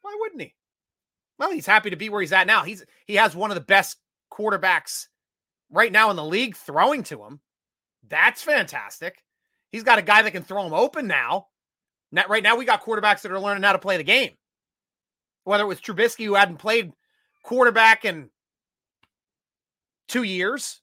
Why 0.00 0.16
wouldn't 0.20 0.40
he? 0.40 0.54
Well, 1.38 1.50
he's 1.50 1.66
happy 1.66 1.90
to 1.90 1.96
be 1.96 2.08
where 2.08 2.22
he's 2.22 2.32
at 2.32 2.46
now. 2.46 2.62
He's 2.62 2.82
he 3.06 3.16
has 3.16 3.36
one 3.36 3.50
of 3.50 3.56
the 3.56 3.60
best 3.60 3.98
quarterbacks 4.32 5.06
right 5.70 5.92
now 5.92 6.08
in 6.08 6.16
the 6.16 6.24
league 6.24 6.56
throwing 6.56 7.02
to 7.04 7.22
him. 7.22 7.40
That's 8.08 8.42
fantastic. 8.42 9.22
He's 9.70 9.82
got 9.82 9.98
a 9.98 10.02
guy 10.02 10.22
that 10.22 10.30
can 10.30 10.44
throw 10.44 10.64
him 10.64 10.72
open 10.72 11.06
now. 11.06 11.48
Now, 12.10 12.24
right 12.26 12.42
now, 12.42 12.56
we 12.56 12.64
got 12.64 12.82
quarterbacks 12.82 13.20
that 13.20 13.32
are 13.32 13.38
learning 13.38 13.64
how 13.64 13.72
to 13.72 13.78
play 13.78 13.98
the 13.98 14.02
game. 14.02 14.30
Whether 15.44 15.64
it 15.64 15.68
was 15.68 15.80
Trubisky, 15.80 16.24
who 16.24 16.34
hadn't 16.34 16.56
played 16.56 16.94
quarterback 17.42 18.06
in 18.06 18.30
two 20.08 20.22
years, 20.22 20.80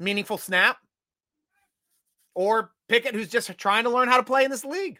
meaningful 0.00 0.36
snap, 0.36 0.78
or 2.34 2.72
Pickett, 2.88 3.14
who's 3.14 3.28
just 3.28 3.56
trying 3.56 3.84
to 3.84 3.90
learn 3.90 4.08
how 4.08 4.16
to 4.16 4.24
play 4.24 4.44
in 4.44 4.50
this 4.50 4.64
league. 4.64 4.98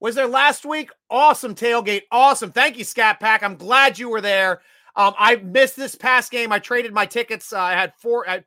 Was 0.00 0.14
there 0.14 0.26
last 0.26 0.66
week? 0.66 0.90
Awesome 1.10 1.54
tailgate. 1.54 2.02
Awesome. 2.10 2.52
Thank 2.52 2.76
you, 2.76 2.84
Scat 2.84 3.18
Pack. 3.18 3.42
I'm 3.42 3.56
glad 3.56 3.98
you 3.98 4.10
were 4.10 4.20
there. 4.20 4.60
Um, 4.94 5.14
I 5.18 5.36
missed 5.36 5.76
this 5.76 5.94
past 5.94 6.30
game. 6.30 6.52
I 6.52 6.58
traded 6.58 6.92
my 6.92 7.06
tickets. 7.06 7.52
Uh, 7.52 7.60
I 7.60 7.72
had 7.72 7.94
four. 7.98 8.28
I, 8.28 8.44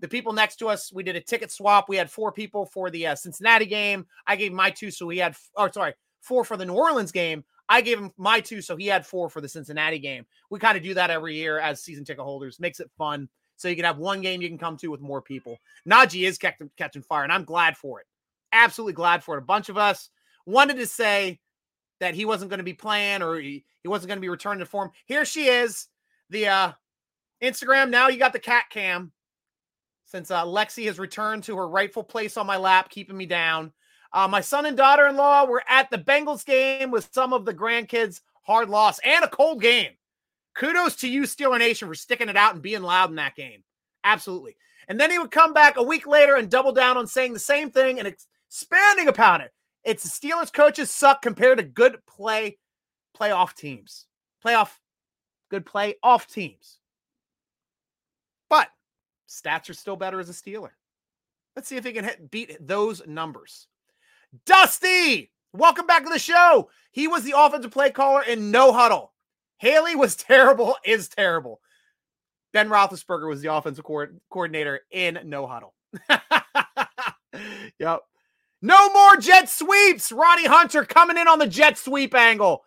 the 0.00 0.08
people 0.08 0.32
next 0.32 0.56
to 0.56 0.68
us, 0.68 0.92
we 0.92 1.02
did 1.02 1.16
a 1.16 1.20
ticket 1.20 1.50
swap. 1.50 1.88
We 1.88 1.96
had 1.96 2.10
four 2.10 2.32
people 2.32 2.66
for 2.66 2.90
the 2.90 3.08
uh, 3.08 3.14
Cincinnati 3.14 3.66
game. 3.66 4.06
I 4.26 4.36
gave 4.36 4.52
my 4.52 4.70
two, 4.70 4.90
so 4.90 5.08
he 5.08 5.18
had. 5.18 5.36
Oh, 5.56 5.68
sorry, 5.70 5.94
four 6.20 6.44
for 6.44 6.56
the 6.56 6.66
New 6.66 6.74
Orleans 6.74 7.12
game. 7.12 7.44
I 7.68 7.80
gave 7.80 7.98
him 7.98 8.12
my 8.16 8.40
two, 8.40 8.60
so 8.60 8.76
he 8.76 8.86
had 8.86 9.06
four 9.06 9.28
for 9.30 9.40
the 9.40 9.48
Cincinnati 9.48 9.98
game. 9.98 10.26
We 10.50 10.58
kind 10.58 10.76
of 10.76 10.82
do 10.82 10.94
that 10.94 11.10
every 11.10 11.36
year 11.36 11.58
as 11.58 11.82
season 11.82 12.04
ticket 12.04 12.24
holders. 12.24 12.60
Makes 12.60 12.80
it 12.80 12.90
fun. 12.98 13.28
So 13.56 13.68
you 13.68 13.76
can 13.76 13.84
have 13.84 13.98
one 13.98 14.20
game 14.20 14.42
you 14.42 14.48
can 14.48 14.58
come 14.58 14.76
to 14.78 14.88
with 14.88 15.00
more 15.00 15.22
people. 15.22 15.58
Najee 15.88 16.26
is 16.26 16.38
catching, 16.38 16.70
catching 16.76 17.02
fire, 17.02 17.22
and 17.22 17.32
I'm 17.32 17.44
glad 17.44 17.76
for 17.76 18.00
it. 18.00 18.06
Absolutely 18.52 18.92
glad 18.94 19.22
for 19.24 19.36
it. 19.36 19.38
A 19.38 19.46
bunch 19.46 19.68
of 19.68 19.78
us 19.78 20.10
wanted 20.46 20.76
to 20.76 20.86
say 20.86 21.40
that 22.00 22.14
he 22.14 22.24
wasn't 22.24 22.50
going 22.50 22.58
to 22.58 22.64
be 22.64 22.74
playing 22.74 23.22
or 23.22 23.36
he, 23.36 23.64
he 23.82 23.88
wasn't 23.88 24.08
going 24.08 24.18
to 24.18 24.22
be 24.22 24.28
returning 24.28 24.60
to 24.60 24.66
form. 24.66 24.90
Here 25.06 25.24
she 25.24 25.46
is. 25.46 25.88
The 26.30 26.48
uh 26.48 26.72
Instagram. 27.42 27.90
Now 27.90 28.08
you 28.08 28.18
got 28.18 28.32
the 28.32 28.38
cat 28.38 28.64
cam. 28.70 29.12
Since 30.06 30.30
uh, 30.30 30.44
Lexi 30.44 30.86
has 30.86 30.98
returned 30.98 31.44
to 31.44 31.56
her 31.56 31.68
rightful 31.68 32.04
place 32.04 32.36
on 32.36 32.46
my 32.46 32.56
lap, 32.56 32.88
keeping 32.88 33.16
me 33.16 33.26
down. 33.26 33.72
Uh, 34.12 34.28
my 34.28 34.40
son 34.40 34.66
and 34.66 34.76
daughter 34.76 35.08
in 35.08 35.16
law 35.16 35.44
were 35.44 35.62
at 35.68 35.90
the 35.90 35.98
Bengals 35.98 36.44
game 36.44 36.90
with 36.90 37.08
some 37.12 37.32
of 37.32 37.44
the 37.44 37.54
grandkids. 37.54 38.20
Hard 38.42 38.68
loss 38.68 39.00
and 39.04 39.24
a 39.24 39.28
cold 39.28 39.60
game. 39.60 39.92
Kudos 40.54 40.96
to 40.96 41.08
you, 41.08 41.22
Steeler 41.22 41.58
Nation, 41.58 41.88
for 41.88 41.94
sticking 41.94 42.28
it 42.28 42.36
out 42.36 42.54
and 42.54 42.62
being 42.62 42.82
loud 42.82 43.10
in 43.10 43.16
that 43.16 43.34
game. 43.34 43.64
Absolutely. 44.04 44.56
And 44.86 45.00
then 45.00 45.10
he 45.10 45.18
would 45.18 45.30
come 45.30 45.52
back 45.52 45.76
a 45.76 45.82
week 45.82 46.06
later 46.06 46.36
and 46.36 46.50
double 46.50 46.72
down 46.72 46.96
on 46.96 47.06
saying 47.06 47.32
the 47.32 47.38
same 47.38 47.70
thing 47.70 47.98
and 47.98 48.06
expanding 48.06 49.08
upon 49.08 49.40
it. 49.40 49.50
It's 49.84 50.02
the 50.02 50.28
Steelers 50.28 50.52
coaches 50.52 50.90
suck 50.90 51.20
compared 51.22 51.58
to 51.58 51.64
good 51.64 51.98
play 52.06 52.58
playoff 53.18 53.54
teams. 53.54 54.06
Playoff 54.44 54.70
good 55.50 55.66
play 55.66 55.96
off 56.02 56.26
teams. 56.26 56.78
But 58.48 58.68
stats 59.28 59.68
are 59.68 59.74
still 59.74 59.96
better 59.96 60.20
as 60.20 60.28
a 60.28 60.32
Steeler. 60.32 60.70
Let's 61.54 61.68
see 61.68 61.76
if 61.76 61.84
he 61.84 61.92
can 61.92 62.04
hit, 62.04 62.30
beat 62.30 62.56
those 62.60 63.06
numbers. 63.06 63.68
Dusty, 64.46 65.30
welcome 65.52 65.86
back 65.86 66.04
to 66.04 66.10
the 66.10 66.18
show. 66.18 66.70
He 66.90 67.06
was 67.06 67.22
the 67.22 67.34
offensive 67.36 67.70
play 67.70 67.90
caller 67.90 68.22
in 68.22 68.50
no 68.50 68.72
huddle. 68.72 69.12
Haley 69.58 69.94
was 69.94 70.16
terrible, 70.16 70.76
is 70.84 71.08
terrible. 71.08 71.60
Ben 72.52 72.68
Roethlisberger 72.68 73.28
was 73.28 73.40
the 73.40 73.52
offensive 73.52 73.84
co- 73.84 74.06
coordinator 74.30 74.80
in 74.90 75.18
no 75.24 75.46
huddle. 75.46 75.74
yep. 77.78 78.00
No 78.64 78.88
more 78.94 79.18
jet 79.18 79.50
sweeps. 79.50 80.10
Ronnie 80.10 80.46
Hunter 80.46 80.86
coming 80.86 81.18
in 81.18 81.28
on 81.28 81.38
the 81.38 81.46
jet 81.46 81.76
sweep 81.76 82.14
angle. 82.14 82.64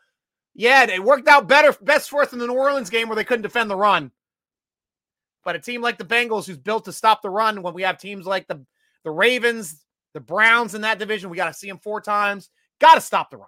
Yeah, 0.53 0.83
it 0.83 1.03
worked 1.03 1.27
out 1.27 1.47
better, 1.47 1.75
best 1.81 2.11
for 2.11 2.21
us 2.21 2.33
in 2.33 2.37
the 2.37 2.45
New 2.45 2.53
Orleans 2.53 2.91
game 2.91 3.09
where 3.09 3.15
they 3.15 3.23
couldn't 3.23 3.41
defend 3.41 3.67
the 3.67 3.75
run. 3.75 4.11
But 5.43 5.55
a 5.55 5.59
team 5.59 5.81
like 5.81 5.97
the 5.97 6.05
Bengals, 6.05 6.45
who's 6.45 6.59
built 6.59 6.85
to 6.85 6.93
stop 6.93 7.23
the 7.23 7.31
run, 7.31 7.63
when 7.63 7.73
we 7.73 7.81
have 7.81 7.97
teams 7.97 8.27
like 8.27 8.47
the, 8.47 8.63
the 9.03 9.09
Ravens, 9.09 9.83
the 10.13 10.19
Browns 10.19 10.75
in 10.75 10.81
that 10.81 10.99
division, 10.99 11.31
we 11.31 11.37
got 11.37 11.47
to 11.47 11.53
see 11.53 11.67
them 11.67 11.79
four 11.79 11.99
times. 11.99 12.51
Got 12.79 12.93
to 12.93 13.01
stop 13.01 13.31
the 13.31 13.37
run. 13.37 13.47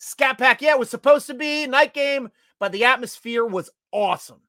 Scat 0.00 0.36
Pack, 0.36 0.60
yeah, 0.60 0.72
it 0.72 0.78
was 0.78 0.90
supposed 0.90 1.28
to 1.28 1.34
be 1.34 1.66
night 1.66 1.94
game, 1.94 2.28
but 2.60 2.72
the 2.72 2.84
atmosphere 2.84 3.46
was 3.46 3.70
awesome. 3.90 4.42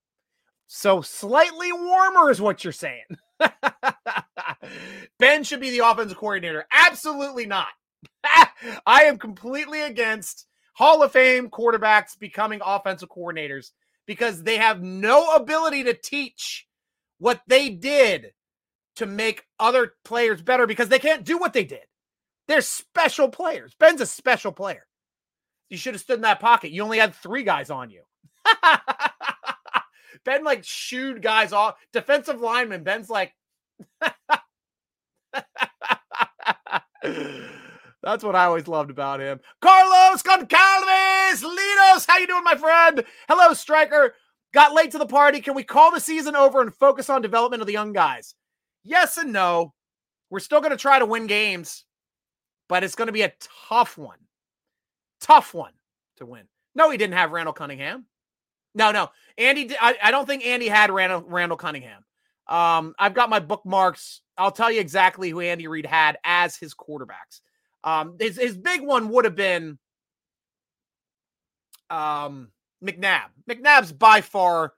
So 0.71 1.01
slightly 1.01 1.73
warmer 1.73 2.29
is 2.29 2.39
what 2.39 2.63
you're 2.63 2.71
saying. 2.71 3.05
ben 5.19 5.43
should 5.43 5.61
be 5.61 5.71
the 5.71 5.83
offensive 5.83 6.15
coordinator. 6.15 6.67
Absolutely 6.71 7.47
not. 7.47 7.69
I 8.85 9.05
am 9.05 9.17
completely 9.17 9.81
against 9.81 10.45
Hall 10.73 11.01
of 11.01 11.11
Fame 11.11 11.49
quarterbacks 11.49 12.19
becoming 12.19 12.61
offensive 12.63 13.09
coordinators 13.09 13.71
because 14.05 14.43
they 14.43 14.57
have 14.57 14.83
no 14.83 15.33
ability 15.33 15.85
to 15.85 15.95
teach 15.95 16.67
what 17.17 17.41
they 17.47 17.71
did 17.71 18.33
to 18.97 19.07
make 19.07 19.47
other 19.59 19.93
players 20.05 20.43
better 20.43 20.67
because 20.67 20.89
they 20.89 20.99
can't 20.99 21.25
do 21.25 21.39
what 21.39 21.53
they 21.53 21.63
did. 21.63 21.87
They're 22.47 22.61
special 22.61 23.29
players. 23.29 23.73
Ben's 23.79 24.01
a 24.01 24.05
special 24.05 24.51
player. 24.51 24.85
You 25.67 25.77
should 25.77 25.95
have 25.95 26.01
stood 26.01 26.17
in 26.17 26.21
that 26.21 26.39
pocket. 26.39 26.69
You 26.69 26.83
only 26.83 26.99
had 26.99 27.15
three 27.15 27.43
guys 27.43 27.71
on 27.71 27.89
you. 27.89 28.03
Ben 30.25 30.43
like 30.43 30.63
shooed 30.63 31.21
guys 31.21 31.53
off. 31.53 31.75
Defensive 31.93 32.41
lineman. 32.41 32.83
Ben's 32.83 33.09
like, 33.09 33.33
That's 38.01 38.23
what 38.23 38.35
I 38.35 38.45
always 38.45 38.67
loved 38.67 38.91
about 38.91 39.19
him. 39.19 39.39
Carlos 39.61 40.23
Goncalves, 40.23 41.43
Linos, 41.43 42.05
how 42.07 42.17
you 42.17 42.27
doing, 42.27 42.43
my 42.43 42.55
friend? 42.55 43.03
Hello, 43.27 43.53
Striker. 43.53 44.15
Got 44.53 44.73
late 44.73 44.91
to 44.91 44.97
the 44.97 45.05
party. 45.05 45.41
Can 45.41 45.53
we 45.53 45.63
call 45.63 45.91
the 45.91 45.99
season 45.99 46.35
over 46.35 46.61
and 46.61 46.73
focus 46.73 47.09
on 47.09 47.21
development 47.21 47.61
of 47.61 47.67
the 47.67 47.73
young 47.73 47.93
guys? 47.93 48.35
Yes 48.83 49.17
and 49.17 49.33
no. 49.33 49.73
We're 50.29 50.39
still 50.39 50.61
going 50.61 50.71
to 50.71 50.77
try 50.77 50.99
to 50.99 51.05
win 51.05 51.27
games, 51.27 51.85
but 52.67 52.83
it's 52.83 52.95
going 52.95 53.07
to 53.07 53.13
be 53.13 53.23
a 53.23 53.33
tough 53.67 53.97
one. 53.97 54.19
Tough 55.21 55.53
one 55.53 55.73
to 56.17 56.25
win. 56.25 56.43
No, 56.75 56.89
he 56.89 56.97
didn't 56.97 57.15
have 57.15 57.31
Randall 57.31 57.53
Cunningham. 57.53 58.05
No, 58.75 58.91
no. 58.91 59.09
Andy, 59.37 59.75
I, 59.79 59.95
I 60.03 60.11
don't 60.11 60.25
think 60.25 60.45
Andy 60.45 60.67
had 60.67 60.91
Randall, 60.91 61.23
Randall 61.25 61.57
Cunningham. 61.57 62.03
Um, 62.47 62.95
I've 62.97 63.13
got 63.13 63.29
my 63.29 63.39
bookmarks. 63.39 64.21
I'll 64.37 64.51
tell 64.51 64.71
you 64.71 64.79
exactly 64.79 65.29
who 65.29 65.39
Andy 65.39 65.67
Reid 65.67 65.85
had 65.85 66.17
as 66.23 66.55
his 66.55 66.73
quarterbacks. 66.73 67.41
Um, 67.83 68.15
his, 68.19 68.37
his 68.37 68.57
big 68.57 68.81
one 68.81 69.09
would 69.09 69.25
have 69.25 69.35
been 69.35 69.77
um, 71.89 72.51
McNabb. 72.83 73.29
McNabb's 73.49 73.91
by 73.91 74.21
far 74.21 74.73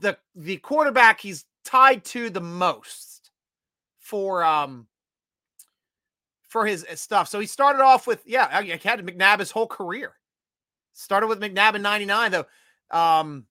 the 0.00 0.18
the 0.34 0.58
quarterback 0.58 1.20
he's 1.20 1.46
tied 1.64 2.04
to 2.04 2.28
the 2.30 2.40
most 2.40 3.30
for 3.98 4.44
um 4.44 4.86
for 6.48 6.66
his 6.66 6.84
uh, 6.90 6.94
stuff. 6.94 7.28
So 7.28 7.40
he 7.40 7.46
started 7.46 7.82
off 7.82 8.06
with 8.06 8.22
yeah, 8.26 8.48
I 8.50 8.64
had 8.82 9.04
McNabb 9.06 9.38
his 9.40 9.50
whole 9.50 9.66
career. 9.66 10.12
Started 10.92 11.28
with 11.28 11.40
McNabb 11.40 11.74
in 11.74 11.82
'99 11.82 12.32
though. 12.32 12.46
Um, 12.90 13.46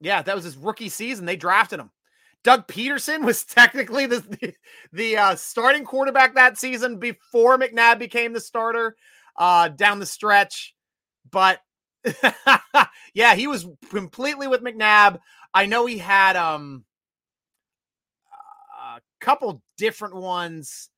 yeah, 0.00 0.22
that 0.22 0.34
was 0.34 0.44
his 0.44 0.56
rookie 0.56 0.88
season. 0.88 1.26
They 1.26 1.36
drafted 1.36 1.80
him. 1.80 1.90
Doug 2.44 2.68
Pederson 2.68 3.24
was 3.24 3.44
technically 3.44 4.06
the 4.06 4.20
the, 4.20 4.54
the 4.92 5.16
uh, 5.16 5.36
starting 5.36 5.84
quarterback 5.84 6.34
that 6.34 6.58
season 6.58 6.98
before 6.98 7.58
McNabb 7.58 7.98
became 7.98 8.32
the 8.32 8.40
starter 8.40 8.96
uh, 9.36 9.68
down 9.68 9.98
the 9.98 10.06
stretch. 10.06 10.74
But 11.30 11.60
yeah, 13.14 13.34
he 13.34 13.46
was 13.46 13.66
completely 13.90 14.46
with 14.46 14.62
McNabb. 14.62 15.18
I 15.52 15.66
know 15.66 15.86
he 15.86 15.98
had 15.98 16.36
um 16.36 16.84
a 18.96 19.00
couple 19.20 19.62
different 19.76 20.14
ones. 20.14 20.88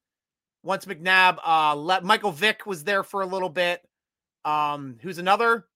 Once 0.62 0.84
McNabb, 0.84 1.38
uh, 1.46 1.74
let 1.76 2.04
Michael 2.04 2.32
Vick 2.32 2.66
was 2.66 2.84
there 2.84 3.02
for 3.02 3.22
a 3.22 3.26
little 3.26 3.48
bit. 3.48 3.80
Um, 4.44 4.98
who's 5.02 5.18
another 5.18 5.66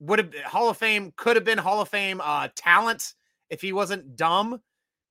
would 0.00 0.18
have 0.18 0.34
Hall 0.44 0.68
of 0.68 0.76
Fame 0.76 1.12
could 1.16 1.36
have 1.36 1.44
been 1.44 1.58
Hall 1.58 1.80
of 1.80 1.88
Fame 1.88 2.20
uh 2.22 2.48
talent 2.54 3.14
if 3.50 3.60
he 3.60 3.72
wasn't 3.72 4.16
dumb. 4.16 4.60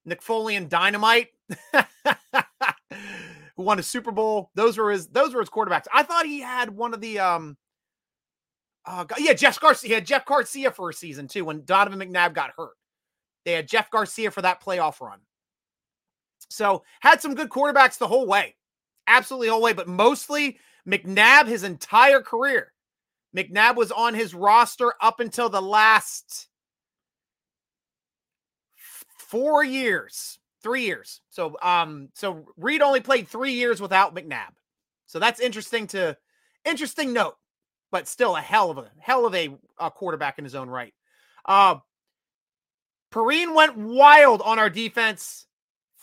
Nick 0.05 0.21
Foley 0.21 0.55
and 0.55 0.69
Dynamite, 0.69 1.29
who 1.73 3.63
won 3.63 3.79
a 3.79 3.83
Super 3.83 4.11
Bowl. 4.11 4.51
Those 4.53 4.77
were 4.77 4.91
his. 4.91 5.07
Those 5.07 5.33
were 5.33 5.39
his 5.39 5.49
quarterbacks. 5.49 5.87
I 5.91 6.03
thought 6.03 6.27
he 6.27 6.41
had 6.41 6.69
one 6.69 6.93
of 6.93 7.01
the 7.01 7.19
um 7.19 7.57
uh, 8.85 9.05
yeah, 9.17 9.33
Jeff 9.33 9.59
Garcia. 9.59 9.87
He 9.87 9.93
had 9.93 10.05
Jeff 10.05 10.25
Garcia 10.25 10.71
for 10.71 10.89
a 10.89 10.93
season 10.93 11.27
too 11.27 11.45
when 11.45 11.65
Donovan 11.65 11.99
McNabb 11.99 12.33
got 12.33 12.53
hurt. 12.55 12.73
They 13.43 13.53
had 13.53 13.67
Jeff 13.67 13.89
Garcia 13.89 14.31
for 14.31 14.41
that 14.41 14.63
playoff 14.63 15.01
run. 15.01 15.19
So 16.49 16.83
had 16.99 17.21
some 17.21 17.33
good 17.33 17.49
quarterbacks 17.49 17.97
the 17.97 18.07
whole 18.07 18.27
way, 18.27 18.55
absolutely 19.07 19.47
the 19.47 19.53
whole 19.53 19.61
way, 19.61 19.73
but 19.73 19.87
mostly 19.87 20.59
McNabb 20.87 21.47
his 21.47 21.63
entire 21.63 22.21
career. 22.21 22.73
McNabb 23.35 23.75
was 23.75 23.91
on 23.91 24.13
his 24.13 24.33
roster 24.33 24.93
up 25.01 25.19
until 25.19 25.49
the 25.49 25.61
last 25.61 26.47
four 29.17 29.63
years, 29.63 30.39
three 30.63 30.83
years. 30.83 31.21
So, 31.29 31.57
um, 31.61 32.09
so 32.13 32.45
Reid 32.57 32.81
only 32.81 33.01
played 33.01 33.27
three 33.27 33.53
years 33.53 33.81
without 33.81 34.15
McNabb. 34.15 34.53
So 35.07 35.19
that's 35.19 35.39
interesting 35.39 35.87
to 35.87 36.17
interesting 36.63 37.13
note 37.13 37.35
but 37.95 38.09
still 38.09 38.35
a 38.35 38.41
hell 38.41 38.71
of 38.71 38.77
a 38.77 38.91
hell 38.99 39.25
of 39.25 39.33
a, 39.33 39.55
a 39.79 39.89
quarterback 39.89 40.37
in 40.37 40.43
his 40.43 40.53
own 40.53 40.69
right. 40.69 40.93
Uh, 41.45 41.75
Perine 43.09 43.55
went 43.55 43.77
wild 43.77 44.41
on 44.41 44.59
our 44.59 44.69
defense, 44.69 45.45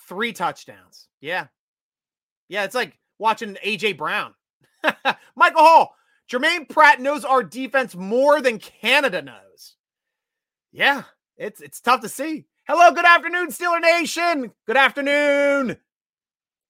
three 0.08 0.32
touchdowns. 0.32 1.08
Yeah, 1.20 1.48
yeah, 2.48 2.64
it's 2.64 2.74
like 2.74 2.98
watching 3.18 3.58
AJ 3.62 3.98
Brown, 3.98 4.32
Michael 5.36 5.62
Hall. 5.62 5.94
Germaine 6.28 6.66
Pratt 6.66 7.00
knows 7.00 7.24
our 7.24 7.42
defense 7.42 7.94
more 7.94 8.40
than 8.40 8.58
Canada 8.58 9.22
knows. 9.22 9.76
Yeah, 10.72 11.02
it's 11.36 11.60
it's 11.60 11.80
tough 11.80 12.00
to 12.02 12.08
see. 12.08 12.46
Hello, 12.66 12.92
good 12.92 13.04
afternoon, 13.04 13.48
Steeler 13.48 13.80
Nation. 13.80 14.52
Good 14.66 14.76
afternoon. 14.76 15.76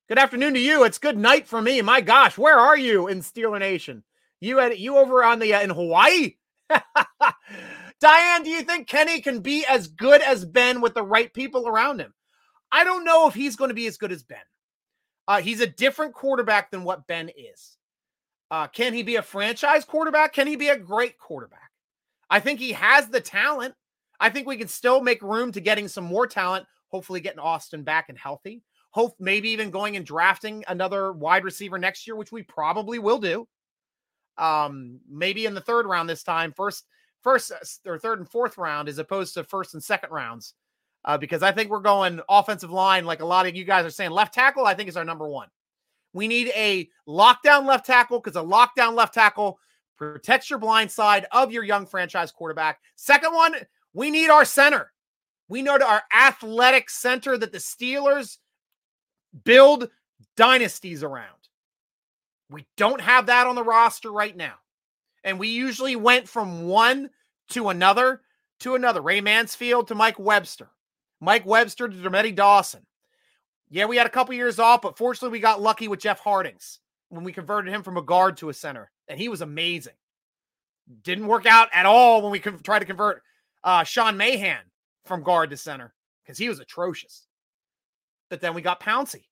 Good 0.08 0.18
afternoon 0.18 0.54
to 0.54 0.60
you. 0.60 0.84
It's 0.84 0.98
good 0.98 1.16
night 1.16 1.46
for 1.46 1.62
me. 1.62 1.80
My 1.82 2.00
gosh, 2.00 2.36
where 2.36 2.58
are 2.58 2.76
you 2.76 3.08
in 3.08 3.20
Steeler 3.20 3.60
Nation? 3.60 4.02
You 4.40 4.58
had 4.58 4.76
you 4.78 4.96
over 4.96 5.22
on 5.22 5.38
the 5.38 5.54
uh, 5.54 5.60
in 5.60 5.70
Hawaii. 5.70 6.34
Diane, 8.00 8.42
do 8.42 8.50
you 8.50 8.62
think 8.62 8.88
Kenny 8.88 9.20
can 9.20 9.40
be 9.40 9.64
as 9.64 9.86
good 9.86 10.20
as 10.22 10.44
Ben 10.44 10.80
with 10.80 10.94
the 10.94 11.04
right 11.04 11.32
people 11.32 11.68
around 11.68 12.00
him? 12.00 12.12
I 12.72 12.82
don't 12.82 13.04
know 13.04 13.28
if 13.28 13.34
he's 13.34 13.54
going 13.54 13.68
to 13.68 13.74
be 13.74 13.86
as 13.86 13.98
good 13.98 14.10
as 14.10 14.24
Ben. 14.24 14.38
Uh, 15.28 15.40
he's 15.40 15.60
a 15.60 15.66
different 15.66 16.14
quarterback 16.14 16.70
than 16.70 16.82
what 16.82 17.06
Ben 17.06 17.28
is. 17.28 17.76
Uh, 18.52 18.66
can 18.66 18.92
he 18.92 19.02
be 19.02 19.16
a 19.16 19.22
franchise 19.22 19.82
quarterback? 19.82 20.34
Can 20.34 20.46
he 20.46 20.56
be 20.56 20.68
a 20.68 20.78
great 20.78 21.18
quarterback? 21.18 21.70
I 22.28 22.38
think 22.38 22.60
he 22.60 22.72
has 22.72 23.08
the 23.08 23.20
talent. 23.20 23.74
I 24.20 24.28
think 24.28 24.46
we 24.46 24.58
can 24.58 24.68
still 24.68 25.00
make 25.00 25.22
room 25.22 25.52
to 25.52 25.60
getting 25.60 25.88
some 25.88 26.04
more 26.04 26.26
talent. 26.26 26.66
Hopefully, 26.88 27.20
getting 27.20 27.38
Austin 27.38 27.82
back 27.82 28.10
and 28.10 28.18
healthy. 28.18 28.62
Hope 28.90 29.14
maybe 29.18 29.48
even 29.48 29.70
going 29.70 29.96
and 29.96 30.04
drafting 30.04 30.64
another 30.68 31.12
wide 31.12 31.44
receiver 31.44 31.78
next 31.78 32.06
year, 32.06 32.14
which 32.14 32.30
we 32.30 32.42
probably 32.42 32.98
will 32.98 33.18
do 33.18 33.48
um, 34.36 35.00
maybe 35.10 35.46
in 35.46 35.54
the 35.54 35.60
third 35.62 35.86
round 35.86 36.08
this 36.08 36.22
time, 36.22 36.52
first, 36.52 36.84
first 37.22 37.52
uh, 37.52 37.90
or 37.90 37.98
third 37.98 38.18
and 38.18 38.30
fourth 38.30 38.58
round, 38.58 38.88
as 38.88 38.98
opposed 38.98 39.32
to 39.34 39.44
first 39.44 39.72
and 39.72 39.82
second 39.82 40.10
rounds, 40.10 40.52
uh, 41.06 41.16
because 41.16 41.42
I 41.42 41.52
think 41.52 41.70
we're 41.70 41.80
going 41.80 42.20
offensive 42.28 42.70
line 42.70 43.06
like 43.06 43.22
a 43.22 43.26
lot 43.26 43.46
of 43.46 43.56
you 43.56 43.64
guys 43.64 43.86
are 43.86 43.90
saying. 43.90 44.10
Left 44.10 44.34
tackle, 44.34 44.66
I 44.66 44.74
think, 44.74 44.90
is 44.90 44.96
our 44.98 45.04
number 45.04 45.26
one. 45.26 45.48
We 46.12 46.28
need 46.28 46.48
a 46.54 46.88
lockdown 47.08 47.66
left 47.66 47.86
tackle 47.86 48.20
because 48.20 48.36
a 48.36 48.44
lockdown 48.44 48.94
left 48.94 49.14
tackle 49.14 49.58
protects 49.96 50.50
your 50.50 50.58
blind 50.58 50.90
side 50.90 51.26
of 51.32 51.52
your 51.52 51.64
young 51.64 51.86
franchise 51.86 52.32
quarterback. 52.32 52.80
Second 52.96 53.34
one, 53.34 53.54
we 53.94 54.10
need 54.10 54.30
our 54.30 54.44
center. 54.44 54.92
We 55.48 55.62
know 55.62 55.78
to 55.78 55.86
our 55.86 56.02
athletic 56.14 56.90
center 56.90 57.36
that 57.38 57.52
the 57.52 57.58
Steelers 57.58 58.38
build 59.44 59.90
dynasties 60.36 61.02
around. 61.02 61.48
We 62.50 62.66
don't 62.76 63.00
have 63.00 63.26
that 63.26 63.46
on 63.46 63.54
the 63.54 63.62
roster 63.62 64.12
right 64.12 64.36
now. 64.36 64.54
And 65.24 65.38
we 65.38 65.48
usually 65.48 65.96
went 65.96 66.28
from 66.28 66.64
one 66.64 67.10
to 67.50 67.68
another 67.68 68.22
to 68.60 68.74
another. 68.74 69.00
Ray 69.00 69.20
Mansfield 69.20 69.88
to 69.88 69.94
Mike 69.94 70.18
Webster. 70.18 70.68
Mike 71.20 71.46
Webster 71.46 71.88
to 71.88 71.96
Dermontti 71.96 72.34
Dawson. 72.34 72.84
Yeah, 73.72 73.86
we 73.86 73.96
had 73.96 74.06
a 74.06 74.10
couple 74.10 74.34
years 74.34 74.58
off, 74.58 74.82
but 74.82 74.98
fortunately 74.98 75.34
we 75.34 75.40
got 75.40 75.62
lucky 75.62 75.88
with 75.88 75.98
Jeff 75.98 76.20
Hartings 76.20 76.78
when 77.08 77.24
we 77.24 77.32
converted 77.32 77.72
him 77.72 77.82
from 77.82 77.96
a 77.96 78.02
guard 78.02 78.36
to 78.36 78.50
a 78.50 78.54
center. 78.54 78.90
And 79.08 79.18
he 79.18 79.30
was 79.30 79.40
amazing. 79.40 79.94
Didn't 81.02 81.26
work 81.26 81.46
out 81.46 81.70
at 81.72 81.86
all 81.86 82.20
when 82.20 82.32
we 82.32 82.38
tried 82.38 82.80
to 82.80 82.84
convert 82.84 83.22
uh, 83.64 83.82
Sean 83.82 84.18
Mahan 84.18 84.60
from 85.06 85.22
guard 85.22 85.48
to 85.50 85.56
center 85.56 85.94
because 86.22 86.36
he 86.36 86.50
was 86.50 86.60
atrocious. 86.60 87.26
But 88.28 88.42
then 88.42 88.52
we 88.52 88.60
got 88.60 88.78
Pouncey. 88.78 89.24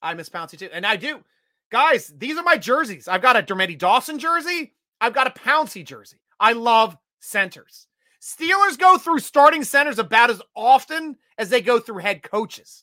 I 0.00 0.14
miss 0.14 0.30
Pouncey 0.30 0.58
too. 0.58 0.70
And 0.72 0.86
I 0.86 0.96
do. 0.96 1.22
Guys, 1.70 2.10
these 2.16 2.38
are 2.38 2.42
my 2.42 2.56
jerseys. 2.56 3.06
I've 3.06 3.20
got 3.20 3.36
a 3.36 3.42
Dermontti 3.42 3.76
Dawson 3.76 4.18
jersey. 4.18 4.72
I've 4.98 5.12
got 5.12 5.26
a 5.26 5.38
Pouncey 5.38 5.84
jersey. 5.84 6.16
I 6.40 6.54
love 6.54 6.96
centers. 7.20 7.86
Steelers 8.22 8.78
go 8.78 8.96
through 8.96 9.18
starting 9.18 9.62
centers 9.62 9.98
about 9.98 10.30
as 10.30 10.40
often 10.56 11.16
as 11.36 11.50
they 11.50 11.60
go 11.60 11.78
through 11.78 11.98
head 11.98 12.22
coaches. 12.22 12.82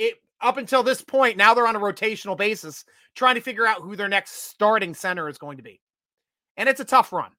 It 0.00 0.14
up 0.40 0.56
until 0.56 0.82
this 0.82 1.02
point, 1.02 1.36
now 1.36 1.52
they're 1.52 1.66
on 1.66 1.76
a 1.76 1.80
rotational 1.80 2.36
basis, 2.36 2.84
trying 3.14 3.34
to 3.34 3.42
figure 3.42 3.66
out 3.66 3.82
who 3.82 3.94
their 3.94 4.08
next 4.08 4.50
starting 4.50 4.94
center 4.94 5.28
is 5.28 5.36
going 5.36 5.58
to 5.58 5.62
be. 5.62 5.80
And 6.56 6.68
it's 6.68 6.80
a 6.80 6.84
tough 6.84 7.12
run. 7.12 7.30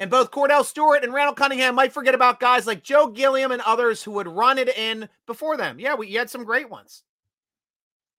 And 0.00 0.10
both 0.10 0.32
Kordell 0.32 0.64
Stewart 0.64 1.04
and 1.04 1.14
Randall 1.14 1.36
Cunningham 1.36 1.76
might 1.76 1.92
forget 1.92 2.16
about 2.16 2.40
guys 2.40 2.66
like 2.66 2.82
Joe 2.82 3.06
Gilliam 3.06 3.52
and 3.52 3.62
others 3.62 4.02
who 4.02 4.10
would 4.12 4.26
run 4.26 4.58
it 4.58 4.76
in 4.76 5.08
before 5.26 5.56
them. 5.56 5.78
Yeah, 5.78 5.94
we 5.94 6.12
had 6.12 6.28
some 6.28 6.42
great 6.42 6.68
ones. 6.68 7.04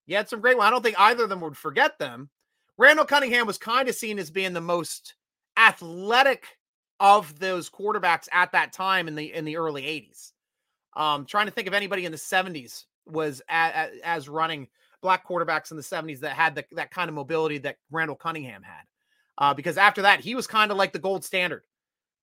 You 0.05 0.15
had 0.15 0.29
some 0.29 0.39
great 0.39 0.57
ones. 0.57 0.67
I 0.67 0.69
don't 0.69 0.83
think 0.83 0.99
either 0.99 1.23
of 1.23 1.29
them 1.29 1.41
would 1.41 1.57
forget 1.57 1.99
them. 1.99 2.29
Randall 2.77 3.05
Cunningham 3.05 3.45
was 3.45 3.57
kind 3.57 3.89
of 3.89 3.95
seen 3.95 4.19
as 4.19 4.31
being 4.31 4.53
the 4.53 4.61
most 4.61 5.15
athletic 5.57 6.45
of 7.01 7.37
those 7.39 7.69
quarterbacks 7.69 8.29
at 8.31 8.53
that 8.53 8.71
time 8.71 9.09
in 9.09 9.15
the 9.15 9.33
in 9.33 9.43
the 9.43 9.57
early 9.57 9.83
80s. 9.83 10.31
Um, 10.95 11.25
trying 11.25 11.45
to 11.47 11.51
think 11.51 11.67
of 11.67 11.73
anybody 11.73 12.05
in 12.05 12.11
the 12.11 12.17
70s 12.17 12.85
was 13.05 13.41
as 13.49 14.29
running 14.29 14.67
black 15.01 15.27
quarterbacks 15.27 15.71
in 15.71 15.77
the 15.77 15.83
70s 15.83 16.21
that 16.21 16.31
had 16.31 16.55
the, 16.55 16.65
that 16.71 16.91
kind 16.91 17.09
of 17.09 17.15
mobility 17.15 17.57
that 17.59 17.77
Randall 17.91 18.15
Cunningham 18.15 18.63
had. 18.63 18.83
Uh, 19.37 19.53
because 19.53 19.77
after 19.77 20.03
that, 20.03 20.21
he 20.21 20.33
was 20.33 20.47
kind 20.47 20.71
of 20.71 20.77
like 20.77 20.93
the 20.93 20.99
gold 20.99 21.23
standard 21.23 21.63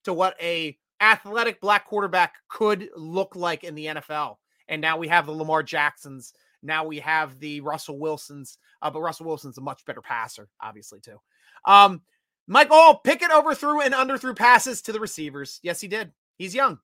to 0.05 0.13
what 0.13 0.35
a 0.41 0.77
athletic 1.01 1.61
black 1.61 1.87
quarterback 1.87 2.35
could 2.49 2.89
look 2.97 3.37
like 3.37 3.65
in 3.65 3.75
the 3.75 3.87
NFL. 3.87 4.37
And 4.69 4.81
now 4.81 4.97
we 4.97 5.09
have 5.09 5.27
the 5.27 5.33
Lamar 5.33 5.63
Jacksons 5.63 6.33
now 6.63 6.85
we 6.85 7.01
have 7.01 7.39
the 7.41 7.61
Russell 7.61 7.99
Wilsons, 7.99 8.59
uh, 8.81 8.91
but 8.91 9.01
Russell 9.01 9.27
Wilson's 9.27 9.59
a 9.59 9.63
much 9.63 9.85
better 9.85 10.01
passer, 10.01 10.49
obviously, 10.61 11.01
too. 11.01 11.21
Um, 11.67 12.03
Michael 12.47 13.01
Pickett 13.05 13.33
overthrew 13.33 13.81
and 13.81 13.95
underthrew 13.95 14.37
passes 14.37 14.83
to 14.83 14.93
the 14.93 15.01
receivers. 15.01 15.59
Yes, 15.63 15.81
he 15.81 15.89
did. 15.89 16.13
He's 16.37 16.55
young. 16.55 16.79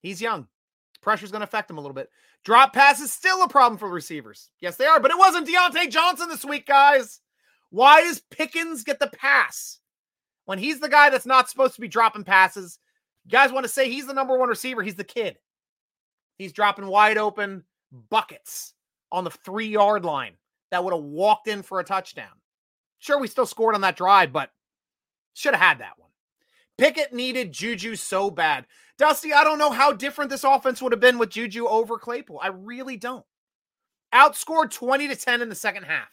He's 0.00 0.20
young. 0.20 0.48
Pressure's 1.06 1.30
going 1.30 1.38
to 1.38 1.46
affect 1.46 1.70
him 1.70 1.78
a 1.78 1.80
little 1.80 1.94
bit. 1.94 2.10
Drop 2.42 2.72
pass 2.72 3.00
is 3.00 3.12
still 3.12 3.44
a 3.44 3.48
problem 3.48 3.78
for 3.78 3.88
receivers. 3.88 4.50
Yes, 4.58 4.74
they 4.76 4.86
are, 4.86 4.98
but 4.98 5.12
it 5.12 5.16
wasn't 5.16 5.46
Diontae 5.46 5.88
Johnson 5.88 6.28
this 6.28 6.44
week, 6.44 6.66
guys. 6.66 7.20
Why 7.70 8.00
does 8.00 8.22
Pickens 8.28 8.82
get 8.82 8.98
the 8.98 9.06
pass? 9.06 9.78
When 10.46 10.58
he's 10.58 10.80
the 10.80 10.88
guy 10.88 11.08
that's 11.10 11.24
not 11.24 11.48
supposed 11.48 11.76
to 11.76 11.80
be 11.80 11.86
dropping 11.86 12.24
passes, 12.24 12.80
you 13.24 13.30
guys 13.30 13.52
want 13.52 13.62
to 13.62 13.72
say 13.72 13.88
he's 13.88 14.08
the 14.08 14.14
number 14.14 14.36
one 14.36 14.48
receiver. 14.48 14.82
He's 14.82 14.96
the 14.96 15.04
kid. 15.04 15.38
He's 16.38 16.52
dropping 16.52 16.88
wide 16.88 17.18
open 17.18 17.62
buckets 18.10 18.74
on 19.12 19.22
the 19.22 19.30
three 19.30 19.68
yard 19.68 20.04
line 20.04 20.32
that 20.72 20.82
would 20.82 20.92
have 20.92 21.04
walked 21.04 21.46
in 21.46 21.62
for 21.62 21.78
a 21.78 21.84
touchdown. 21.84 22.34
Sure, 22.98 23.20
we 23.20 23.28
still 23.28 23.46
scored 23.46 23.76
on 23.76 23.82
that 23.82 23.96
drive, 23.96 24.32
but 24.32 24.50
should 25.34 25.54
have 25.54 25.62
had 25.62 25.78
that 25.78 25.98
one. 25.98 26.05
Pickett 26.78 27.12
needed 27.12 27.52
Juju 27.52 27.96
so 27.96 28.30
bad. 28.30 28.66
Dusty, 28.98 29.32
I 29.32 29.44
don't 29.44 29.58
know 29.58 29.70
how 29.70 29.92
different 29.92 30.30
this 30.30 30.44
offense 30.44 30.80
would 30.80 30.92
have 30.92 31.00
been 31.00 31.18
with 31.18 31.30
Juju 31.30 31.66
over 31.66 31.98
Claypool. 31.98 32.40
I 32.42 32.48
really 32.48 32.96
don't. 32.96 33.24
Outscored 34.14 34.70
20 34.70 35.08
to 35.08 35.16
10 35.16 35.42
in 35.42 35.48
the 35.48 35.54
second 35.54 35.84
half. 35.84 36.08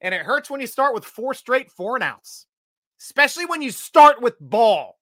And 0.00 0.14
it 0.14 0.22
hurts 0.22 0.48
when 0.48 0.60
you 0.60 0.66
start 0.66 0.94
with 0.94 1.04
four 1.04 1.34
straight 1.34 1.70
four 1.70 1.96
and 1.96 2.04
outs, 2.04 2.46
especially 3.00 3.46
when 3.46 3.62
you 3.62 3.70
start 3.70 4.22
with 4.22 4.38
ball. 4.40 4.98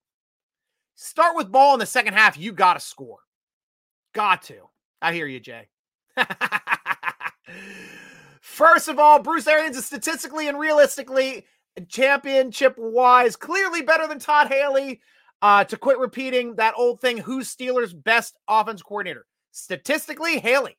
Start 0.94 1.36
with 1.36 1.52
ball 1.52 1.74
in 1.74 1.80
the 1.80 1.86
second 1.86 2.14
half, 2.14 2.38
you 2.38 2.52
got 2.52 2.74
to 2.74 2.80
score. 2.80 3.18
Got 4.14 4.42
to. 4.42 4.70
I 5.02 5.12
hear 5.12 5.26
you, 5.26 5.40
Jay. 5.40 5.68
First 8.40 8.88
of 8.88 8.98
all, 8.98 9.22
Bruce 9.22 9.46
Arians 9.46 9.76
is 9.76 9.84
statistically 9.84 10.48
and 10.48 10.58
realistically 10.58 11.44
championship 11.88 12.74
wise 12.78 13.36
clearly 13.36 13.82
better 13.82 14.06
than 14.06 14.18
Todd 14.18 14.48
Haley. 14.48 15.00
Uh, 15.42 15.62
to 15.64 15.76
quit 15.76 15.98
repeating 15.98 16.54
that 16.56 16.72
old 16.78 16.98
thing, 17.00 17.18
who's 17.18 17.54
Steelers' 17.54 17.92
best 17.94 18.38
offense 18.48 18.82
coordinator? 18.82 19.26
Statistically, 19.52 20.38
Haley. 20.38 20.78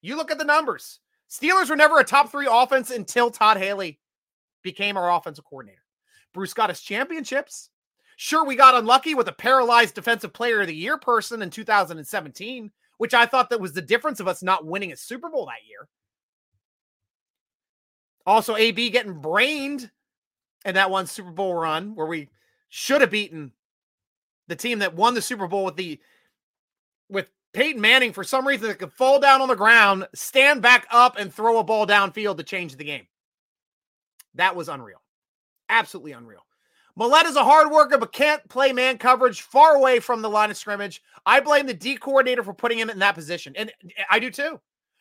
You 0.00 0.16
look 0.16 0.30
at 0.30 0.38
the 0.38 0.44
numbers. 0.44 1.00
Steelers 1.30 1.68
were 1.68 1.76
never 1.76 1.98
a 1.98 2.04
top 2.04 2.30
three 2.30 2.48
offense 2.50 2.90
until 2.90 3.30
Todd 3.30 3.58
Haley 3.58 4.00
became 4.62 4.96
our 4.96 5.12
offensive 5.12 5.44
coordinator. 5.44 5.82
Bruce 6.32 6.54
got 6.54 6.70
us 6.70 6.80
championships. 6.80 7.70
Sure, 8.16 8.44
we 8.44 8.56
got 8.56 8.74
unlucky 8.74 9.14
with 9.14 9.28
a 9.28 9.32
paralyzed 9.32 9.94
defensive 9.94 10.32
player 10.32 10.60
of 10.60 10.66
the 10.66 10.74
year 10.74 10.96
person 10.96 11.42
in 11.42 11.50
2017, 11.50 12.70
which 12.98 13.14
I 13.14 13.26
thought 13.26 13.50
that 13.50 13.60
was 13.60 13.72
the 13.72 13.82
difference 13.82 14.20
of 14.20 14.28
us 14.28 14.42
not 14.42 14.64
winning 14.64 14.92
a 14.92 14.96
Super 14.96 15.28
Bowl 15.28 15.46
that 15.46 15.66
year. 15.68 15.88
Also, 18.26 18.56
AB 18.56 18.90
getting 18.90 19.20
brained 19.20 19.90
in 20.64 20.74
that 20.74 20.90
one 20.90 21.06
Super 21.06 21.30
Bowl 21.30 21.54
run 21.54 21.94
where 21.94 22.06
we 22.06 22.28
should 22.68 23.00
have 23.00 23.10
beaten 23.10 23.52
the 24.48 24.56
team 24.56 24.80
that 24.80 24.94
won 24.94 25.14
the 25.14 25.22
Super 25.22 25.46
Bowl 25.46 25.64
with 25.64 25.76
the 25.76 26.00
with 27.08 27.28
Peyton 27.52 27.80
Manning 27.80 28.12
for 28.12 28.24
some 28.24 28.46
reason 28.46 28.68
that 28.68 28.78
could 28.78 28.92
fall 28.92 29.20
down 29.20 29.40
on 29.40 29.48
the 29.48 29.54
ground, 29.54 30.08
stand 30.14 30.62
back 30.62 30.86
up, 30.90 31.18
and 31.18 31.32
throw 31.32 31.58
a 31.58 31.64
ball 31.64 31.86
downfield 31.86 32.36
to 32.38 32.42
change 32.42 32.76
the 32.76 32.84
game. 32.84 33.06
That 34.34 34.56
was 34.56 34.68
unreal. 34.68 35.00
Absolutely 35.68 36.12
unreal. 36.12 36.44
Millette 36.98 37.26
is 37.26 37.36
a 37.36 37.44
hard 37.44 37.70
worker, 37.70 37.98
but 37.98 38.12
can't 38.12 38.46
play 38.48 38.72
man 38.72 38.98
coverage 38.98 39.42
far 39.42 39.74
away 39.74 39.98
from 39.98 40.22
the 40.22 40.30
line 40.30 40.50
of 40.50 40.56
scrimmage. 40.56 41.02
I 41.26 41.40
blame 41.40 41.66
the 41.66 41.74
D 41.74 41.96
coordinator 41.96 42.42
for 42.42 42.54
putting 42.54 42.78
him 42.78 42.90
in 42.90 42.98
that 43.00 43.14
position. 43.14 43.54
And 43.56 43.70
eh, 43.84 44.02
I 44.10 44.18
do 44.18 44.30
too. 44.30 44.60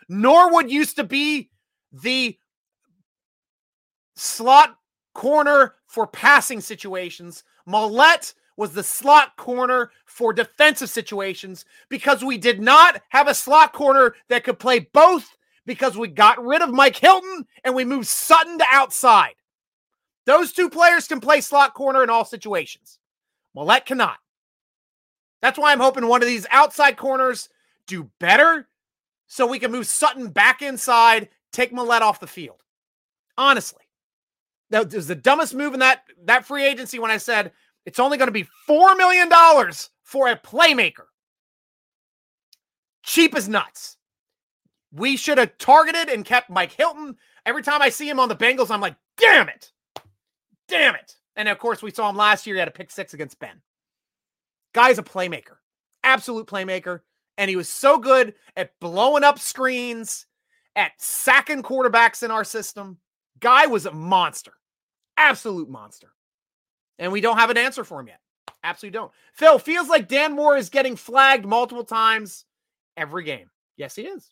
Norwood 0.10 0.70
used 0.70 0.96
to 0.98 1.04
be 1.04 1.50
the 1.92 2.38
slot 4.16 4.78
corner 5.14 5.76
for 5.88 6.08
passing 6.08 6.62
situations. 6.62 7.44
Millette 7.68 8.34
was 8.58 8.74
the 8.74 8.84
slot 8.84 9.36
corner 9.36 9.92
for 10.06 10.34
defensive 10.34 10.90
situations 10.90 11.66
because 11.90 12.24
we 12.24 12.38
did 12.38 12.62
not 12.62 13.02
have 13.10 13.28
a 13.28 13.34
slot 13.34 13.74
corner 13.74 14.16
that 14.30 14.44
could 14.44 14.60
play 14.60 14.80
both 14.80 15.38
because 15.66 15.98
we 15.98 16.08
got 16.08 16.44
rid 16.44 16.62
of 16.62 16.74
Mike 16.74 16.98
Hilton 16.98 17.46
and 17.64 17.74
we 17.74 17.86
moved 17.86 18.08
Sutton 18.08 18.58
to 18.60 18.66
outside. 18.70 19.36
Those 20.26 20.54
two 20.54 20.70
players 20.70 21.08
can 21.08 21.20
play 21.20 21.42
slot 21.42 21.74
corner 21.74 22.04
in 22.04 22.10
all 22.10 22.26
situations. 22.26 23.00
Millette 23.56 23.86
cannot. 23.86 24.18
That's 25.42 25.60
why 25.60 25.72
I'm 25.72 25.80
hoping 25.80 26.08
one 26.08 26.22
of 26.22 26.28
these 26.28 26.48
outside 26.52 26.98
corners 26.98 27.50
do 27.88 28.10
better 28.20 28.68
so 29.28 29.48
we 29.48 29.60
can 29.60 29.72
move 29.72 29.88
Sutton 29.88 30.30
back 30.30 30.62
inside, 30.62 31.30
take 31.52 31.74
Millette 31.74 32.02
off 32.02 32.20
the 32.20 32.28
field. 32.28 32.62
Honestly. 33.38 33.83
That 34.74 34.92
was 34.92 35.06
the 35.06 35.14
dumbest 35.14 35.54
move 35.54 35.76
in 35.76 35.82
that 35.82 36.02
that 36.26 36.48
free 36.48 36.66
agency 36.66 36.98
when 36.98 37.12
I 37.12 37.18
said 37.18 37.52
it's 37.86 38.00
only 38.00 38.18
going 38.18 38.28
to 38.28 38.32
be 38.32 38.48
$4 38.68 38.98
million 38.98 39.30
for 40.02 40.30
a 40.30 40.36
playmaker. 40.36 41.06
Cheap 43.04 43.36
as 43.36 43.48
nuts. 43.48 43.98
We 44.92 45.16
should 45.16 45.38
have 45.38 45.60
targeted 45.60 46.10
and 46.10 46.26
kept 46.26 46.50
Mike 46.50 46.72
Hilton. 46.72 47.18
Every 47.46 47.62
time 47.62 47.84
I 47.84 47.90
see 47.90 48.10
him 48.10 48.20
on 48.20 48.30
the 48.30 48.36
Bengals, 48.36 48.72
I'm 48.72 48.82
like, 48.82 48.96
damn 49.16 49.48
it. 49.48 49.72
Damn 50.68 50.96
it. 50.96 51.18
And 51.36 51.48
of 51.48 51.60
course, 51.60 51.84
we 51.84 51.92
saw 51.92 52.10
him 52.10 52.16
last 52.16 52.48
year. 52.48 52.56
He 52.56 52.60
had 52.60 52.68
a 52.68 52.72
pick 52.72 52.90
six 52.90 53.14
against 53.14 53.38
Ben. 53.38 53.62
Guy's 54.74 54.98
a 54.98 55.04
playmaker, 55.04 55.58
absolute 56.04 56.48
playmaker. 56.48 57.02
And 57.38 57.48
he 57.48 57.56
was 57.56 57.70
so 57.70 58.00
good 58.00 58.34
at 58.56 58.72
blowing 58.80 59.24
up 59.24 59.38
screens, 59.38 60.26
at 60.76 60.94
sacking 60.98 61.62
quarterbacks 61.62 62.24
in 62.24 62.32
our 62.32 62.44
system. 62.44 62.98
Guy 63.40 63.68
was 63.68 63.86
a 63.86 63.92
monster. 63.92 64.54
Absolute 65.18 65.70
monster. 65.70 66.12
And 67.00 67.12
we 67.12 67.22
don't 67.22 67.38
have 67.38 67.50
an 67.50 67.58
answer 67.58 67.84
for 67.84 68.00
him 68.00 68.08
yet. 68.08 68.20
Absolutely 68.64 68.98
don't. 68.98 69.12
Phil, 69.34 69.60
feels 69.60 69.90
like 69.90 70.08
Dan 70.08 70.34
Moore 70.34 70.58
is 70.58 70.70
getting 70.70 70.96
flagged 70.96 71.46
multiple 71.46 71.84
times 71.84 72.46
every 72.96 73.24
game. 73.24 73.50
Yes, 73.76 73.96
he 73.96 74.04
is. 74.04 74.32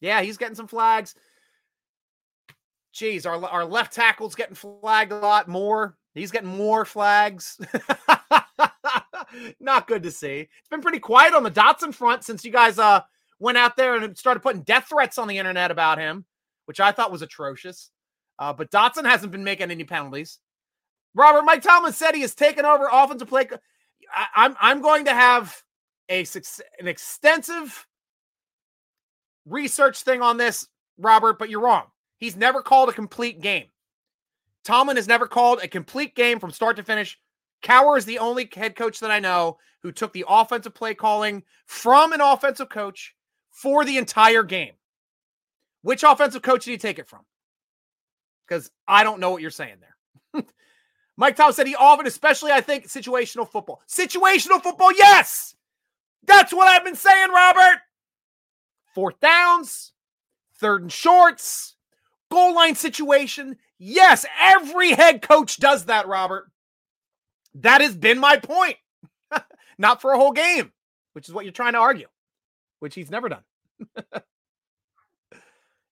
Yeah, 0.00 0.22
he's 0.22 0.38
getting 0.38 0.56
some 0.56 0.66
flags. 0.66 1.14
Geez, 2.92 3.26
our, 3.26 3.44
our 3.44 3.64
left 3.64 3.92
tackle's 3.92 4.34
getting 4.34 4.56
flagged 4.56 5.12
a 5.12 5.18
lot 5.18 5.46
more. 5.46 5.96
He's 6.14 6.32
getting 6.32 6.48
more 6.48 6.84
flags. 6.84 7.60
Not 9.60 9.86
good 9.86 10.02
to 10.02 10.10
see. 10.10 10.40
It's 10.40 10.68
been 10.68 10.80
pretty 10.80 10.98
quiet 10.98 11.34
on 11.34 11.44
the 11.44 11.50
Dotson 11.50 11.94
front 11.94 12.24
since 12.24 12.44
you 12.44 12.50
guys 12.50 12.78
uh 12.78 13.02
went 13.38 13.58
out 13.58 13.76
there 13.76 13.94
and 13.94 14.18
started 14.18 14.40
putting 14.40 14.62
death 14.62 14.88
threats 14.88 15.18
on 15.18 15.28
the 15.28 15.38
internet 15.38 15.70
about 15.70 15.98
him, 15.98 16.24
which 16.66 16.80
I 16.80 16.90
thought 16.92 17.12
was 17.12 17.22
atrocious. 17.22 17.90
Uh, 18.40 18.54
but 18.54 18.70
Dotson 18.70 19.04
hasn't 19.04 19.30
been 19.30 19.44
making 19.44 19.70
any 19.70 19.84
penalties. 19.84 20.38
Robert 21.14 21.42
Mike 21.42 21.62
Tomlin 21.62 21.92
said 21.92 22.14
he 22.14 22.22
has 22.22 22.34
taken 22.34 22.64
over 22.64 22.88
offensive 22.90 23.28
play. 23.28 23.46
I, 24.14 24.26
I'm 24.34 24.56
I'm 24.60 24.80
going 24.80 25.04
to 25.04 25.14
have 25.14 25.62
a 26.08 26.24
an 26.80 26.88
extensive 26.88 27.86
research 29.44 30.02
thing 30.02 30.22
on 30.22 30.38
this, 30.38 30.66
Robert. 30.98 31.38
But 31.38 31.50
you're 31.50 31.60
wrong. 31.60 31.84
He's 32.16 32.36
never 32.36 32.62
called 32.62 32.88
a 32.88 32.94
complete 32.94 33.40
game. 33.40 33.66
Tomlin 34.64 34.96
has 34.96 35.08
never 35.08 35.26
called 35.26 35.60
a 35.62 35.68
complete 35.68 36.14
game 36.14 36.38
from 36.38 36.50
start 36.50 36.76
to 36.76 36.82
finish. 36.82 37.18
Cowher 37.62 37.98
is 37.98 38.06
the 38.06 38.18
only 38.18 38.48
head 38.54 38.74
coach 38.74 39.00
that 39.00 39.10
I 39.10 39.18
know 39.18 39.58
who 39.82 39.92
took 39.92 40.12
the 40.12 40.24
offensive 40.28 40.74
play 40.74 40.94
calling 40.94 41.42
from 41.66 42.12
an 42.12 42.20
offensive 42.20 42.68
coach 42.68 43.14
for 43.50 43.84
the 43.84 43.98
entire 43.98 44.42
game. 44.42 44.72
Which 45.82 46.02
offensive 46.02 46.42
coach 46.42 46.64
did 46.64 46.72
he 46.72 46.78
take 46.78 46.98
it 46.98 47.08
from? 47.08 47.20
Because 48.50 48.70
I 48.88 49.04
don't 49.04 49.20
know 49.20 49.30
what 49.30 49.42
you're 49.42 49.50
saying 49.50 49.76
there. 49.80 50.42
Mike 51.16 51.36
Tom 51.36 51.52
said 51.52 51.68
he 51.68 51.76
often, 51.76 52.06
especially 52.06 52.50
I 52.50 52.60
think 52.60 52.88
situational 52.88 53.48
football. 53.48 53.80
Situational 53.88 54.60
football, 54.60 54.92
yes. 54.92 55.54
That's 56.26 56.52
what 56.52 56.66
I've 56.68 56.84
been 56.84 56.96
saying, 56.96 57.30
Robert. 57.30 57.80
Fourth 58.94 59.20
downs, 59.20 59.92
third 60.56 60.82
and 60.82 60.92
shorts, 60.92 61.76
goal 62.30 62.54
line 62.54 62.74
situation. 62.74 63.56
Yes, 63.78 64.26
every 64.40 64.92
head 64.92 65.22
coach 65.22 65.58
does 65.58 65.84
that, 65.84 66.08
Robert. 66.08 66.50
That 67.54 67.80
has 67.80 67.96
been 67.96 68.18
my 68.18 68.36
point. 68.36 68.76
Not 69.78 70.00
for 70.02 70.12
a 70.12 70.18
whole 70.18 70.32
game, 70.32 70.72
which 71.12 71.28
is 71.28 71.34
what 71.34 71.44
you're 71.44 71.52
trying 71.52 71.74
to 71.74 71.78
argue, 71.78 72.08
which 72.80 72.96
he's 72.96 73.10
never 73.10 73.28
done. 73.28 73.44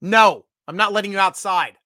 no, 0.03 0.45
I'm 0.67 0.77
not 0.77 0.93
letting 0.93 1.13
you 1.13 1.19
outside. 1.19 1.79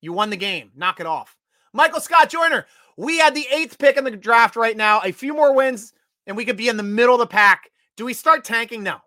You 0.00 0.12
won 0.12 0.30
the 0.30 0.36
game. 0.36 0.70
Knock 0.76 1.00
it 1.00 1.06
off. 1.06 1.36
Michael 1.72 2.00
Scott 2.00 2.30
Joyner, 2.30 2.66
we 2.96 3.18
had 3.18 3.34
the 3.34 3.46
eighth 3.50 3.78
pick 3.78 3.96
in 3.96 4.04
the 4.04 4.10
draft 4.10 4.56
right 4.56 4.76
now. 4.76 5.00
A 5.04 5.12
few 5.12 5.34
more 5.34 5.54
wins, 5.54 5.92
and 6.26 6.36
we 6.36 6.44
could 6.44 6.56
be 6.56 6.68
in 6.68 6.76
the 6.76 6.82
middle 6.82 7.14
of 7.14 7.20
the 7.20 7.26
pack. 7.26 7.70
Do 7.96 8.04
we 8.04 8.14
start 8.14 8.44
tanking? 8.44 8.82
No. 8.82 8.98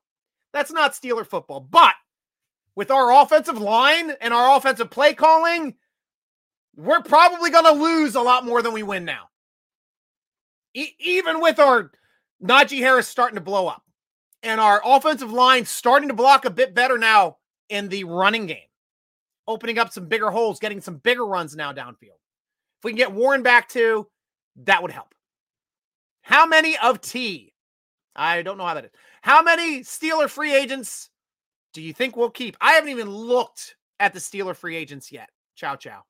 That's 0.53 0.71
not 0.71 0.93
Steeler 0.93 1.25
football. 1.25 1.59
But 1.59 1.95
with 2.75 2.91
our 2.91 3.21
offensive 3.21 3.57
line 3.57 4.11
and 4.21 4.33
our 4.33 4.55
offensive 4.55 4.89
play 4.89 5.13
calling, 5.13 5.75
we're 6.75 7.01
probably 7.01 7.49
going 7.49 7.65
to 7.65 7.83
lose 7.83 8.15
a 8.15 8.21
lot 8.21 8.45
more 8.45 8.61
than 8.61 8.73
we 8.73 8.83
win 8.83 9.05
now. 9.05 9.29
E- 10.73 10.95
even 10.99 11.39
with 11.41 11.59
our 11.59 11.91
Najee 12.43 12.79
Harris 12.79 13.07
starting 13.07 13.35
to 13.35 13.41
blow 13.41 13.67
up 13.67 13.83
and 14.41 14.59
our 14.59 14.81
offensive 14.83 15.31
line 15.31 15.65
starting 15.65 16.09
to 16.09 16.15
block 16.15 16.45
a 16.45 16.49
bit 16.49 16.73
better 16.73 16.97
now 16.97 17.37
in 17.69 17.89
the 17.89 18.03
running 18.03 18.45
game 18.47 18.57
opening 19.47 19.79
up 19.79 19.91
some 19.91 20.07
bigger 20.07 20.29
holes, 20.29 20.59
getting 20.59 20.81
some 20.81 20.97
bigger 20.97 21.25
runs 21.25 21.55
now 21.55 21.73
downfield. 21.73 22.19
If 22.79 22.83
we 22.83 22.91
can 22.91 22.97
get 22.97 23.11
Warren 23.11 23.43
back 23.43 23.69
too, 23.69 24.07
that 24.63 24.81
would 24.81 24.91
help. 24.91 25.13
How 26.21 26.45
many 26.45 26.77
of 26.77 27.01
T? 27.01 27.53
I 28.15 28.41
don't 28.41 28.57
know 28.57 28.65
how 28.65 28.75
that 28.75 28.85
is. 28.85 28.91
How 29.21 29.41
many 29.41 29.81
Steeler 29.81 30.29
free 30.29 30.55
agents 30.55 31.09
do 31.73 31.81
you 31.81 31.93
think 31.93 32.15
we'll 32.15 32.29
keep? 32.29 32.55
I 32.61 32.73
haven't 32.73 32.89
even 32.89 33.09
looked 33.09 33.75
at 33.99 34.13
the 34.13 34.19
Steeler 34.19 34.55
free 34.55 34.75
agents 34.75 35.11
yet. 35.11 35.29
Ciao, 35.55 35.75
ciao. 35.75 36.03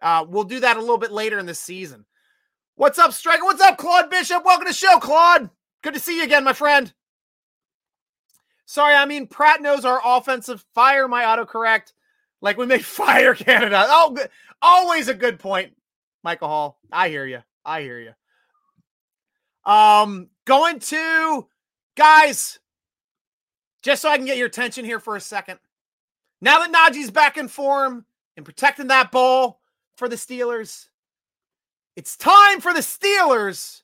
Uh, 0.00 0.24
we'll 0.28 0.44
do 0.44 0.60
that 0.60 0.76
a 0.76 0.80
little 0.80 0.98
bit 0.98 1.12
later 1.12 1.38
in 1.38 1.46
the 1.46 1.54
season. 1.54 2.04
What's 2.76 2.98
up, 2.98 3.12
Striker? 3.12 3.44
What's 3.44 3.60
up, 3.60 3.76
Claude 3.76 4.10
Bishop? 4.10 4.44
Welcome 4.44 4.66
to 4.66 4.70
the 4.70 4.74
show, 4.74 4.98
Claude. 4.98 5.50
Good 5.82 5.94
to 5.94 6.00
see 6.00 6.18
you 6.18 6.24
again, 6.24 6.44
my 6.44 6.52
friend. 6.52 6.92
Sorry, 8.66 8.94
I 8.94 9.06
mean 9.06 9.26
Pratt 9.26 9.62
knows 9.62 9.84
our 9.84 10.00
offensive. 10.04 10.64
Fire 10.74 11.08
my 11.08 11.24
autocorrect, 11.24 11.92
like 12.40 12.56
when 12.56 12.68
they 12.68 12.78
fire 12.82 13.34
Canada. 13.34 13.84
Oh, 13.88 14.12
good. 14.14 14.28
always 14.62 15.08
a 15.08 15.14
good 15.14 15.38
point, 15.38 15.72
Michael 16.22 16.48
Hall. 16.48 16.78
I 16.92 17.08
hear 17.08 17.26
you. 17.26 17.42
I 17.64 17.82
hear 17.82 18.00
you. 18.00 18.12
Um, 19.70 20.28
going 20.46 20.78
to 20.80 21.46
guys, 21.96 22.58
just 23.82 24.02
so 24.02 24.08
I 24.08 24.16
can 24.16 24.26
get 24.26 24.38
your 24.38 24.46
attention 24.46 24.84
here 24.84 25.00
for 25.00 25.16
a 25.16 25.20
second. 25.20 25.58
Now 26.40 26.60
that 26.60 26.72
Najee's 26.72 27.10
back 27.10 27.36
in 27.36 27.48
form 27.48 28.06
and 28.36 28.46
protecting 28.46 28.86
that 28.86 29.10
ball 29.10 29.60
for 29.96 30.08
the 30.08 30.16
Steelers, 30.16 30.88
it's 31.96 32.16
time 32.16 32.60
for 32.60 32.72
the 32.72 32.80
Steelers. 32.80 33.82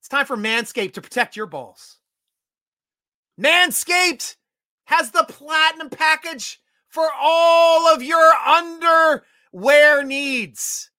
It's 0.00 0.08
time 0.08 0.26
for 0.26 0.36
Manscaped 0.36 0.94
to 0.94 1.02
protect 1.02 1.36
your 1.36 1.46
balls. 1.46 1.98
Manscaped 3.40 4.36
has 4.84 5.10
the 5.10 5.24
platinum 5.28 5.90
package 5.90 6.60
for 6.88 7.08
all 7.20 7.92
of 7.92 8.02
your 8.02 8.32
underwear 8.46 10.04
needs. 10.04 10.90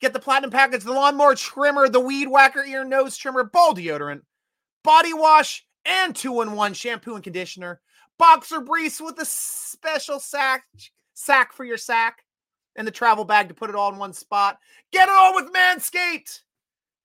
Get 0.00 0.12
the 0.12 0.18
platinum 0.18 0.50
package, 0.50 0.84
the 0.84 0.92
lawnmower 0.92 1.34
trimmer, 1.34 1.88
the 1.88 2.00
weed 2.00 2.28
whacker 2.28 2.64
ear 2.64 2.84
nose 2.84 3.16
trimmer, 3.16 3.44
ball 3.44 3.74
deodorant, 3.74 4.22
body 4.82 5.12
wash, 5.12 5.64
and 5.84 6.16
two 6.16 6.40
in 6.40 6.52
one 6.52 6.74
shampoo 6.74 7.14
and 7.14 7.24
conditioner. 7.24 7.80
Boxer 8.18 8.60
briefs 8.60 9.00
with 9.00 9.18
a 9.18 9.24
special 9.24 10.18
sack 10.18 10.64
sack 11.14 11.52
for 11.52 11.64
your 11.64 11.76
sack 11.76 12.24
and 12.76 12.86
the 12.86 12.92
travel 12.92 13.24
bag 13.24 13.48
to 13.48 13.54
put 13.54 13.70
it 13.70 13.76
all 13.76 13.92
in 13.92 13.98
one 13.98 14.12
spot. 14.12 14.58
Get 14.92 15.08
it 15.08 15.14
all 15.14 15.34
with 15.34 15.52
Manscaped. 15.52 16.40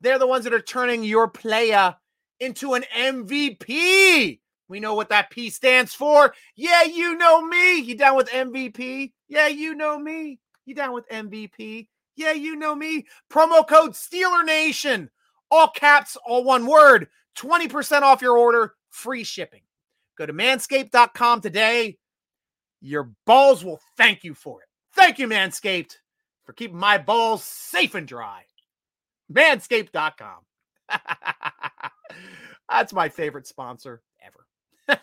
They're 0.01 0.19
the 0.19 0.27
ones 0.27 0.43
that 0.43 0.53
are 0.53 0.61
turning 0.61 1.03
your 1.03 1.27
player 1.27 1.95
into 2.39 2.73
an 2.73 2.83
MVP. 2.95 4.39
We 4.67 4.79
know 4.79 4.95
what 4.95 5.09
that 5.09 5.29
P 5.29 5.49
stands 5.49 5.93
for. 5.93 6.33
Yeah, 6.55 6.83
you 6.83 7.17
know 7.17 7.41
me. 7.41 7.79
You 7.79 7.95
down 7.95 8.15
with 8.15 8.29
MVP? 8.29 9.11
Yeah, 9.27 9.47
you 9.47 9.75
know 9.75 9.99
me. 9.99 10.39
You 10.65 10.73
down 10.73 10.93
with 10.93 11.07
MVP? 11.09 11.87
Yeah, 12.15 12.31
you 12.31 12.55
know 12.55 12.73
me. 12.75 13.05
Promo 13.31 13.67
code 13.67 13.91
Steeler 13.91 14.45
Nation. 14.45 15.09
All 15.51 15.69
caps, 15.69 16.17
all 16.25 16.43
one 16.43 16.65
word. 16.65 17.07
20% 17.37 18.01
off 18.01 18.21
your 18.21 18.37
order, 18.37 18.73
free 18.89 19.23
shipping. 19.23 19.61
Go 20.17 20.25
to 20.25 20.33
manscaped.com 20.33 21.41
today. 21.41 21.97
Your 22.81 23.11
balls 23.25 23.63
will 23.63 23.79
thank 23.97 24.23
you 24.23 24.33
for 24.33 24.61
it. 24.61 24.67
Thank 24.93 25.19
you, 25.19 25.27
Manscaped, 25.27 25.97
for 26.45 26.53
keeping 26.53 26.77
my 26.77 26.97
balls 26.97 27.43
safe 27.43 27.95
and 27.95 28.07
dry. 28.07 28.43
Manscaped.com. 29.31 30.39
That's 32.69 32.93
my 32.93 33.09
favorite 33.09 33.47
sponsor. 33.47 34.01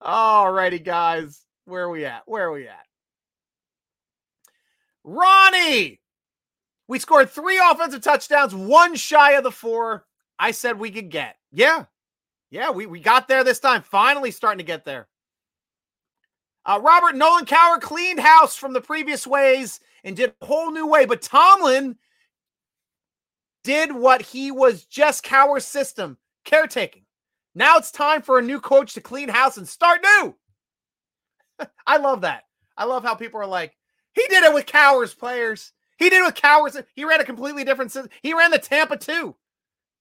All 0.00 0.52
righty, 0.52 0.78
guys. 0.78 1.44
Where 1.64 1.84
are 1.84 1.90
we 1.90 2.04
at? 2.04 2.22
Where 2.26 2.46
are 2.46 2.52
we 2.52 2.66
at? 2.66 2.86
Ronnie, 5.04 6.00
we 6.88 6.98
scored 6.98 7.30
three 7.30 7.58
offensive 7.58 8.02
touchdowns, 8.02 8.54
one 8.54 8.96
shy 8.96 9.32
of 9.32 9.44
the 9.44 9.52
four 9.52 10.06
I 10.38 10.50
said 10.50 10.78
we 10.78 10.90
could 10.90 11.10
get. 11.10 11.36
Yeah. 11.52 11.84
Yeah, 12.50 12.70
we, 12.70 12.86
we 12.86 13.00
got 13.00 13.28
there 13.28 13.44
this 13.44 13.60
time. 13.60 13.82
Finally 13.82 14.32
starting 14.32 14.58
to 14.58 14.64
get 14.64 14.84
there. 14.84 15.06
Uh, 16.64 16.80
Robert 16.82 17.14
Nolan 17.14 17.46
Cowher 17.46 17.80
cleaned 17.80 18.20
house 18.20 18.56
from 18.56 18.72
the 18.72 18.80
previous 18.80 19.26
ways 19.26 19.80
and 20.04 20.16
did 20.16 20.34
a 20.40 20.46
whole 20.46 20.70
new 20.70 20.86
way. 20.86 21.06
But 21.06 21.22
Tomlin 21.22 21.96
did 23.64 23.92
what 23.92 24.22
he 24.22 24.50
was 24.50 24.84
just 24.84 25.24
Cowher's 25.24 25.64
system 25.64 26.18
caretaking. 26.44 27.04
Now 27.54 27.76
it's 27.78 27.90
time 27.90 28.22
for 28.22 28.38
a 28.38 28.42
new 28.42 28.60
coach 28.60 28.94
to 28.94 29.00
clean 29.00 29.28
house 29.28 29.56
and 29.56 29.68
start 29.68 30.00
new. 30.02 30.36
I 31.86 31.98
love 31.98 32.22
that. 32.22 32.44
I 32.76 32.84
love 32.84 33.02
how 33.02 33.14
people 33.14 33.40
are 33.40 33.46
like, 33.46 33.76
he 34.14 34.22
did 34.28 34.44
it 34.44 34.54
with 34.54 34.66
Cowher's 34.66 35.14
players. 35.14 35.72
He 35.98 36.08
did 36.08 36.22
it 36.22 36.26
with 36.26 36.34
Cowher's. 36.34 36.76
He 36.94 37.04
ran 37.04 37.20
a 37.20 37.24
completely 37.24 37.64
different 37.64 37.92
system. 37.92 38.10
He 38.22 38.34
ran 38.34 38.50
the 38.50 38.58
Tampa 38.58 38.96
two. 38.96 39.36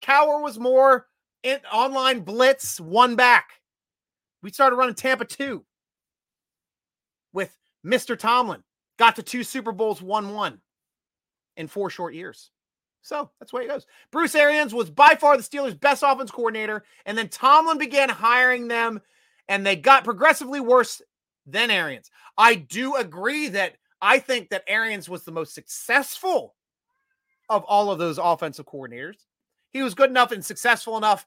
Cowher 0.01 0.41
was 0.41 0.57
more 0.57 1.07
in 1.43 1.59
online 1.71 2.21
blitz, 2.21 2.79
one 2.79 3.15
back. 3.15 3.49
We 4.41 4.51
started 4.51 4.77
running 4.77 4.95
Tampa 4.95 5.25
two 5.25 5.65
with 7.33 7.55
Mr. 7.85 8.17
Tomlin. 8.17 8.63
Got 8.97 9.17
to 9.17 9.23
two 9.23 9.43
Super 9.43 9.71
Bowls, 9.71 10.01
one 10.01 10.33
one 10.33 10.59
in 11.57 11.67
four 11.67 11.89
short 11.89 12.13
years. 12.13 12.51
So 13.01 13.29
that's 13.39 13.51
the 13.51 13.57
way 13.57 13.63
it 13.63 13.69
goes. 13.69 13.85
Bruce 14.11 14.35
Arians 14.35 14.73
was 14.73 14.89
by 14.89 15.15
far 15.15 15.37
the 15.37 15.43
Steelers' 15.43 15.79
best 15.79 16.03
offense 16.05 16.31
coordinator, 16.31 16.83
and 17.05 17.17
then 17.17 17.29
Tomlin 17.29 17.77
began 17.77 18.09
hiring 18.09 18.67
them, 18.67 19.01
and 19.47 19.65
they 19.65 19.75
got 19.75 20.03
progressively 20.03 20.59
worse 20.59 21.01
than 21.45 21.71
Arians. 21.71 22.11
I 22.37 22.55
do 22.55 22.95
agree 22.95 23.49
that 23.49 23.75
I 24.01 24.19
think 24.19 24.49
that 24.49 24.63
Arians 24.67 25.09
was 25.09 25.23
the 25.23 25.31
most 25.31 25.53
successful 25.53 26.55
of 27.49 27.63
all 27.63 27.89
of 27.91 27.99
those 27.99 28.17
offensive 28.17 28.65
coordinators. 28.65 29.25
He 29.71 29.81
was 29.81 29.95
good 29.95 30.09
enough 30.09 30.31
and 30.31 30.45
successful 30.45 30.97
enough 30.97 31.25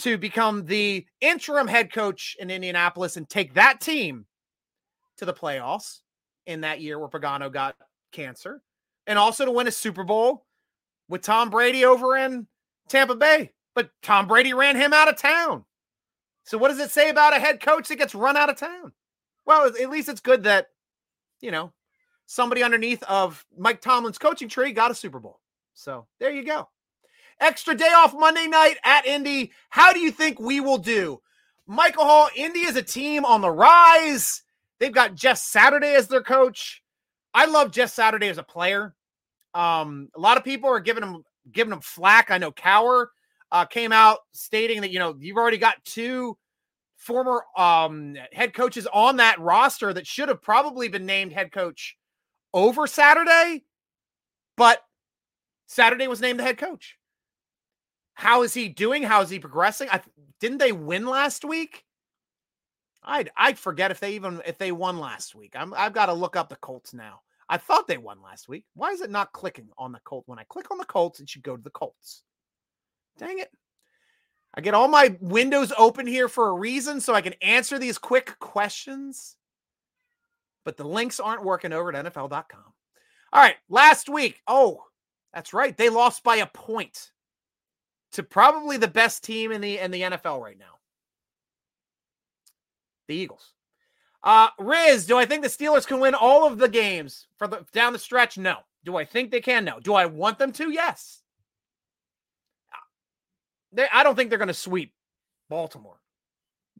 to 0.00 0.18
become 0.18 0.64
the 0.64 1.06
interim 1.20 1.68
head 1.68 1.92
coach 1.92 2.36
in 2.40 2.50
Indianapolis 2.50 3.16
and 3.16 3.28
take 3.28 3.54
that 3.54 3.80
team 3.80 4.26
to 5.16 5.24
the 5.24 5.32
playoffs 5.32 6.00
in 6.46 6.62
that 6.62 6.80
year 6.80 6.98
where 6.98 7.08
Pagano 7.08 7.50
got 7.52 7.76
cancer, 8.12 8.62
and 9.06 9.18
also 9.18 9.44
to 9.44 9.50
win 9.50 9.68
a 9.68 9.72
Super 9.72 10.04
Bowl 10.04 10.44
with 11.08 11.22
Tom 11.22 11.50
Brady 11.50 11.84
over 11.84 12.16
in 12.16 12.46
Tampa 12.88 13.14
Bay. 13.14 13.52
But 13.74 13.90
Tom 14.02 14.26
Brady 14.26 14.54
ran 14.54 14.76
him 14.76 14.92
out 14.92 15.08
of 15.08 15.18
town. 15.18 15.64
So 16.44 16.58
what 16.58 16.68
does 16.68 16.78
it 16.78 16.90
say 16.90 17.10
about 17.10 17.36
a 17.36 17.40
head 17.40 17.60
coach 17.60 17.88
that 17.88 17.96
gets 17.96 18.14
run 18.14 18.36
out 18.36 18.50
of 18.50 18.56
town? 18.56 18.92
Well, 19.46 19.66
at 19.66 19.90
least 19.90 20.08
it's 20.08 20.20
good 20.20 20.44
that, 20.44 20.68
you 21.40 21.50
know, 21.50 21.72
somebody 22.26 22.62
underneath 22.62 23.02
of 23.04 23.44
Mike 23.58 23.80
Tomlin's 23.80 24.18
coaching 24.18 24.48
tree 24.48 24.72
got 24.72 24.90
a 24.90 24.94
Super 24.94 25.20
Bowl. 25.20 25.40
So 25.74 26.06
there 26.20 26.30
you 26.30 26.44
go. 26.44 26.68
Extra 27.40 27.74
day 27.74 27.92
off 27.94 28.14
Monday 28.14 28.46
night 28.46 28.76
at 28.84 29.06
Indy. 29.06 29.52
How 29.70 29.92
do 29.92 29.98
you 29.98 30.10
think 30.10 30.38
we 30.38 30.60
will 30.60 30.78
do? 30.78 31.20
Michael 31.66 32.04
Hall, 32.04 32.28
Indy 32.36 32.60
is 32.60 32.76
a 32.76 32.82
team 32.82 33.24
on 33.24 33.40
the 33.40 33.50
rise. 33.50 34.42
They've 34.78 34.92
got 34.92 35.14
Jeff 35.14 35.38
Saturday 35.38 35.94
as 35.94 36.08
their 36.08 36.22
coach. 36.22 36.82
I 37.32 37.46
love 37.46 37.72
Jeff 37.72 37.90
Saturday 37.90 38.28
as 38.28 38.38
a 38.38 38.42
player. 38.42 38.94
Um, 39.54 40.08
a 40.14 40.20
lot 40.20 40.36
of 40.36 40.44
people 40.44 40.68
are 40.68 40.80
giving 40.80 41.02
him 41.02 41.22
giving 41.52 41.72
him 41.72 41.80
flack. 41.80 42.30
I 42.30 42.38
know 42.38 42.52
Cowher 42.52 43.06
uh, 43.52 43.64
came 43.64 43.92
out 43.92 44.18
stating 44.32 44.80
that 44.80 44.90
you 44.90 44.98
know 44.98 45.14
you've 45.18 45.36
already 45.36 45.58
got 45.58 45.84
two 45.84 46.36
former 46.96 47.44
um, 47.56 48.16
head 48.32 48.54
coaches 48.54 48.86
on 48.92 49.18
that 49.18 49.38
roster 49.40 49.92
that 49.92 50.06
should 50.06 50.28
have 50.28 50.42
probably 50.42 50.88
been 50.88 51.06
named 51.06 51.32
head 51.32 51.52
coach 51.52 51.96
over 52.52 52.86
Saturday, 52.86 53.62
but 54.56 54.82
Saturday 55.66 56.08
was 56.08 56.20
named 56.20 56.38
the 56.38 56.44
head 56.44 56.58
coach. 56.58 56.96
How 58.14 58.42
is 58.42 58.54
he 58.54 58.68
doing? 58.68 59.02
How 59.02 59.22
is 59.22 59.30
he 59.30 59.38
progressing? 59.38 59.88
I, 59.90 60.00
didn't 60.40 60.58
they 60.58 60.72
win 60.72 61.06
last 61.06 61.44
week? 61.44 61.84
I'd 63.02 63.30
I'd 63.36 63.58
forget 63.58 63.90
if 63.90 64.00
they 64.00 64.14
even 64.14 64.40
if 64.46 64.56
they 64.56 64.72
won 64.72 64.98
last 64.98 65.34
week. 65.34 65.54
I'm 65.54 65.74
I've 65.74 65.92
got 65.92 66.06
to 66.06 66.14
look 66.14 66.36
up 66.36 66.48
the 66.48 66.56
Colts 66.56 66.94
now. 66.94 67.20
I 67.54 67.56
thought 67.56 67.86
they 67.86 67.98
won 67.98 68.20
last 68.20 68.48
week. 68.48 68.64
Why 68.74 68.90
is 68.90 69.00
it 69.00 69.12
not 69.12 69.32
clicking 69.32 69.68
on 69.78 69.92
the 69.92 70.00
Colts? 70.00 70.26
When 70.26 70.40
I 70.40 70.44
click 70.48 70.72
on 70.72 70.78
the 70.78 70.84
Colts, 70.84 71.20
it 71.20 71.30
should 71.30 71.44
go 71.44 71.56
to 71.56 71.62
the 71.62 71.70
Colts. 71.70 72.24
Dang 73.16 73.38
it. 73.38 73.48
I 74.54 74.60
get 74.60 74.74
all 74.74 74.88
my 74.88 75.16
windows 75.20 75.72
open 75.78 76.04
here 76.04 76.26
for 76.26 76.48
a 76.48 76.54
reason 76.54 77.00
so 77.00 77.14
I 77.14 77.20
can 77.20 77.34
answer 77.34 77.78
these 77.78 77.96
quick 77.96 78.36
questions. 78.40 79.36
But 80.64 80.76
the 80.76 80.82
links 80.82 81.20
aren't 81.20 81.44
working 81.44 81.72
over 81.72 81.94
at 81.94 82.06
NFL.com. 82.06 82.72
All 83.32 83.40
right, 83.40 83.54
last 83.68 84.08
week. 84.08 84.40
Oh, 84.48 84.82
that's 85.32 85.54
right. 85.54 85.76
They 85.76 85.90
lost 85.90 86.24
by 86.24 86.36
a 86.38 86.46
point 86.46 87.12
to 88.14 88.24
probably 88.24 88.78
the 88.78 88.88
best 88.88 89.22
team 89.22 89.52
in 89.52 89.60
the 89.60 89.78
in 89.78 89.92
the 89.92 90.02
NFL 90.02 90.42
right 90.42 90.58
now. 90.58 90.80
The 93.06 93.14
Eagles. 93.14 93.53
Uh 94.24 94.48
Riz, 94.58 95.06
do 95.06 95.18
I 95.18 95.26
think 95.26 95.42
the 95.42 95.48
Steelers 95.48 95.86
can 95.86 96.00
win 96.00 96.14
all 96.14 96.46
of 96.46 96.58
the 96.58 96.68
games 96.68 97.26
for 97.36 97.46
the 97.46 97.64
down 97.72 97.92
the 97.92 97.98
stretch? 97.98 98.38
No. 98.38 98.56
Do 98.84 98.96
I 98.96 99.04
think 99.04 99.30
they 99.30 99.40
can? 99.40 99.64
No. 99.64 99.78
Do 99.80 99.94
I 99.94 100.06
want 100.06 100.38
them 100.38 100.50
to? 100.52 100.70
Yes. 100.70 101.20
They, 103.72 103.86
I 103.92 104.02
don't 104.02 104.14
think 104.14 104.30
they're 104.30 104.38
going 104.38 104.48
to 104.48 104.54
sweep 104.54 104.92
Baltimore. 105.50 106.00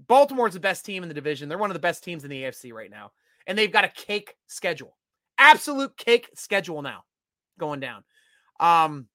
Baltimore's 0.06 0.54
the 0.54 0.60
best 0.60 0.84
team 0.84 1.02
in 1.02 1.08
the 1.08 1.14
division. 1.14 1.48
They're 1.48 1.58
one 1.58 1.70
of 1.70 1.74
the 1.74 1.80
best 1.80 2.02
teams 2.02 2.24
in 2.24 2.30
the 2.30 2.42
AFC 2.42 2.72
right 2.72 2.90
now. 2.90 3.12
And 3.46 3.58
they've 3.58 3.72
got 3.72 3.84
a 3.84 3.88
cake 3.88 4.36
schedule. 4.46 4.96
Absolute 5.38 5.96
cake 5.96 6.30
schedule 6.34 6.82
now 6.82 7.04
going 7.58 7.80
down. 7.80 8.04
Um 8.58 9.08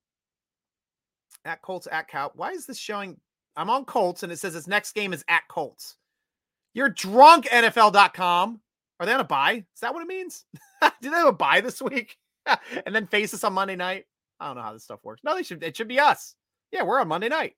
at 1.46 1.62
Colts 1.62 1.88
at 1.92 2.08
Cow. 2.10 2.32
Why 2.36 2.52
is 2.52 2.66
this 2.66 2.78
showing? 2.78 3.18
I'm 3.56 3.70
on 3.70 3.86
Colts 3.86 4.24
and 4.24 4.32
it 4.32 4.40
says 4.40 4.56
its 4.56 4.68
next 4.68 4.94
game 4.94 5.14
is 5.14 5.24
at 5.30 5.48
Colts. 5.48 5.96
You're 6.74 6.90
drunk, 6.90 7.46
NFL.com. 7.48 8.62
Are 9.00 9.06
they 9.06 9.14
on 9.14 9.20
a 9.20 9.26
bye? 9.26 9.66
Is 9.74 9.80
that 9.82 9.94
what 9.94 10.04
it 10.04 10.08
means? 10.08 10.46
Do 11.02 11.10
they 11.10 11.18
have 11.18 11.28
a 11.28 11.34
bye 11.34 11.62
this 11.62 11.82
week? 11.82 12.18
and 12.86 12.94
then 12.94 13.08
face 13.08 13.34
us 13.34 13.44
on 13.44 13.54
Monday 13.54 13.76
night. 13.76 14.06
I 14.40 14.48
don't 14.48 14.58
know 14.58 14.64
how 14.64 14.74
this 14.74 14.84
stuff 14.84 15.00
works. 15.04 15.22
No, 15.24 15.36
they 15.36 15.44
should. 15.44 15.64
It 15.64 15.76
should 15.76 15.88
be 15.88 16.00
us. 16.00 16.36
Yeah, 16.72 16.84
we're 16.84 17.00
on 17.00 17.08
Monday 17.08 17.30
night. 17.30 17.56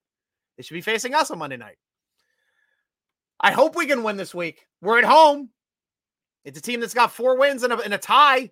They 0.57 0.63
should 0.63 0.73
be 0.73 0.81
facing 0.81 1.13
us 1.13 1.31
on 1.31 1.39
Monday 1.39 1.57
night. 1.57 1.77
I 3.39 3.51
hope 3.51 3.75
we 3.75 3.87
can 3.87 4.03
win 4.03 4.17
this 4.17 4.35
week. 4.35 4.67
We're 4.81 4.99
at 4.99 5.03
home. 5.03 5.49
It's 6.45 6.59
a 6.59 6.61
team 6.61 6.79
that's 6.79 6.93
got 6.93 7.11
four 7.11 7.37
wins 7.37 7.63
and 7.63 7.73
a, 7.73 7.79
and 7.79 7.93
a 7.93 7.97
tie. 7.97 8.51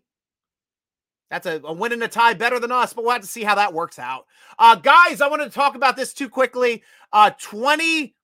That's 1.30 1.45
a, 1.45 1.62
a, 1.64 1.74
win 1.74 1.93
and 1.93 2.03
a 2.03 2.07
tie 2.07 2.34
better 2.34 2.60
than 2.60 2.72
us, 2.72 2.93
but 2.93 3.03
we'll 3.03 3.14
have 3.14 3.22
to 3.22 3.28
see 3.28 3.43
how 3.43 3.55
that 3.55 3.74
works 3.74 3.99
out. 3.99 4.26
Uh, 4.57 4.76
guys, 4.76 5.22
I 5.22 5.28
wanted 5.28 5.45
to 5.45 5.51
talk 5.51 5.76
about 5.76 5.95
this 5.95 6.14
too 6.14 6.28
quickly. 6.28 6.84
Uh, 7.14 7.32
20, 7.39 8.16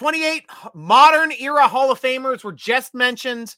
28 0.00 0.46
modern 0.72 1.30
era 1.30 1.68
Hall 1.68 1.92
of 1.92 2.00
Famers 2.00 2.42
were 2.42 2.54
just 2.54 2.94
mentioned. 2.94 3.54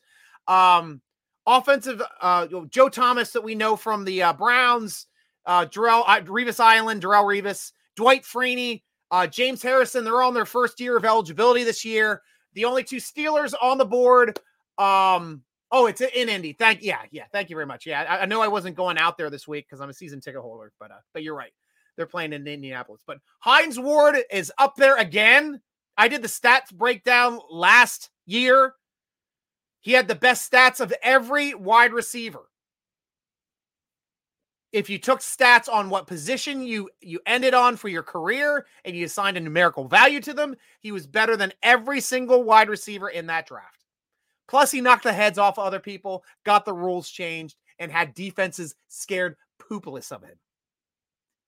Um, 0.49 1.01
offensive, 1.47 2.03
uh, 2.21 2.49
Joe 2.69 2.89
Thomas 2.89 3.31
that 3.31 3.45
we 3.45 3.55
know 3.55 3.77
from 3.77 4.05
the 4.05 4.25
uh, 4.25 4.33
Browns, 4.33 5.07
uh, 5.47 5.67
Darrelle, 5.67 6.03
uh, 6.05 6.21
Revis 6.23 6.59
Island, 6.59 7.05
Darrelle 7.05 7.27
Revis, 7.27 7.71
Dwight 7.95 8.25
Freeney, 8.25 8.83
uh, 9.13 9.29
James 9.29 9.63
Harrison. 9.63 10.03
They're 10.03 10.21
all 10.21 10.31
in 10.31 10.35
their 10.35 10.45
first 10.45 10.81
year 10.81 10.97
of 10.97 11.05
eligibility 11.05 11.63
this 11.63 11.85
year. 11.85 12.23
The 12.55 12.65
only 12.65 12.83
two 12.83 12.97
Steelers 12.97 13.55
on 13.63 13.79
the 13.79 13.85
board. 13.85 14.37
Um, 14.79 15.43
oh, 15.71 15.87
it's 15.87 16.01
in 16.01 16.29
Indy. 16.29 16.55
Thank 16.55 16.83
yeah, 16.83 17.03
yeah. 17.13 17.27
Thank 17.31 17.51
you 17.51 17.57
very 17.57 17.67
much. 17.67 17.87
Yeah, 17.87 18.03
I, 18.03 18.23
I 18.23 18.27
know 18.27 18.43
I 18.43 18.49
wasn't 18.49 18.75
going 18.75 18.99
out 18.99 19.17
there 19.17 19.31
this 19.31 19.47
week 19.47 19.67
because 19.69 19.81
I'm 19.81 19.91
a 19.91 19.95
season 19.95 20.21
ticket 20.21 20.41
holder, 20.41 20.73
but 20.81 20.91
uh, 20.91 20.99
but 21.13 21.23
you're 21.23 21.37
right. 21.37 21.53
They're 21.97 22.07
playing 22.07 22.33
in 22.33 22.49
Indianapolis. 22.49 23.03
But 23.07 23.19
Hines 23.39 23.79
Ward 23.79 24.17
is 24.29 24.51
up 24.59 24.75
there 24.75 24.97
again. 24.97 25.61
I 26.03 26.09
did 26.09 26.23
the 26.23 26.29
stats 26.29 26.73
breakdown 26.73 27.39
last 27.51 28.11
year. 28.27 28.75
He 29.81 29.93
had 29.93 30.09
the 30.09 30.15
best 30.15 30.51
stats 30.51 30.81
of 30.81 30.93
every 31.03 31.55
wide 31.55 31.93
receiver 31.93 32.49
if 34.73 34.89
you 34.89 34.99
took 34.99 35.21
stats 35.21 35.69
on 35.71 35.91
what 35.91 36.07
position 36.07 36.63
you 36.63 36.89
you 37.01 37.21
ended 37.27 37.55
on 37.55 37.77
for 37.77 37.89
your 37.89 38.03
career 38.03 38.67
and 38.85 38.97
you 38.97 39.05
assigned 39.05 39.37
a 39.37 39.41
numerical 39.41 39.87
value 39.87 40.21
to 40.21 40.33
them, 40.33 40.57
he 40.81 40.93
was 40.93 41.07
better 41.07 41.37
than 41.37 41.53
every 41.63 42.01
single 42.01 42.43
wide 42.43 42.69
receiver 42.71 43.11
in 43.11 43.27
that 43.27 43.47
draft. 43.47 43.85
Plus, 44.49 44.71
he 44.71 44.81
knocked 44.81 45.05
the 45.05 45.13
heads 45.13 45.39
off 45.39 45.59
other 45.59 45.79
people, 45.79 46.25
got 46.45 46.65
the 46.65 46.73
rules 46.73 47.09
changed, 47.09 47.57
and 47.79 47.93
had 47.93 48.15
defenses 48.15 48.75
scared 48.89 49.37
poopaless 49.59 50.11
of 50.11 50.23
him. 50.23 50.37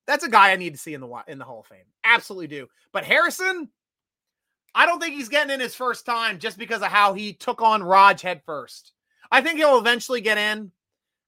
That's 0.07 0.25
a 0.25 0.31
guy 0.31 0.53
I 0.53 0.57
need 0.57 0.75
to 0.75 0.79
see 0.79 0.93
in 0.93 1.01
the 1.01 1.25
in 1.27 1.39
the 1.39 1.45
Hall 1.45 1.61
of 1.61 1.67
Fame. 1.67 1.87
Absolutely 2.05 2.49
do. 2.49 2.69
But 2.93 3.05
Harrison, 3.05 3.71
I 4.75 4.87
don't 4.87 5.01
think 5.01 5.15
he's 5.15 5.29
getting 5.29 5.53
in 5.53 5.61
his 5.61 5.75
first 5.75 6.05
time 6.05 6.39
just 6.39 6.59
because 6.59 6.83
of 6.83 6.89
how 6.89 7.15
he 7.15 7.33
took 7.33 7.63
on 7.63 7.83
Raj 7.83 8.21
head 8.21 8.43
first. 8.45 8.93
I 9.31 9.41
think 9.41 9.59
he'll 9.59 9.79
eventually 9.79 10.21
get 10.21 10.39
in, 10.39 10.73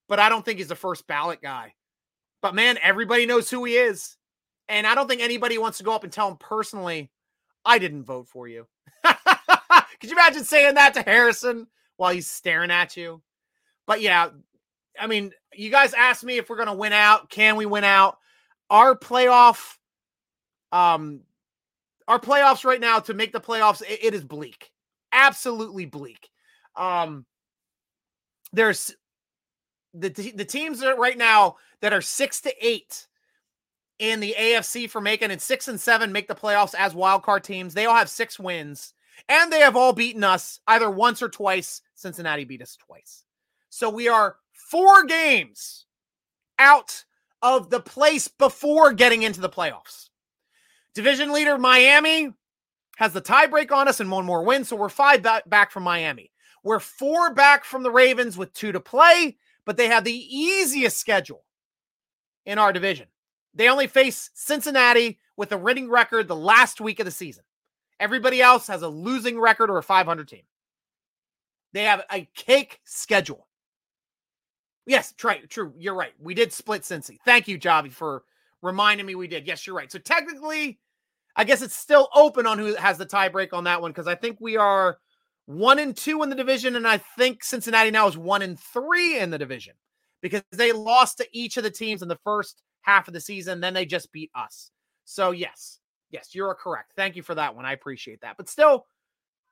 but 0.08 0.18
I 0.18 0.28
don't 0.28 0.44
think 0.44 0.58
he's 0.58 0.68
the 0.68 0.74
first 0.74 1.06
ballot 1.06 1.40
guy. 1.40 1.74
But 2.42 2.54
man, 2.54 2.78
everybody 2.82 3.26
knows 3.26 3.50
who 3.50 3.64
he 3.64 3.74
is. 3.74 4.16
And 4.68 4.86
I 4.86 4.94
don't 4.94 5.08
think 5.08 5.22
anybody 5.22 5.58
wants 5.58 5.78
to 5.78 5.84
go 5.84 5.94
up 5.94 6.04
and 6.04 6.12
tell 6.12 6.28
him 6.28 6.36
personally, 6.38 7.10
I 7.64 7.78
didn't 7.78 8.04
vote 8.04 8.28
for 8.28 8.48
you. 8.48 8.66
Could 9.04 10.10
you 10.10 10.12
imagine 10.12 10.44
saying 10.44 10.74
that 10.74 10.94
to 10.94 11.02
Harrison 11.02 11.68
while 11.96 12.12
he's 12.12 12.30
staring 12.30 12.70
at 12.70 12.96
you? 12.96 13.22
But 13.86 14.00
yeah, 14.00 14.30
I 14.98 15.06
mean, 15.06 15.32
you 15.54 15.70
guys 15.70 15.94
asked 15.94 16.24
me 16.24 16.38
if 16.38 16.50
we're 16.50 16.56
going 16.56 16.66
to 16.66 16.74
win 16.74 16.92
out. 16.92 17.30
Can 17.30 17.56
we 17.56 17.66
win 17.66 17.84
out? 17.84 18.18
Our 18.70 18.96
playoff, 18.96 19.76
um, 20.72 21.20
our 22.08 22.18
playoffs 22.18 22.64
right 22.64 22.80
now 22.80 22.98
to 23.00 23.14
make 23.14 23.32
the 23.32 23.40
playoffs, 23.40 23.82
it, 23.82 23.98
it 24.02 24.14
is 24.14 24.24
bleak, 24.24 24.70
absolutely 25.12 25.86
bleak. 25.86 26.30
Um, 26.76 27.26
there's 28.52 28.94
the 29.94 30.08
the 30.10 30.44
teams 30.44 30.80
that 30.80 30.98
right 30.98 31.16
now 31.16 31.56
that 31.80 31.92
are 31.92 32.02
six 32.02 32.40
to 32.42 32.66
eight 32.66 33.06
in 33.98 34.20
the 34.20 34.34
AFC 34.38 34.88
for 34.88 35.00
making 35.00 35.30
and 35.30 35.40
six 35.40 35.68
and 35.68 35.80
seven 35.80 36.12
make 36.12 36.28
the 36.28 36.34
playoffs 36.34 36.74
as 36.74 36.94
wild 36.94 37.22
card 37.22 37.44
teams. 37.44 37.74
They 37.74 37.86
all 37.86 37.96
have 37.96 38.10
six 38.10 38.38
wins, 38.38 38.94
and 39.28 39.52
they 39.52 39.60
have 39.60 39.76
all 39.76 39.92
beaten 39.92 40.22
us 40.22 40.60
either 40.66 40.90
once 40.90 41.22
or 41.22 41.28
twice. 41.28 41.82
Cincinnati 41.94 42.44
beat 42.44 42.62
us 42.62 42.76
twice, 42.76 43.24
so 43.70 43.88
we 43.90 44.08
are 44.08 44.36
four 44.52 45.04
games 45.04 45.86
out 46.58 47.04
of 47.42 47.70
the 47.70 47.80
place 47.80 48.28
before 48.28 48.92
getting 48.92 49.22
into 49.22 49.40
the 49.40 49.48
playoffs. 49.48 50.08
Division 50.96 51.32
leader 51.32 51.56
Miami 51.56 52.32
has 52.96 53.12
the 53.12 53.22
tiebreak 53.22 53.70
on 53.70 53.86
us 53.86 54.00
and 54.00 54.10
one 54.10 54.24
more 54.24 54.42
win, 54.42 54.64
so 54.64 54.74
we're 54.74 54.88
five 54.88 55.22
back 55.22 55.70
from 55.70 55.84
Miami. 55.84 56.32
We're 56.64 56.80
four 56.80 57.32
back 57.32 57.64
from 57.64 57.84
the 57.84 57.92
Ravens 57.92 58.36
with 58.36 58.52
two 58.52 58.72
to 58.72 58.80
play 58.80 59.36
but 59.66 59.76
they 59.76 59.88
have 59.88 60.04
the 60.04 60.36
easiest 60.36 60.96
schedule 60.96 61.44
in 62.46 62.58
our 62.58 62.72
division. 62.72 63.08
They 63.52 63.68
only 63.68 63.88
face 63.88 64.30
Cincinnati 64.32 65.18
with 65.36 65.52
a 65.52 65.58
winning 65.58 65.90
record 65.90 66.28
the 66.28 66.36
last 66.36 66.80
week 66.80 67.00
of 67.00 67.04
the 67.04 67.10
season. 67.10 67.44
Everybody 67.98 68.40
else 68.40 68.68
has 68.68 68.82
a 68.82 68.88
losing 68.88 69.38
record 69.38 69.68
or 69.68 69.78
a 69.78 69.82
500 69.82 70.28
team. 70.28 70.42
They 71.72 71.84
have 71.84 72.04
a 72.10 72.28
cake 72.34 72.80
schedule. 72.84 73.48
Yes, 74.86 75.12
try, 75.16 75.38
true. 75.48 75.74
You're 75.76 75.96
right. 75.96 76.12
We 76.20 76.32
did 76.32 76.52
split 76.52 76.82
Cincy. 76.82 77.18
Thank 77.24 77.48
you, 77.48 77.58
Javi, 77.58 77.90
for 77.90 78.22
reminding 78.62 79.04
me 79.04 79.16
we 79.16 79.26
did. 79.26 79.46
Yes, 79.46 79.66
you're 79.66 79.74
right. 79.74 79.90
So 79.90 79.98
technically, 79.98 80.78
I 81.36 81.44
guess 81.44 81.60
it's 81.62 81.76
still 81.76 82.08
open 82.14 82.46
on 82.46 82.58
who 82.58 82.74
has 82.74 82.96
the 82.96 83.06
tiebreak 83.06 83.52
on 83.52 83.64
that 83.64 83.82
one 83.82 83.90
because 83.90 84.06
I 84.06 84.14
think 84.14 84.38
we 84.40 84.56
are 84.56 84.98
one 85.44 85.78
and 85.78 85.96
two 85.96 86.22
in 86.22 86.30
the 86.30 86.36
division, 86.36 86.76
and 86.76 86.88
I 86.88 86.98
think 86.98 87.44
Cincinnati 87.44 87.90
now 87.90 88.08
is 88.08 88.16
one 88.16 88.42
and 88.42 88.58
three 88.58 89.18
in 89.18 89.30
the 89.30 89.38
division 89.38 89.74
because 90.22 90.42
they 90.50 90.72
lost 90.72 91.18
to 91.18 91.26
each 91.32 91.56
of 91.56 91.62
the 91.62 91.70
teams 91.70 92.02
in 92.02 92.08
the 92.08 92.18
first 92.24 92.62
half 92.80 93.06
of 93.06 93.14
the 93.14 93.20
season. 93.20 93.60
Then 93.60 93.74
they 93.74 93.86
just 93.86 94.10
beat 94.12 94.30
us. 94.34 94.70
So 95.04 95.30
yes, 95.30 95.78
yes, 96.10 96.34
you're 96.34 96.54
correct. 96.54 96.92
Thank 96.96 97.16
you 97.16 97.22
for 97.22 97.34
that 97.34 97.54
one. 97.54 97.66
I 97.66 97.72
appreciate 97.72 98.22
that. 98.22 98.36
But 98.36 98.48
still, 98.48 98.86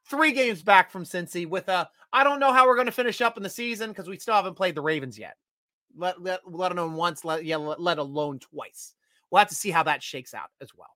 three 0.09 0.33
games 0.33 0.63
back 0.63 0.91
from 0.91 1.05
Cincy 1.05 1.47
with 1.47 1.69
a. 1.69 1.89
I 2.13 2.25
don't 2.25 2.41
know 2.41 2.53
how 2.53 2.67
we're 2.67 2.77
going 2.77 2.87
to 2.87 2.93
finish 2.93 3.21
up 3.21 3.37
in 3.37 3.43
the 3.43 3.51
season 3.51 3.91
because 3.91 4.09
we 4.09 4.19
still 4.19 4.35
haven't 4.35 4.55
played 4.55 4.75
the 4.75 4.81
Ravens 4.81 5.19
yet. 5.19 5.37
Let 5.97 6.21
let 6.21 6.41
let 6.51 6.73
alone 6.73 6.95
once. 6.95 7.25
Let 7.25 7.45
yeah, 7.45 7.57
let 7.57 7.99
alone 7.99 8.39
twice. 8.39 8.95
We'll 9.31 9.41
have 9.41 9.49
to 9.49 9.55
see 9.55 9.71
how 9.71 9.83
that 9.85 10.03
shakes 10.03 10.35
out 10.35 10.51
as 10.61 10.71
well. 10.75 10.89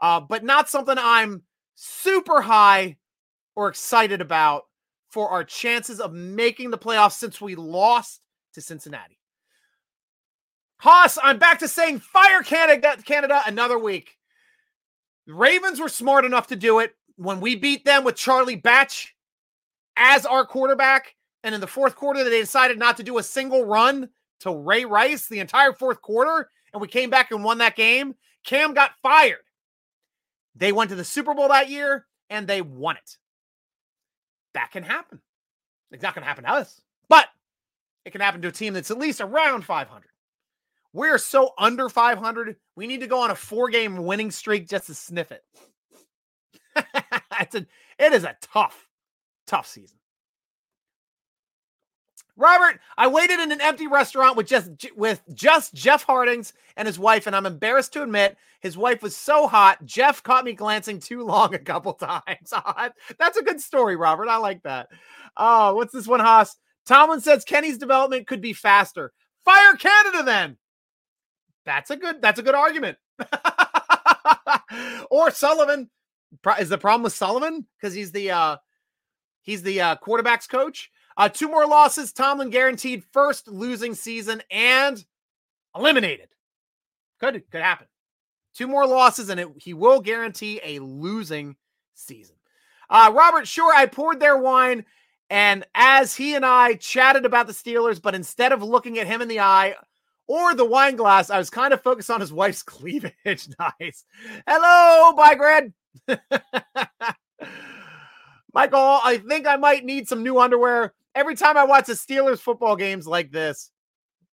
Uh, 0.00 0.20
but 0.20 0.44
not 0.44 0.68
something 0.68 0.96
I'm 0.98 1.42
super 1.74 2.40
high 2.40 2.96
or 3.54 3.68
excited 3.68 4.20
about 4.20 4.64
for 5.10 5.28
our 5.28 5.44
chances 5.44 6.00
of 6.00 6.12
making 6.12 6.70
the 6.70 6.78
playoffs 6.78 7.12
since 7.12 7.40
we 7.40 7.54
lost 7.54 8.20
to 8.54 8.60
Cincinnati. 8.60 9.18
Haas, 10.78 11.18
I'm 11.22 11.38
back 11.38 11.58
to 11.58 11.68
saying 11.68 11.98
fire 11.98 12.42
Canada, 12.42 12.96
Canada 13.04 13.42
another 13.46 13.78
week. 13.78 14.16
The 15.26 15.34
Ravens 15.34 15.78
were 15.78 15.88
smart 15.88 16.24
enough 16.24 16.46
to 16.48 16.56
do 16.56 16.78
it 16.78 16.94
when 17.16 17.40
we 17.40 17.54
beat 17.54 17.84
them 17.84 18.02
with 18.02 18.16
Charlie 18.16 18.56
Batch 18.56 19.14
as 19.96 20.24
our 20.24 20.46
quarterback. 20.46 21.14
And 21.44 21.54
in 21.54 21.60
the 21.60 21.66
fourth 21.66 21.96
quarter, 21.96 22.24
they 22.24 22.40
decided 22.40 22.78
not 22.78 22.96
to 22.96 23.02
do 23.02 23.18
a 23.18 23.22
single 23.22 23.64
run 23.64 24.08
to 24.40 24.56
Ray 24.56 24.84
Rice 24.86 25.28
the 25.28 25.40
entire 25.40 25.72
fourth 25.72 26.00
quarter. 26.00 26.48
And 26.72 26.80
we 26.80 26.88
came 26.88 27.10
back 27.10 27.30
and 27.30 27.44
won 27.44 27.58
that 27.58 27.76
game. 27.76 28.14
Cam 28.44 28.72
got 28.72 28.92
fired. 29.02 29.40
They 30.60 30.70
went 30.70 30.90
to 30.90 30.96
the 30.96 31.04
Super 31.04 31.34
Bowl 31.34 31.48
that 31.48 31.68
year 31.68 32.06
and 32.28 32.46
they 32.46 32.62
won 32.62 32.96
it 32.96 33.16
that 34.54 34.70
can 34.70 34.82
happen. 34.82 35.20
It's 35.90 36.02
not 36.02 36.14
going 36.14 36.22
to 36.22 36.28
happen 36.28 36.44
to 36.44 36.50
us, 36.50 36.80
but 37.08 37.28
it 38.04 38.10
can 38.10 38.20
happen 38.20 38.42
to 38.42 38.48
a 38.48 38.52
team 38.52 38.74
that's 38.74 38.90
at 38.90 38.98
least 38.98 39.20
around 39.20 39.64
500. 39.64 40.04
We're 40.92 41.18
so 41.18 41.52
under 41.58 41.88
500. 41.88 42.56
We 42.76 42.86
need 42.86 43.00
to 43.00 43.06
go 43.06 43.20
on 43.20 43.30
a 43.30 43.34
four 43.34 43.68
game 43.68 44.04
winning 44.04 44.30
streak 44.30 44.68
just 44.68 44.86
to 44.86 44.94
sniff 44.94 45.32
it. 45.32 45.44
it's 47.40 47.54
a, 47.54 47.66
it 47.98 48.12
is 48.12 48.24
a 48.24 48.36
tough, 48.40 48.88
tough 49.46 49.66
season. 49.66 49.98
Robert, 52.40 52.80
I 52.96 53.06
waited 53.06 53.38
in 53.38 53.52
an 53.52 53.60
empty 53.60 53.86
restaurant 53.86 54.34
with 54.34 54.46
just 54.46 54.70
with 54.96 55.22
just 55.34 55.74
Jeff 55.74 56.04
Hartings 56.04 56.54
and 56.74 56.86
his 56.88 56.98
wife, 56.98 57.26
and 57.26 57.36
I'm 57.36 57.44
embarrassed 57.44 57.92
to 57.92 58.02
admit 58.02 58.38
his 58.60 58.78
wife 58.78 59.02
was 59.02 59.14
so 59.14 59.46
hot. 59.46 59.84
Jeff 59.84 60.22
caught 60.22 60.46
me 60.46 60.54
glancing 60.54 61.00
too 61.00 61.22
long 61.22 61.54
a 61.54 61.58
couple 61.58 61.92
times. 61.92 62.52
That's 63.18 63.36
a 63.36 63.42
good 63.42 63.60
story, 63.60 63.94
Robert. 63.94 64.28
I 64.28 64.38
like 64.38 64.62
that. 64.62 64.88
Oh, 65.36 65.74
what's 65.74 65.92
this 65.92 66.06
one, 66.06 66.20
Haas? 66.20 66.56
Tomlin 66.86 67.20
says 67.20 67.44
Kenny's 67.44 67.76
development 67.76 68.26
could 68.26 68.40
be 68.40 68.54
faster. 68.54 69.12
Fire 69.44 69.76
Canada 69.76 70.22
then. 70.22 70.56
That's 71.66 71.90
a 71.90 71.96
good. 71.96 72.22
That's 72.22 72.38
a 72.38 72.42
good 72.42 72.54
argument. 72.54 72.96
or 75.10 75.30
Sullivan 75.30 75.90
is 76.58 76.70
the 76.70 76.78
problem 76.78 77.02
with 77.02 77.12
Sullivan 77.12 77.66
because 77.76 77.92
he's 77.92 78.12
the 78.12 78.30
uh 78.30 78.56
he's 79.42 79.62
the 79.62 79.82
uh 79.82 79.96
quarterbacks 79.96 80.48
coach. 80.48 80.90
Uh, 81.16 81.28
two 81.28 81.48
more 81.48 81.66
losses. 81.66 82.12
Tomlin 82.12 82.50
guaranteed 82.50 83.04
first 83.12 83.48
losing 83.48 83.94
season 83.94 84.42
and 84.50 85.04
eliminated. 85.76 86.28
Could 87.20 87.42
could 87.50 87.62
happen. 87.62 87.86
Two 88.54 88.68
more 88.68 88.86
losses, 88.86 89.28
and 89.30 89.40
it, 89.40 89.48
he 89.56 89.74
will 89.74 90.00
guarantee 90.00 90.60
a 90.64 90.80
losing 90.80 91.56
season. 91.94 92.36
Uh, 92.90 93.12
Robert, 93.14 93.46
sure, 93.48 93.74
I 93.74 93.86
poured 93.86 94.20
their 94.20 94.36
wine 94.38 94.84
And 95.30 95.66
as 95.74 96.16
he 96.16 96.34
and 96.34 96.44
I 96.46 96.74
chatted 96.74 97.24
about 97.26 97.46
the 97.48 97.52
Steelers, 97.54 98.02
but 98.02 98.14
instead 98.14 98.52
of 98.52 98.62
looking 98.62 98.98
at 98.98 99.06
him 99.06 99.22
in 99.22 99.28
the 99.28 99.40
eye 99.40 99.76
or 100.28 100.54
the 100.54 100.64
wine 100.64 100.96
glass, 100.96 101.30
I 101.30 101.38
was 101.38 101.50
kind 101.50 101.74
of 101.74 101.82
focused 101.82 102.10
on 102.10 102.20
his 102.20 102.32
wife's 102.34 102.62
cleavage. 102.64 103.14
nice. 103.80 104.04
Hello, 104.46 105.14
bye, 105.16 105.36
Grad. 105.36 105.72
Michael, 108.52 109.00
I 109.04 109.18
think 109.18 109.46
I 109.46 109.56
might 109.56 109.84
need 109.84 110.08
some 110.08 110.22
new 110.22 110.40
underwear. 110.40 110.92
Every 111.14 111.34
time 111.34 111.56
I 111.56 111.64
watch 111.64 111.86
the 111.86 111.94
Steelers 111.94 112.38
football 112.40 112.76
games 112.76 113.06
like 113.06 113.30
this, 113.32 113.70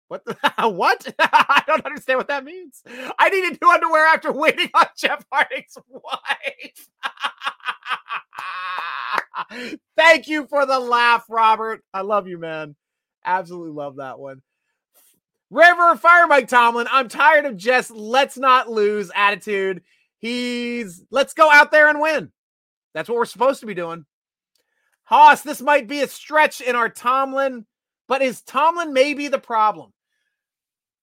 what? 0.07 0.23
The, 0.25 0.35
what? 0.69 1.13
I 1.19 1.63
don't 1.67 1.85
understand 1.85 2.17
what 2.17 2.27
that 2.27 2.43
means. 2.43 2.83
I 3.17 3.29
needed 3.29 3.59
new 3.61 3.71
underwear 3.71 4.05
after 4.07 4.31
waiting 4.31 4.69
on 4.73 4.85
Jeff 4.97 5.25
Hartings' 5.31 5.77
wife. 5.89 6.89
Thank 9.97 10.27
you 10.27 10.47
for 10.47 10.65
the 10.65 10.79
laugh, 10.79 11.25
Robert. 11.29 11.83
I 11.93 12.01
love 12.01 12.27
you, 12.27 12.37
man. 12.37 12.75
Absolutely 13.25 13.71
love 13.71 13.97
that 13.97 14.19
one. 14.19 14.41
River 15.49 15.95
Fire 15.95 16.27
Mike 16.27 16.47
Tomlin. 16.47 16.87
I'm 16.91 17.07
tired 17.07 17.45
of 17.45 17.57
just 17.57 17.91
let's 17.91 18.37
not 18.37 18.69
lose 18.69 19.11
attitude. 19.15 19.81
He's 20.19 21.03
let's 21.11 21.33
go 21.33 21.51
out 21.51 21.71
there 21.71 21.89
and 21.89 21.99
win. 21.99 22.31
That's 22.93 23.09
what 23.09 23.17
we're 23.17 23.25
supposed 23.25 23.59
to 23.59 23.65
be 23.65 23.73
doing. 23.73 24.05
Haas, 25.05 25.43
this 25.43 25.61
might 25.61 25.87
be 25.87 26.01
a 26.01 26.07
stretch 26.07 26.61
in 26.61 26.75
our 26.75 26.89
Tomlin, 26.89 27.65
but 28.07 28.21
is 28.21 28.41
Tomlin 28.41 28.91
maybe 28.91 29.27
the 29.27 29.39
problem? 29.39 29.93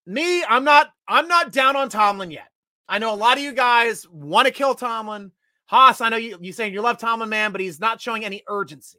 Me, 0.07 0.45
I'm 0.45 0.65
not 0.65 0.91
I'm 1.07 1.29
not 1.29 1.53
down 1.53 1.77
on 1.77 1.89
Tomlin 1.89 2.33
yet. 2.33 2.49
I 2.89 2.99
know 2.99 3.15
a 3.15 3.17
lot 3.17 3.39
of 3.39 3.45
you 3.45 3.53
guys 3.53 4.09
want 4.09 4.47
to 4.47 4.53
kill 4.53 4.75
Tomlin. 4.75 5.31
Haas, 5.67 6.01
I 6.01 6.09
know 6.09 6.17
you 6.17 6.37
you 6.41 6.53
saying 6.53 6.75
you 6.75 6.81
love 6.81 6.99
Tomlin, 6.99 7.29
man, 7.29 7.53
but 7.53 7.61
he's 7.61 7.79
not 7.79 8.01
showing 8.01 8.25
any 8.25 8.43
urgency. 8.49 8.99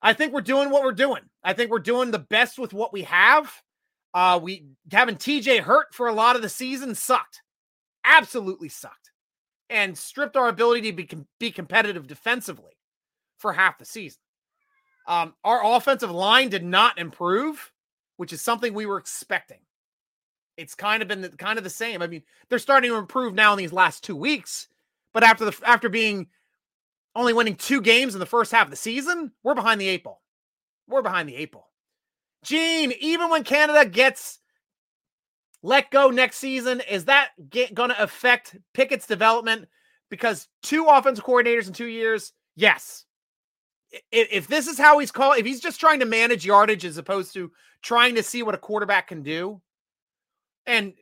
I 0.00 0.12
think 0.12 0.32
we're 0.32 0.42
doing 0.42 0.70
what 0.70 0.84
we're 0.84 0.92
doing. 0.92 1.22
I 1.42 1.52
think 1.52 1.72
we're 1.72 1.80
doing 1.80 2.12
the 2.12 2.20
best 2.20 2.56
with 2.56 2.72
what 2.72 2.92
we 2.92 3.02
have. 3.02 3.52
Uh, 4.14 4.38
we 4.40 4.66
having 4.92 5.16
TJ 5.16 5.60
hurt 5.60 5.92
for 5.92 6.06
a 6.06 6.14
lot 6.14 6.36
of 6.36 6.42
the 6.42 6.48
season 6.48 6.94
sucked, 6.94 7.42
absolutely 8.04 8.68
sucked, 8.68 9.10
and 9.68 9.98
stripped 9.98 10.36
our 10.36 10.48
ability 10.48 10.92
to 10.92 10.96
be 10.96 11.08
be 11.40 11.50
competitive 11.50 12.06
defensively 12.06 12.77
for 13.38 13.52
half 13.52 13.78
the 13.78 13.84
season. 13.84 14.20
Um, 15.06 15.34
our 15.42 15.64
offensive 15.64 16.10
line 16.10 16.50
did 16.50 16.64
not 16.64 16.98
improve, 16.98 17.72
which 18.16 18.32
is 18.32 18.42
something 18.42 18.74
we 18.74 18.86
were 18.86 18.98
expecting 18.98 19.58
it's 20.58 20.74
kind 20.74 21.00
of 21.00 21.08
been 21.08 21.22
the, 21.22 21.28
kind 21.30 21.56
of 21.56 21.64
the 21.64 21.70
same. 21.70 22.02
I 22.02 22.08
mean, 22.08 22.22
they're 22.48 22.58
starting 22.58 22.90
to 22.90 22.96
improve 22.96 23.32
now 23.32 23.52
in 23.52 23.58
these 23.58 23.72
last 23.72 24.02
two 24.04 24.16
weeks, 24.16 24.68
but 25.14 25.22
after 25.22 25.44
the 25.46 25.56
after 25.64 25.88
being 25.88 26.26
only 27.14 27.32
winning 27.32 27.54
two 27.54 27.80
games 27.80 28.14
in 28.14 28.20
the 28.20 28.26
first 28.26 28.52
half 28.52 28.66
of 28.66 28.70
the 28.70 28.76
season, 28.76 29.32
we're 29.42 29.54
behind 29.54 29.80
the 29.80 29.88
eight 29.88 30.04
ball. 30.04 30.20
We're 30.88 31.02
behind 31.02 31.28
the 31.28 31.36
eight 31.36 31.52
ball. 31.52 31.70
Gene, 32.42 32.92
even 33.00 33.30
when 33.30 33.44
Canada 33.44 33.88
gets 33.88 34.40
let 35.62 35.90
go 35.90 36.10
next 36.10 36.38
season, 36.38 36.82
is 36.88 37.06
that 37.06 37.30
going 37.50 37.90
to 37.90 38.02
affect 38.02 38.56
Pickett's 38.74 39.06
development? 39.06 39.68
Because 40.10 40.48
two 40.62 40.86
offensive 40.86 41.24
coordinators 41.24 41.68
in 41.68 41.72
two 41.72 41.86
years, 41.86 42.32
yes. 42.56 43.04
If, 44.12 44.48
this 44.48 44.66
is 44.66 44.78
how 44.78 44.98
he's 44.98 45.10
called, 45.10 45.38
if 45.38 45.46
he's 45.46 45.60
just 45.60 45.80
trying 45.80 46.00
to 46.00 46.06
manage 46.06 46.44
yardage 46.44 46.84
as 46.84 46.98
opposed 46.98 47.32
to 47.34 47.50
trying 47.82 48.14
to 48.16 48.22
see 48.22 48.42
what 48.42 48.54
a 48.54 48.58
quarterback 48.58 49.08
can 49.08 49.22
do, 49.22 49.60
and 50.66 50.92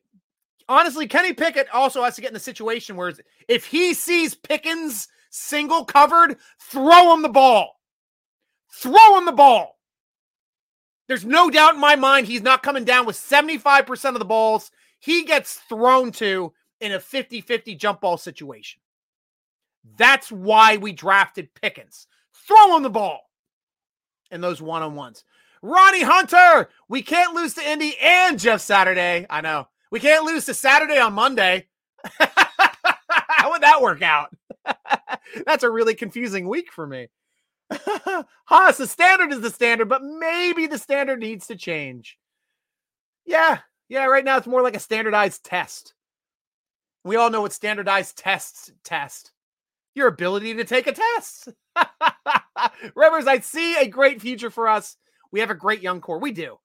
honestly, 0.68 1.06
Kenny 1.08 1.32
Pickett 1.32 1.68
also 1.72 2.02
has 2.04 2.14
to 2.14 2.20
get 2.20 2.30
in 2.30 2.34
the 2.34 2.40
situation 2.40 2.96
where 2.96 3.12
if 3.48 3.66
he 3.66 3.92
sees 3.94 4.34
Pickens 4.34 5.08
single 5.30 5.84
covered, 5.84 6.36
throw 6.60 7.12
him 7.12 7.22
the 7.22 7.28
ball. 7.28 7.80
Throw 8.72 9.18
him 9.18 9.24
the 9.24 9.32
ball. 9.32 9.78
There's 11.08 11.24
no 11.24 11.50
doubt 11.50 11.74
in 11.74 11.80
my 11.80 11.96
mind 11.96 12.26
he's 12.26 12.42
not 12.42 12.62
coming 12.62 12.84
down 12.84 13.06
with 13.06 13.16
75% 13.16 14.08
of 14.10 14.18
the 14.18 14.24
balls 14.24 14.70
he 14.98 15.24
gets 15.24 15.54
thrown 15.68 16.10
to 16.12 16.52
in 16.80 16.92
a 16.92 17.00
50 17.00 17.40
50 17.40 17.74
jump 17.76 18.00
ball 18.00 18.18
situation. 18.18 18.80
That's 19.96 20.32
why 20.32 20.78
we 20.78 20.92
drafted 20.92 21.54
Pickens. 21.54 22.06
Throw 22.46 22.76
him 22.76 22.82
the 22.82 22.90
ball 22.90 23.20
in 24.30 24.40
those 24.40 24.62
one 24.62 24.82
on 24.82 24.94
ones. 24.94 25.24
Ronnie 25.62 26.02
Hunter, 26.02 26.68
we 26.88 27.02
can't 27.02 27.34
lose 27.34 27.54
to 27.54 27.68
Indy 27.68 27.96
and 28.00 28.38
Jeff 28.38 28.60
Saturday. 28.60 29.26
I 29.28 29.40
know. 29.40 29.68
We 29.90 30.00
can't 30.00 30.24
lose 30.24 30.44
to 30.46 30.54
Saturday 30.54 30.98
on 30.98 31.14
Monday. 31.14 31.66
How 32.18 33.50
would 33.50 33.62
that 33.62 33.80
work 33.80 34.02
out? 34.02 34.34
That's 35.46 35.64
a 35.64 35.70
really 35.70 35.94
confusing 35.94 36.48
week 36.48 36.70
for 36.72 36.86
me. 36.86 37.08
Haas, 38.44 38.76
the 38.76 38.86
standard 38.86 39.32
is 39.32 39.40
the 39.40 39.50
standard, 39.50 39.88
but 39.88 40.02
maybe 40.02 40.66
the 40.66 40.78
standard 40.78 41.20
needs 41.20 41.48
to 41.48 41.56
change. 41.56 42.18
Yeah, 43.24 43.58
yeah, 43.88 44.04
right 44.04 44.24
now 44.24 44.36
it's 44.36 44.46
more 44.46 44.62
like 44.62 44.76
a 44.76 44.80
standardized 44.80 45.44
test. 45.44 45.94
We 47.02 47.16
all 47.16 47.30
know 47.30 47.40
what 47.40 47.52
standardized 47.52 48.16
tests 48.16 48.70
test 48.84 49.32
your 49.96 50.06
ability 50.06 50.54
to 50.54 50.64
take 50.64 50.86
a 50.86 50.92
test. 50.92 51.48
Rivers, 52.94 53.26
I 53.26 53.40
see 53.40 53.76
a 53.76 53.86
great 53.86 54.20
future 54.20 54.50
for 54.50 54.68
us 54.68 54.96
we 55.30 55.40
have 55.40 55.50
a 55.50 55.54
great 55.54 55.82
young 55.82 56.00
core. 56.00 56.18
We 56.18 56.32
do. 56.32 56.56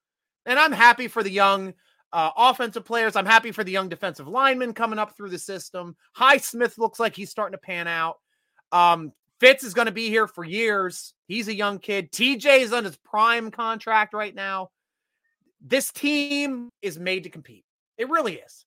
And 0.45 0.57
I'm 0.57 0.71
happy 0.71 1.07
for 1.07 1.23
the 1.23 1.29
young 1.29 1.73
uh, 2.13 2.31
offensive 2.35 2.85
players. 2.85 3.15
I'm 3.15 3.25
happy 3.25 3.51
for 3.51 3.63
the 3.63 3.71
young 3.71 3.89
defensive 3.89 4.27
linemen 4.27 4.73
coming 4.73 4.99
up 4.99 5.15
through 5.15 5.29
the 5.29 5.39
system. 5.39 5.95
Highsmith 6.17 6.77
looks 6.77 6.99
like 6.99 7.15
he's 7.15 7.29
starting 7.29 7.53
to 7.53 7.57
pan 7.61 7.87
out. 7.87 8.19
Um, 8.71 9.11
Fitz 9.39 9.63
is 9.63 9.73
going 9.73 9.87
to 9.87 9.91
be 9.91 10.09
here 10.09 10.27
for 10.27 10.43
years. 10.43 11.13
He's 11.27 11.47
a 11.47 11.55
young 11.55 11.79
kid. 11.79 12.11
TJ 12.11 12.59
is 12.59 12.73
on 12.73 12.85
his 12.85 12.97
prime 12.97 13.51
contract 13.51 14.13
right 14.13 14.33
now. 14.33 14.69
This 15.59 15.91
team 15.91 16.69
is 16.81 16.97
made 16.97 17.23
to 17.23 17.29
compete. 17.29 17.65
It 17.97 18.09
really 18.09 18.35
is. 18.35 18.65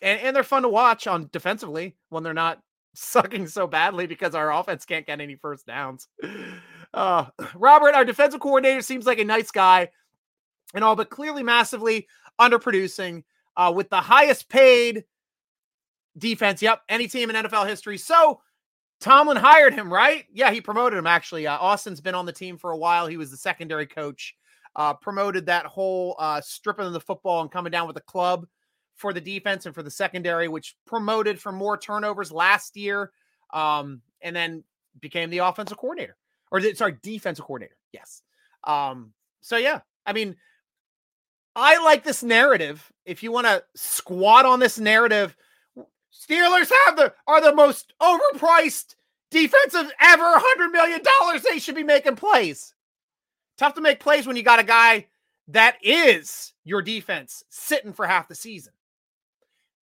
And, 0.00 0.20
and 0.20 0.36
they're 0.36 0.42
fun 0.42 0.62
to 0.62 0.68
watch 0.68 1.06
on 1.06 1.28
defensively 1.32 1.96
when 2.08 2.22
they're 2.22 2.34
not 2.34 2.58
sucking 2.94 3.46
so 3.46 3.66
badly 3.66 4.06
because 4.06 4.34
our 4.34 4.52
offense 4.52 4.84
can't 4.84 5.06
get 5.06 5.20
any 5.20 5.34
first 5.36 5.66
downs. 5.66 6.08
Uh, 6.92 7.26
Robert, 7.54 7.94
our 7.94 8.04
defensive 8.04 8.40
coordinator, 8.40 8.82
seems 8.82 9.06
like 9.06 9.18
a 9.18 9.24
nice 9.24 9.50
guy 9.50 9.88
and 10.74 10.84
all, 10.84 10.96
but 10.96 11.10
clearly 11.10 11.42
massively 11.42 12.06
underproducing 12.40 13.24
uh, 13.56 13.72
with 13.74 13.90
the 13.90 14.00
highest 14.00 14.48
paid 14.48 15.04
defense. 16.16 16.62
Yep, 16.62 16.82
any 16.88 17.08
team 17.08 17.30
in 17.30 17.36
NFL 17.36 17.66
history. 17.66 17.98
So 17.98 18.40
Tomlin 19.00 19.36
hired 19.36 19.74
him, 19.74 19.92
right? 19.92 20.24
Yeah, 20.32 20.50
he 20.52 20.60
promoted 20.60 20.98
him 20.98 21.06
actually. 21.06 21.46
Uh, 21.46 21.58
Austin's 21.58 22.00
been 22.00 22.14
on 22.14 22.26
the 22.26 22.32
team 22.32 22.56
for 22.56 22.70
a 22.70 22.78
while. 22.78 23.06
He 23.06 23.16
was 23.16 23.30
the 23.30 23.36
secondary 23.36 23.86
coach. 23.86 24.34
Uh, 24.74 24.94
promoted 24.94 25.44
that 25.44 25.66
whole 25.66 26.16
uh, 26.18 26.40
stripping 26.40 26.86
of 26.86 26.94
the 26.94 27.00
football 27.00 27.42
and 27.42 27.50
coming 27.50 27.70
down 27.70 27.86
with 27.86 27.96
a 27.98 28.02
club 28.02 28.46
for 29.02 29.12
the 29.12 29.20
defense 29.20 29.66
and 29.66 29.74
for 29.74 29.82
the 29.82 29.90
secondary, 29.90 30.48
which 30.48 30.76
promoted 30.86 31.38
for 31.38 31.52
more 31.52 31.76
turnovers 31.76 32.32
last 32.32 32.76
year, 32.76 33.10
um, 33.52 34.00
and 34.22 34.34
then 34.34 34.64
became 35.00 35.28
the 35.28 35.38
offensive 35.38 35.76
coordinator 35.76 36.16
or 36.52 36.60
sorry, 36.74 36.96
defensive 37.02 37.44
coordinator. 37.44 37.76
Yes. 37.92 38.22
Um, 38.64 39.12
so 39.40 39.56
yeah, 39.56 39.80
I 40.06 40.12
mean, 40.12 40.36
I 41.56 41.82
like 41.82 42.04
this 42.04 42.22
narrative. 42.22 42.92
If 43.04 43.22
you 43.22 43.32
want 43.32 43.48
to 43.48 43.64
squat 43.74 44.46
on 44.46 44.60
this 44.60 44.78
narrative, 44.78 45.36
Steelers 46.12 46.70
have 46.84 46.96
the 46.96 47.12
are 47.26 47.40
the 47.40 47.54
most 47.54 47.94
overpriced 48.00 48.94
defensive 49.30 49.90
ever. 50.00 50.24
Hundred 50.24 50.68
million 50.68 51.00
dollars. 51.20 51.42
They 51.42 51.58
should 51.58 51.74
be 51.74 51.82
making 51.82 52.16
plays. 52.16 52.74
Tough 53.56 53.74
to 53.74 53.80
make 53.80 53.98
plays 53.98 54.26
when 54.26 54.36
you 54.36 54.42
got 54.42 54.60
a 54.60 54.64
guy 54.64 55.06
that 55.48 55.76
is 55.82 56.52
your 56.64 56.82
defense 56.82 57.42
sitting 57.48 57.92
for 57.92 58.06
half 58.06 58.28
the 58.28 58.34
season. 58.34 58.72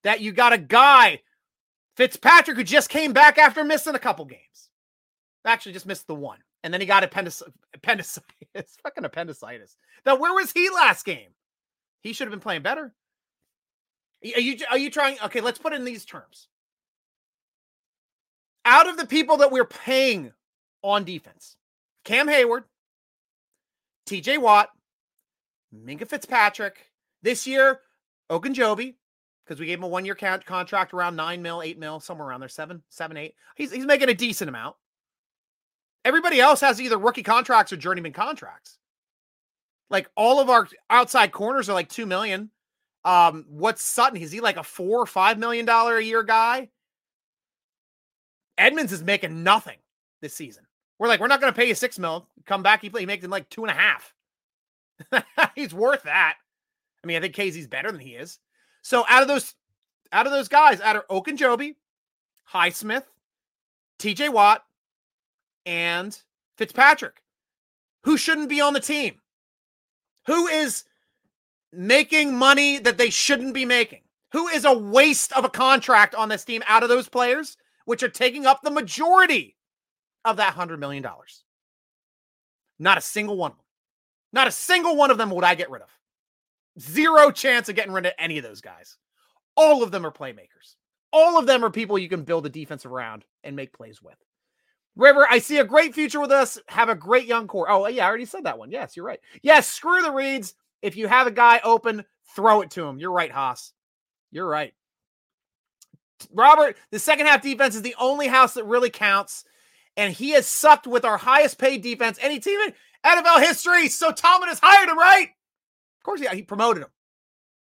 That 0.04 0.20
you 0.20 0.32
got 0.32 0.52
a 0.52 0.58
guy, 0.58 1.20
Fitzpatrick, 1.96 2.56
who 2.56 2.64
just 2.64 2.88
came 2.88 3.12
back 3.12 3.38
after 3.38 3.64
missing 3.64 3.94
a 3.94 3.98
couple 3.98 4.24
games. 4.24 4.70
Actually, 5.44 5.72
just 5.72 5.86
missed 5.86 6.06
the 6.06 6.14
one 6.14 6.38
and 6.62 6.72
then 6.72 6.80
he 6.80 6.86
got 6.86 7.04
appendicitis. 7.04 7.52
appendicitis, 7.74 8.76
fucking 8.82 9.04
appendicitis. 9.04 9.76
Now, 10.04 10.16
where 10.16 10.34
was 10.34 10.52
he 10.52 10.68
last 10.70 11.04
game? 11.04 11.30
He 12.02 12.12
should 12.12 12.26
have 12.26 12.32
been 12.32 12.40
playing 12.40 12.62
better. 12.62 12.92
Are 14.22 14.40
you 14.40 14.58
are 14.70 14.78
you 14.78 14.90
trying? 14.90 15.16
Okay, 15.24 15.40
let's 15.40 15.58
put 15.58 15.72
it 15.72 15.76
in 15.76 15.84
these 15.84 16.04
terms. 16.04 16.48
Out 18.66 18.88
of 18.88 18.98
the 18.98 19.06
people 19.06 19.38
that 19.38 19.50
we're 19.50 19.64
paying 19.64 20.32
on 20.82 21.04
defense, 21.04 21.56
Cam 22.04 22.28
Hayward, 22.28 22.64
T.J. 24.04 24.36
Watt, 24.38 24.68
Minkah 25.74 26.06
Fitzpatrick, 26.06 26.90
this 27.22 27.46
year 27.46 27.80
Ogunjobi, 28.30 28.96
because 29.44 29.60
we 29.60 29.66
gave 29.66 29.78
him 29.78 29.84
a 29.84 29.88
one 29.88 30.04
year 30.04 30.14
contract 30.14 30.94
around 30.94 31.16
nine 31.16 31.42
mil, 31.42 31.62
eight 31.62 31.78
mil, 31.78 32.00
somewhere 32.00 32.28
around 32.28 32.40
there, 32.40 32.48
seven, 32.48 32.82
seven, 32.88 33.16
eight. 33.16 33.34
He's 33.56 33.72
he's 33.72 33.86
making 33.86 34.08
a 34.08 34.14
decent 34.14 34.48
amount. 34.48 34.76
Everybody 36.04 36.40
else 36.40 36.60
has 36.60 36.80
either 36.80 36.98
rookie 36.98 37.22
contracts 37.22 37.72
or 37.72 37.76
journeyman 37.76 38.12
contracts. 38.12 38.78
Like 39.90 40.08
all 40.16 40.40
of 40.40 40.48
our 40.48 40.68
outside 40.88 41.32
corners 41.32 41.68
are 41.68 41.74
like 41.74 41.88
two 41.88 42.06
million. 42.06 42.50
Um, 43.04 43.46
what's 43.48 43.82
Sutton? 43.82 44.20
Is 44.20 44.30
he 44.30 44.40
like 44.40 44.56
a 44.56 44.62
four 44.62 45.00
or 45.00 45.06
five 45.06 45.38
million 45.38 45.66
dollar 45.66 45.96
a 45.96 46.04
year 46.04 46.22
guy? 46.22 46.68
Edmonds 48.56 48.92
is 48.92 49.02
making 49.02 49.42
nothing 49.42 49.78
this 50.20 50.34
season. 50.34 50.64
We're 50.98 51.08
like, 51.08 51.18
we're 51.18 51.28
not 51.28 51.40
going 51.40 51.52
to 51.52 51.56
pay 51.56 51.66
you 51.66 51.74
six 51.74 51.98
mil. 51.98 52.28
Come 52.44 52.62
back, 52.62 52.82
he 52.82 52.90
play, 52.90 53.00
he 53.00 53.06
makes 53.06 53.24
him 53.24 53.30
like 53.30 53.48
two 53.48 53.64
and 53.64 53.70
a 53.70 53.74
half. 53.74 54.14
He's 55.54 55.72
worth 55.72 56.02
that. 56.02 56.34
I 57.02 57.06
mean, 57.06 57.16
I 57.16 57.20
think 57.20 57.34
KZ's 57.34 57.66
better 57.66 57.90
than 57.90 58.00
he 58.00 58.10
is. 58.10 58.38
So 58.82 59.04
out 59.08 59.22
of 59.22 59.28
those, 59.28 59.54
out 60.12 60.26
of 60.26 60.32
those 60.32 60.48
guys, 60.48 60.80
out 60.80 60.96
of 60.96 61.06
Ogunjobi, 61.08 61.76
Highsmith, 62.52 63.04
TJ 63.98 64.32
Watt, 64.32 64.64
and 65.66 66.18
Fitzpatrick, 66.56 67.22
who 68.04 68.16
shouldn't 68.16 68.48
be 68.48 68.60
on 68.60 68.72
the 68.72 68.80
team, 68.80 69.20
who 70.26 70.46
is 70.46 70.84
making 71.72 72.36
money 72.36 72.78
that 72.78 72.98
they 72.98 73.10
shouldn't 73.10 73.54
be 73.54 73.64
making, 73.64 74.00
who 74.32 74.48
is 74.48 74.64
a 74.64 74.76
waste 74.76 75.32
of 75.32 75.44
a 75.44 75.50
contract 75.50 76.14
on 76.14 76.28
this 76.28 76.44
team 76.44 76.62
out 76.66 76.82
of 76.82 76.88
those 76.88 77.08
players, 77.08 77.56
which 77.84 78.02
are 78.02 78.08
taking 78.08 78.46
up 78.46 78.62
the 78.62 78.70
majority 78.70 79.56
of 80.24 80.36
that 80.36 80.54
$100 80.54 80.78
million. 80.78 81.04
Not 82.78 82.98
a 82.98 83.02
single 83.02 83.36
one 83.36 83.52
of 83.52 83.56
them. 83.58 83.66
Not 84.32 84.48
a 84.48 84.52
single 84.52 84.96
one 84.96 85.10
of 85.10 85.18
them 85.18 85.30
would 85.30 85.44
I 85.44 85.54
get 85.54 85.70
rid 85.70 85.82
of. 85.82 85.88
Zero 86.80 87.30
chance 87.30 87.68
of 87.68 87.76
getting 87.76 87.92
rid 87.92 88.06
of 88.06 88.12
any 88.18 88.38
of 88.38 88.44
those 88.44 88.60
guys. 88.60 88.96
All 89.56 89.82
of 89.82 89.90
them 89.90 90.06
are 90.06 90.12
playmakers. 90.12 90.76
All 91.12 91.38
of 91.38 91.46
them 91.46 91.64
are 91.64 91.70
people 91.70 91.98
you 91.98 92.08
can 92.08 92.22
build 92.22 92.46
a 92.46 92.50
defense 92.50 92.86
around 92.86 93.24
and 93.44 93.56
make 93.56 93.72
plays 93.72 94.00
with. 94.00 94.16
River, 94.96 95.26
I 95.28 95.38
see 95.38 95.58
a 95.58 95.64
great 95.64 95.94
future 95.94 96.20
with 96.20 96.30
us. 96.30 96.58
Have 96.68 96.88
a 96.88 96.94
great 96.94 97.26
young 97.26 97.46
core. 97.46 97.70
Oh, 97.70 97.86
yeah, 97.86 98.04
I 98.04 98.08
already 98.08 98.24
said 98.24 98.44
that 98.44 98.58
one. 98.58 98.70
Yes, 98.70 98.96
you're 98.96 99.04
right. 99.04 99.20
Yes, 99.42 99.68
screw 99.68 100.02
the 100.02 100.12
reads. 100.12 100.54
If 100.82 100.96
you 100.96 101.08
have 101.08 101.26
a 101.26 101.32
guy 101.32 101.60
open, 101.62 102.04
throw 102.34 102.62
it 102.62 102.70
to 102.72 102.84
him. 102.84 102.98
You're 102.98 103.12
right, 103.12 103.30
Haas. 103.30 103.72
You're 104.30 104.48
right. 104.48 104.72
Robert, 106.32 106.76
the 106.90 106.98
second 106.98 107.26
half 107.26 107.42
defense 107.42 107.74
is 107.74 107.82
the 107.82 107.96
only 107.98 108.26
house 108.26 108.54
that 108.54 108.64
really 108.64 108.90
counts. 108.90 109.44
And 109.96 110.12
he 110.12 110.30
has 110.30 110.46
sucked 110.46 110.86
with 110.86 111.04
our 111.04 111.16
highest 111.16 111.58
paid 111.58 111.82
defense 111.82 112.18
any 112.20 112.38
team 112.38 112.60
in 112.60 112.72
NFL 113.04 113.40
history. 113.40 113.88
So 113.88 114.12
Tomlin 114.12 114.48
has 114.48 114.60
hired 114.62 114.88
him, 114.88 114.98
right? 114.98 115.30
Of 116.00 116.04
course, 116.04 116.20
yeah, 116.22 116.34
he 116.34 116.42
promoted 116.42 116.82
him. 116.82 116.88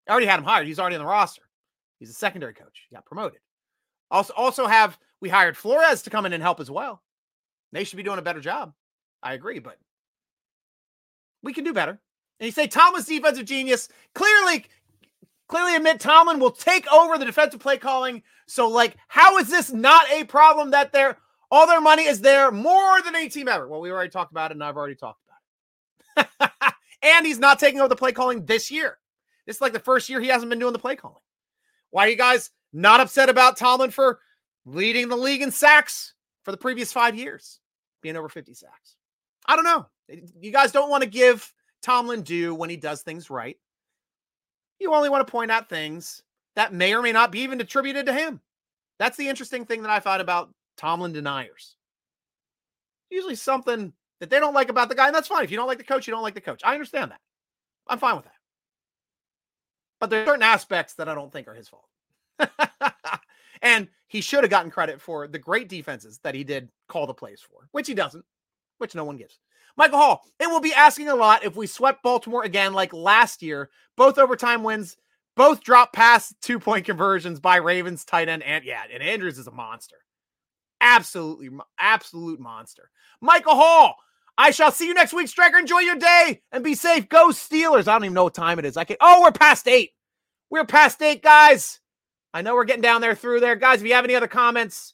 I 0.07 0.11
already 0.11 0.27
had 0.27 0.39
him 0.39 0.45
hired. 0.45 0.67
He's 0.67 0.79
already 0.79 0.95
in 0.95 1.01
the 1.01 1.07
roster. 1.07 1.41
He's 1.99 2.11
a 2.11 2.13
secondary 2.13 2.53
coach. 2.53 2.85
He 2.87 2.95
got 2.95 3.05
promoted. 3.05 3.39
Also, 4.11 4.33
also 4.37 4.67
have 4.67 4.97
we 5.19 5.29
hired 5.29 5.57
Flores 5.57 6.03
to 6.03 6.09
come 6.09 6.25
in 6.25 6.33
and 6.33 6.43
help 6.43 6.59
as 6.59 6.69
well. 6.69 7.01
They 7.71 7.83
should 7.83 7.97
be 7.97 8.03
doing 8.03 8.19
a 8.19 8.23
better 8.23 8.39
job. 8.39 8.73
I 9.23 9.33
agree, 9.33 9.59
but 9.59 9.77
we 11.41 11.51
can 11.53 11.63
do 11.63 11.73
better. 11.73 11.99
And 12.39 12.45
you 12.45 12.51
say 12.51 12.67
Thomas 12.67 13.05
defensive 13.05 13.45
genius. 13.45 13.89
Clearly, 14.13 14.65
clearly 15.49 15.75
admit 15.75 15.99
Tomlin 15.99 16.39
will 16.39 16.51
take 16.51 16.91
over 16.93 17.17
the 17.17 17.25
defensive 17.25 17.59
play 17.59 17.77
calling. 17.77 18.21
So, 18.45 18.69
like, 18.69 18.95
how 19.07 19.37
is 19.39 19.49
this 19.49 19.73
not 19.73 20.09
a 20.11 20.23
problem 20.25 20.71
that 20.71 20.93
they're 20.93 21.17
all 21.49 21.65
their 21.65 21.81
money 21.81 22.03
is 22.03 22.21
there 22.21 22.51
more 22.51 23.01
than 23.01 23.15
any 23.15 23.29
team 23.29 23.47
ever? 23.47 23.67
Well, 23.67 23.81
we 23.81 23.89
already 23.89 24.11
talked 24.11 24.31
about 24.31 24.51
it, 24.51 24.55
and 24.55 24.63
I've 24.63 24.77
already 24.77 24.95
talked 24.95 25.21
about 26.17 26.27
it. 26.51 26.73
and 27.01 27.25
he's 27.25 27.39
not 27.39 27.59
taking 27.59 27.79
over 27.79 27.89
the 27.89 27.95
play 27.95 28.11
calling 28.11 28.45
this 28.45 28.71
year. 28.71 28.97
This 29.45 29.57
is 29.57 29.61
like 29.61 29.73
the 29.73 29.79
first 29.79 30.09
year 30.09 30.19
he 30.19 30.27
hasn't 30.27 30.49
been 30.49 30.59
doing 30.59 30.73
the 30.73 30.79
play 30.79 30.95
calling. 30.95 31.21
Why 31.91 32.05
are 32.05 32.09
you 32.09 32.17
guys 32.17 32.51
not 32.73 32.99
upset 32.99 33.29
about 33.29 33.57
Tomlin 33.57 33.91
for 33.91 34.19
leading 34.65 35.07
the 35.07 35.15
league 35.15 35.41
in 35.41 35.51
sacks 35.51 36.13
for 36.43 36.51
the 36.51 36.57
previous 36.57 36.91
five 36.91 37.15
years, 37.15 37.59
being 38.01 38.17
over 38.17 38.29
50 38.29 38.53
sacks? 38.53 38.95
I 39.45 39.55
don't 39.55 39.65
know. 39.65 39.87
You 40.39 40.51
guys 40.51 40.71
don't 40.71 40.89
want 40.89 41.03
to 41.03 41.09
give 41.09 41.53
Tomlin 41.81 42.23
due 42.23 42.53
when 42.53 42.69
he 42.69 42.77
does 42.77 43.01
things 43.01 43.29
right. 43.29 43.57
You 44.79 44.93
only 44.93 45.09
want 45.09 45.25
to 45.25 45.31
point 45.31 45.51
out 45.51 45.69
things 45.69 46.21
that 46.55 46.73
may 46.73 46.93
or 46.93 47.01
may 47.01 47.11
not 47.11 47.31
be 47.31 47.39
even 47.41 47.61
attributed 47.61 48.05
to 48.07 48.13
him. 48.13 48.41
That's 48.99 49.17
the 49.17 49.29
interesting 49.29 49.65
thing 49.65 49.83
that 49.83 49.91
I 49.91 49.99
thought 49.99 50.21
about 50.21 50.49
Tomlin 50.75 51.13
deniers. 51.13 51.75
Usually 53.09 53.35
something 53.35 53.93
that 54.19 54.29
they 54.29 54.39
don't 54.39 54.53
like 54.53 54.69
about 54.69 54.89
the 54.89 54.95
guy, 54.95 55.07
and 55.07 55.15
that's 55.15 55.27
fine. 55.27 55.43
If 55.43 55.51
you 55.51 55.57
don't 55.57 55.67
like 55.67 55.77
the 55.77 55.83
coach, 55.83 56.07
you 56.07 56.11
don't 56.11 56.23
like 56.23 56.33
the 56.33 56.41
coach. 56.41 56.61
I 56.63 56.73
understand 56.73 57.11
that. 57.11 57.19
I'm 57.87 57.99
fine 57.99 58.15
with 58.15 58.25
that. 58.25 58.33
But 59.99 60.09
there 60.09 60.23
are 60.23 60.25
certain 60.25 60.43
aspects 60.43 60.93
that 60.95 61.09
I 61.09 61.15
don't 61.15 61.31
think 61.31 61.47
are 61.47 61.53
his 61.53 61.69
fault. 61.69 61.87
and 63.61 63.87
he 64.07 64.21
should 64.21 64.43
have 64.43 64.51
gotten 64.51 64.71
credit 64.71 65.01
for 65.01 65.27
the 65.27 65.39
great 65.39 65.69
defenses 65.69 66.19
that 66.23 66.35
he 66.35 66.43
did 66.43 66.69
call 66.87 67.07
the 67.07 67.13
plays 67.13 67.41
for, 67.41 67.67
which 67.71 67.87
he 67.87 67.93
doesn't, 67.93 68.25
which 68.77 68.95
no 68.95 69.03
one 69.03 69.17
gives. 69.17 69.39
Michael 69.75 69.99
Hall, 69.99 70.23
it 70.39 70.47
will 70.47 70.59
be 70.59 70.73
asking 70.73 71.09
a 71.09 71.15
lot 71.15 71.43
if 71.43 71.55
we 71.55 71.67
swept 71.67 72.03
Baltimore 72.03 72.43
again 72.43 72.73
like 72.73 72.93
last 72.93 73.43
year. 73.43 73.69
Both 73.95 74.17
overtime 74.17 74.63
wins, 74.63 74.97
both 75.35 75.61
drop 75.63 75.93
past 75.93 76.35
two 76.41 76.59
point 76.59 76.85
conversions 76.85 77.39
by 77.39 77.57
Ravens 77.57 78.03
tight 78.03 78.29
end. 78.29 78.43
And 78.43 78.65
yeah, 78.65 78.83
and 78.91 79.03
Andrews 79.03 79.37
is 79.37 79.47
a 79.47 79.51
monster. 79.51 79.97
Absolutely, 80.81 81.49
absolute 81.79 82.39
monster. 82.39 82.89
Michael 83.21 83.55
Hall, 83.55 83.95
I 84.37 84.51
shall 84.51 84.71
see 84.71 84.87
you 84.87 84.93
next 84.93 85.13
week, 85.13 85.27
Striker. 85.27 85.57
Enjoy 85.57 85.79
your 85.79 85.95
day 85.95 86.41
and 86.51 86.63
be 86.63 86.75
safe. 86.75 87.09
Go 87.09 87.29
Steelers. 87.29 87.87
I 87.87 87.93
don't 87.93 88.05
even 88.05 88.13
know 88.13 88.25
what 88.25 88.35
time 88.35 88.59
it 88.59 88.65
is. 88.65 88.77
I 88.77 88.83
can. 88.83 88.97
Oh, 89.01 89.21
we're 89.21 89.31
past 89.31 89.67
eight. 89.67 89.91
We're 90.49 90.65
past 90.65 91.01
eight, 91.01 91.23
guys. 91.23 91.79
I 92.33 92.41
know 92.41 92.53
we're 92.53 92.65
getting 92.65 92.83
down 92.83 93.01
there 93.01 93.15
through 93.15 93.39
there, 93.39 93.55
guys. 93.55 93.81
If 93.81 93.87
you 93.87 93.93
have 93.95 94.05
any 94.05 94.15
other 94.15 94.27
comments, 94.27 94.93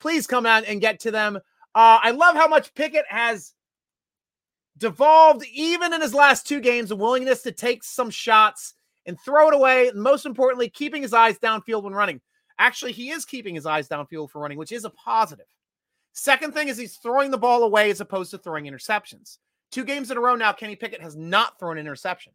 please 0.00 0.26
come 0.26 0.46
out 0.46 0.64
and 0.66 0.80
get 0.80 1.00
to 1.00 1.10
them. 1.10 1.36
Uh, 1.74 1.98
I 2.02 2.12
love 2.12 2.36
how 2.36 2.46
much 2.46 2.72
Pickett 2.74 3.04
has 3.08 3.52
devolved, 4.78 5.44
even 5.52 5.92
in 5.92 6.00
his 6.00 6.14
last 6.14 6.46
two 6.46 6.60
games, 6.60 6.90
a 6.90 6.96
willingness 6.96 7.42
to 7.42 7.52
take 7.52 7.82
some 7.82 8.10
shots 8.10 8.74
and 9.06 9.18
throw 9.20 9.48
it 9.48 9.54
away. 9.54 9.88
And 9.88 10.00
most 10.00 10.24
importantly, 10.24 10.68
keeping 10.68 11.02
his 11.02 11.12
eyes 11.12 11.38
downfield 11.38 11.82
when 11.82 11.94
running. 11.94 12.20
Actually, 12.58 12.92
he 12.92 13.10
is 13.10 13.24
keeping 13.24 13.56
his 13.56 13.66
eyes 13.66 13.88
downfield 13.88 14.30
for 14.30 14.40
running, 14.40 14.58
which 14.58 14.72
is 14.72 14.84
a 14.84 14.90
positive. 14.90 15.46
Second 16.14 16.54
thing 16.54 16.68
is 16.68 16.78
he's 16.78 16.96
throwing 16.96 17.32
the 17.32 17.38
ball 17.38 17.64
away 17.64 17.90
as 17.90 18.00
opposed 18.00 18.30
to 18.30 18.38
throwing 18.38 18.64
interceptions. 18.64 19.38
Two 19.72 19.84
games 19.84 20.12
in 20.12 20.16
a 20.16 20.20
row 20.20 20.36
now, 20.36 20.52
Kenny 20.52 20.76
Pickett 20.76 21.02
has 21.02 21.16
not 21.16 21.58
thrown 21.58 21.76
an 21.76 21.84
interception. 21.84 22.32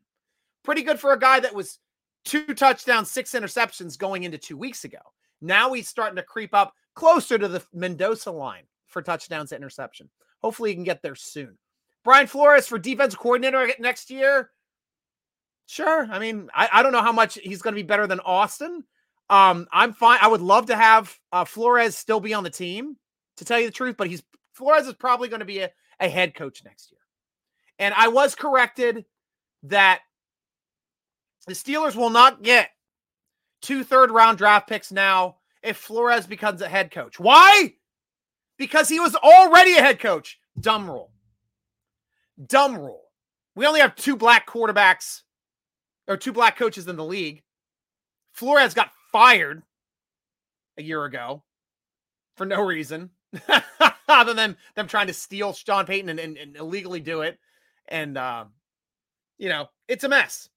Pretty 0.64 0.84
good 0.84 1.00
for 1.00 1.14
a 1.14 1.20
guy 1.20 1.40
that 1.40 1.56
was 1.56 1.80
two 2.26 2.54
touchdowns, 2.54 3.10
six 3.10 3.32
interceptions 3.32 3.98
going 3.98 4.24
into 4.24 4.38
two 4.38 4.58
weeks 4.58 4.84
ago. 4.84 5.00
Now 5.40 5.72
he's 5.72 5.88
starting 5.88 6.18
to 6.18 6.24
creep 6.24 6.54
up 6.54 6.74
closer 6.94 7.38
to 7.38 7.48
the 7.48 7.64
Mendoza 7.74 8.32
line 8.32 8.64
for 8.88 9.02
touchdowns 9.02 9.52
to 9.52 9.56
interception. 9.56 10.10
Hopefully 10.42 10.72
he 10.72 10.76
can 10.76 10.84
get 10.84 11.02
there 11.02 11.16
soon. 11.16 11.58
Brian 12.04 12.28
Flores 12.28 12.68
for 12.68 12.78
defense 12.78 13.16
coordinator 13.16 13.72
next 13.80 14.12
year. 14.12 14.52
Sure. 15.68 16.06
I 16.12 16.20
mean, 16.20 16.50
I, 16.54 16.68
I 16.74 16.84
don't 16.84 16.92
know 16.92 17.02
how 17.02 17.14
much 17.14 17.36
he's 17.36 17.62
going 17.62 17.74
to 17.76 17.82
be 17.82 17.88
better 17.88 18.08
than 18.08 18.20
Austin. 18.20 18.84
Um, 19.30 19.68
I'm 19.72 19.94
fine. 19.94 20.20
I 20.22 20.28
would 20.28 20.42
love 20.42 20.66
to 20.66 20.76
have 20.76 21.18
uh, 21.32 21.46
Flores 21.46 21.96
still 21.96 22.20
be 22.20 22.34
on 22.34 22.44
the 22.44 22.50
team 22.50 22.98
to 23.40 23.46
tell 23.46 23.60
you 23.60 23.66
the 23.66 23.72
truth, 23.72 23.96
but 23.98 24.08
he's 24.08 24.24
Flores 24.54 24.88
is 24.88 24.94
probably 24.94 25.30
going 25.30 25.40
to 25.40 25.46
be 25.46 25.60
a, 25.60 25.72
a 26.00 26.10
head 26.10 26.36
coach 26.36 26.64
next 26.64 26.92
year. 26.92 27.00
And 27.80 27.94
I 27.96 28.10
was 28.10 28.36
corrected 28.36 29.06
that 29.64 30.02
the 31.48 31.54
Steelers 31.54 31.96
will 31.96 32.10
not 32.10 32.44
get 32.44 32.70
two 33.62 33.84
third 33.84 34.12
round 34.12 34.38
draft 34.38 34.68
picks 34.68 34.92
now 34.92 35.38
if 35.64 35.78
Flores 35.78 36.28
becomes 36.28 36.62
a 36.62 36.70
head 36.70 36.92
coach. 36.92 37.20
Why? 37.20 37.74
Because 38.58 38.90
he 38.90 39.00
was 39.00 39.16
already 39.16 39.74
a 39.76 39.82
head 39.82 40.00
coach. 40.00 40.40
Dumb 40.60 40.90
rule. 40.90 41.12
Dumb 42.46 42.78
rule. 42.78 43.04
We 43.56 43.66
only 43.66 43.80
have 43.80 43.96
two 43.96 44.16
black 44.16 44.48
quarterbacks 44.48 45.22
or 46.08 46.18
two 46.18 46.34
black 46.34 46.58
coaches 46.58 46.88
in 46.88 46.96
the 46.96 47.06
league. 47.06 47.44
Flores 48.34 48.74
got 48.74 48.92
fired 49.12 49.64
a 50.78 50.84
year 50.84 51.06
ago 51.06 51.44
for 52.36 52.46
no 52.46 52.62
reason. 52.62 53.10
other 54.08 54.34
than 54.34 54.58
them 54.76 54.88
trying 54.88 55.08
to 55.08 55.14
steal 55.14 55.54
Sean 55.54 55.86
Payton 55.86 56.10
and, 56.10 56.20
and, 56.20 56.38
and 56.38 56.56
illegally 56.56 57.00
do 57.00 57.22
it. 57.22 57.40
And, 57.88 58.18
uh, 58.18 58.46
you 59.38 59.50
know, 59.50 59.68
it's 59.88 60.04
a 60.04 60.10
mess. 60.10 60.50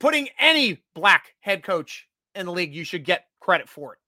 Putting 0.00 0.28
any 0.38 0.82
black 0.94 1.34
head 1.40 1.62
coach 1.62 2.08
in 2.34 2.46
the 2.46 2.52
league, 2.52 2.74
you 2.74 2.84
should 2.84 3.04
get 3.04 3.26
credit 3.40 3.68
for 3.68 3.94
it. 3.94 3.98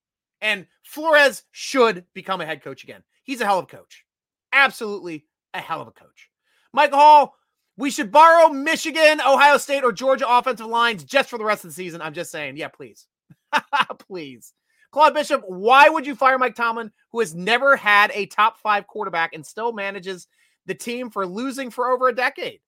And 0.40 0.66
Flores 0.82 1.44
should 1.52 2.04
become 2.14 2.40
a 2.40 2.46
head 2.46 2.62
coach 2.62 2.84
again. 2.84 3.02
He's 3.24 3.40
a 3.40 3.44
hell 3.44 3.58
of 3.58 3.64
a 3.64 3.76
coach. 3.76 4.04
Absolutely 4.52 5.26
a 5.54 5.60
hell 5.60 5.80
of 5.80 5.88
a 5.88 5.92
coach. 5.92 6.30
Michael 6.72 6.98
Hall, 6.98 7.34
we 7.76 7.90
should 7.90 8.10
borrow 8.10 8.48
Michigan, 8.48 9.20
Ohio 9.20 9.56
State, 9.56 9.84
or 9.84 9.92
Georgia 9.92 10.28
offensive 10.28 10.66
lines 10.66 11.04
just 11.04 11.30
for 11.30 11.38
the 11.38 11.44
rest 11.44 11.64
of 11.64 11.70
the 11.70 11.74
season. 11.74 12.02
I'm 12.02 12.14
just 12.14 12.30
saying. 12.30 12.56
Yeah, 12.56 12.68
please. 12.68 13.06
please. 13.98 14.52
Claude 14.90 15.14
Bishop, 15.14 15.42
why 15.46 15.88
would 15.88 16.06
you 16.06 16.14
fire 16.14 16.38
Mike 16.38 16.54
Tomlin, 16.54 16.90
who 17.12 17.20
has 17.20 17.34
never 17.34 17.76
had 17.76 18.10
a 18.14 18.26
top 18.26 18.58
five 18.58 18.86
quarterback 18.86 19.34
and 19.34 19.44
still 19.44 19.72
manages 19.72 20.26
the 20.66 20.74
team 20.74 21.10
for 21.10 21.26
losing 21.26 21.70
for 21.70 21.90
over 21.90 22.08
a 22.08 22.14
decade? 22.14 22.60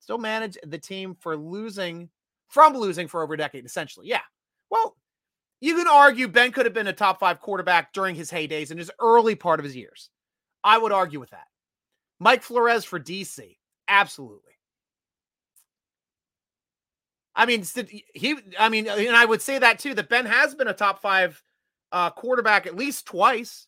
Still 0.00 0.18
manage 0.18 0.56
the 0.64 0.78
team 0.78 1.16
for 1.18 1.36
losing 1.36 2.10
from 2.48 2.76
losing 2.76 3.08
for 3.08 3.22
over 3.22 3.34
a 3.34 3.38
decade, 3.38 3.64
essentially. 3.64 4.06
Yeah. 4.06 4.20
Well, 4.70 4.96
you 5.60 5.74
can 5.76 5.88
argue 5.88 6.28
Ben 6.28 6.52
could 6.52 6.66
have 6.66 6.74
been 6.74 6.86
a 6.86 6.92
top 6.92 7.18
five 7.18 7.40
quarterback 7.40 7.92
during 7.92 8.14
his 8.14 8.30
heydays 8.30 8.70
in 8.70 8.78
his 8.78 8.90
early 9.00 9.34
part 9.34 9.60
of 9.60 9.64
his 9.64 9.74
years. 9.74 10.10
I 10.62 10.78
would 10.78 10.92
argue 10.92 11.20
with 11.20 11.30
that. 11.30 11.46
Mike 12.20 12.42
Flores 12.42 12.84
for 12.84 13.00
DC. 13.00 13.56
Absolutely. 13.88 14.53
I 17.36 17.46
mean, 17.46 17.64
he. 18.14 18.36
I 18.58 18.68
mean, 18.68 18.86
and 18.86 19.16
I 19.16 19.24
would 19.24 19.42
say 19.42 19.58
that 19.58 19.78
too. 19.78 19.94
That 19.94 20.08
Ben 20.08 20.26
has 20.26 20.54
been 20.54 20.68
a 20.68 20.72
top 20.74 21.00
five 21.00 21.42
uh, 21.90 22.10
quarterback 22.10 22.66
at 22.66 22.76
least 22.76 23.06
twice, 23.06 23.66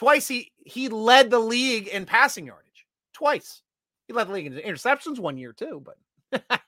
Twice 0.00 0.28
he 0.28 0.50
he 0.64 0.88
led 0.88 1.28
the 1.28 1.38
league 1.38 1.86
in 1.88 2.06
passing 2.06 2.46
yardage. 2.46 2.86
Twice. 3.12 3.60
He 4.08 4.14
led 4.14 4.28
the 4.28 4.32
league 4.32 4.46
in 4.46 4.54
interceptions 4.54 5.18
one 5.18 5.36
year 5.36 5.52
too, 5.52 5.84
but 5.84 6.42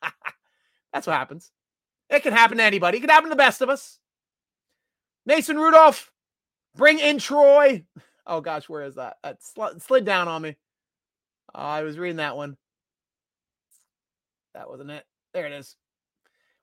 that's 0.93 1.07
what 1.07 1.17
happens. 1.17 1.51
It 2.11 2.23
can 2.23 2.35
happen 2.35 2.59
to 2.59 2.63
anybody. 2.63 2.99
It 2.99 3.01
can 3.01 3.09
happen 3.09 3.31
to 3.31 3.35
the 3.35 3.37
best 3.37 3.63
of 3.63 3.71
us. 3.71 3.99
Mason 5.25 5.57
Rudolph, 5.57 6.13
bring 6.77 6.99
in 6.99 7.19
Troy. 7.19 7.85
Oh 8.25 8.41
gosh, 8.41 8.69
where 8.69 8.85
is 8.85 8.95
that? 8.95 9.17
That 9.25 9.43
sl- 9.43 9.79
slid 9.81 10.05
down 10.05 10.29
on 10.29 10.43
me. 10.43 10.57
Uh, 11.53 11.59
I 11.59 11.83
was 11.83 11.99
reading 11.99 12.19
that 12.19 12.37
one. 12.37 12.57
That 14.55 14.71
wasn't 14.71 14.93
it. 14.93 15.05
There 15.35 15.45
it 15.45 15.53
is. 15.53 15.75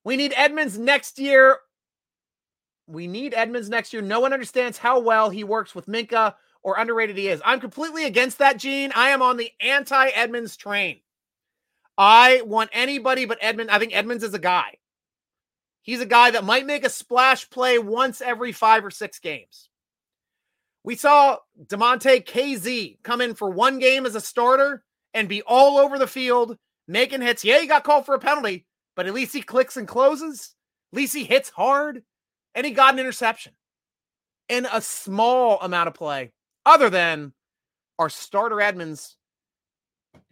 We 0.10 0.18
need 0.18 0.34
Edmonds 0.36 0.76
next 0.80 1.20
year. 1.20 1.60
We 2.88 3.06
need 3.06 3.36
Edmonds 3.36 3.70
next 3.70 3.94
year. 3.94 4.02
No 4.02 4.20
one 4.20 4.34
understands 4.34 4.80
how 4.80 5.00
well 5.02 5.30
he 5.30 5.44
works 5.44 5.76
with 5.76 5.86
Minkah 5.86 6.34
or 6.64 6.80
underrated 6.80 7.16
he 7.16 7.28
is. 7.28 7.44
I'm 7.46 7.60
completely 7.60 8.06
against 8.06 8.40
that, 8.40 8.58
Gene. 8.58 8.92
I 8.96 9.10
am 9.10 9.22
on 9.22 9.38
the 9.38 9.52
anti 9.62 10.08
Edmonds 10.08 10.58
train. 10.58 11.02
I 11.96 12.42
want 12.44 12.72
anybody 12.74 13.26
but 13.26 13.38
Edmonds. 13.40 13.72
I 13.72 13.78
think 13.78 13.96
Edmonds 13.96 14.24
is 14.24 14.34
a 14.34 14.40
guy. 14.40 14.78
He's 15.84 16.02
a 16.02 16.08
guy 16.08 16.32
that 16.32 16.44
might 16.44 16.66
make 16.66 16.84
a 16.84 16.90
splash 16.90 17.48
play 17.48 17.78
once 17.78 18.20
every 18.20 18.52
five 18.52 18.84
or 18.84 18.90
six 18.90 19.20
games. 19.20 19.70
We 20.84 20.96
saw 20.96 21.38
Damontae 21.68 22.26
Kazee 22.26 22.98
come 23.04 23.22
in 23.22 23.36
for 23.36 23.52
one 23.52 23.78
game 23.78 24.08
as 24.08 24.16
a 24.16 24.22
starter 24.22 24.84
and 25.14 25.30
be 25.30 25.44
all 25.44 25.78
over 25.78 26.00
the 26.00 26.08
field 26.08 26.58
making 26.88 27.22
hits. 27.22 27.46
Yeah, 27.46 27.60
he 27.60 27.68
got 27.68 27.84
called 27.84 28.08
for 28.08 28.16
a 28.16 28.20
penalty, 28.20 28.66
but 29.00 29.08
at 29.08 29.14
least 29.14 29.34
he 29.34 29.42
clicks 29.42 29.78
and 29.78 29.88
closes. 29.88 30.56
At 30.92 30.98
least 30.98 31.16
he 31.16 31.24
hits 31.24 31.50
hard 31.50 32.04
and 32.54 32.66
he 32.66 32.74
got 32.74 32.94
an 32.94 33.00
interception 33.00 33.54
in 34.50 34.68
a 34.74 34.82
small 34.82 35.58
amount 35.62 35.88
of 35.88 35.94
play, 35.94 36.34
other 36.66 36.90
than 36.90 37.32
our 37.98 38.10
starter 38.10 38.60
Edmonds, 38.60 39.16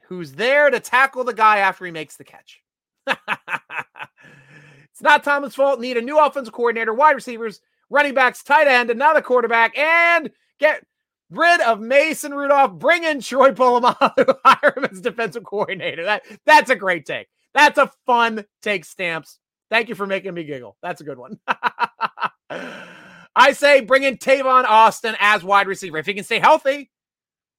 who's 0.10 0.34
there 0.34 0.70
to 0.70 0.82
tackle 0.82 1.24
the 1.24 1.34
guy 1.34 1.60
after 1.60 1.86
he 1.86 1.92
makes 1.92 2.18
the 2.18 2.26
catch. 2.26 2.62
it's 3.08 5.02
not 5.02 5.24
Tomlin's 5.24 5.56
fault. 5.56 5.80
Need 5.80 5.96
a 5.96 6.02
new 6.02 6.20
offensive 6.20 6.54
coordinator, 6.54 6.94
wide 6.94 7.16
receivers, 7.16 7.62
running 7.90 8.16
backs, 8.16 8.44
tight 8.44 8.68
end, 8.68 8.90
another 8.90 9.22
quarterback, 9.22 9.78
and 9.78 10.30
get 10.60 10.84
rid 11.30 11.62
of 11.62 11.80
Mason 11.80 12.34
Rudolph. 12.34 12.74
Bring 12.74 13.06
in 13.06 13.22
Troy 13.22 13.52
Polamalu, 13.52 14.36
hire 14.46 14.74
him 14.76 14.90
as 14.92 15.00
defensive 15.00 15.46
coordinator. 15.46 16.04
That 16.04 16.24
that's 16.46 16.70
a 16.70 16.76
great 16.76 17.06
take. 17.06 17.30
That's 17.54 17.78
a 17.78 17.92
fun 18.06 18.46
take, 18.62 18.86
Stamps. 18.86 19.40
Thank 19.70 19.90
you 19.90 19.96
for 19.96 20.08
making 20.08 20.34
me 20.34 20.44
giggle. 20.44 20.78
That's 20.82 21.02
a 21.02 21.04
good 21.04 21.18
one. 21.18 21.40
I 22.50 23.52
say 23.52 23.82
bring 23.82 24.04
in 24.04 24.18
Tavon 24.18 24.64
Austin 24.64 25.16
as 25.20 25.44
wide 25.44 25.68
receiver. 25.68 25.98
If 25.98 26.06
he 26.06 26.14
can 26.14 26.24
stay 26.24 26.40
healthy, 26.40 26.90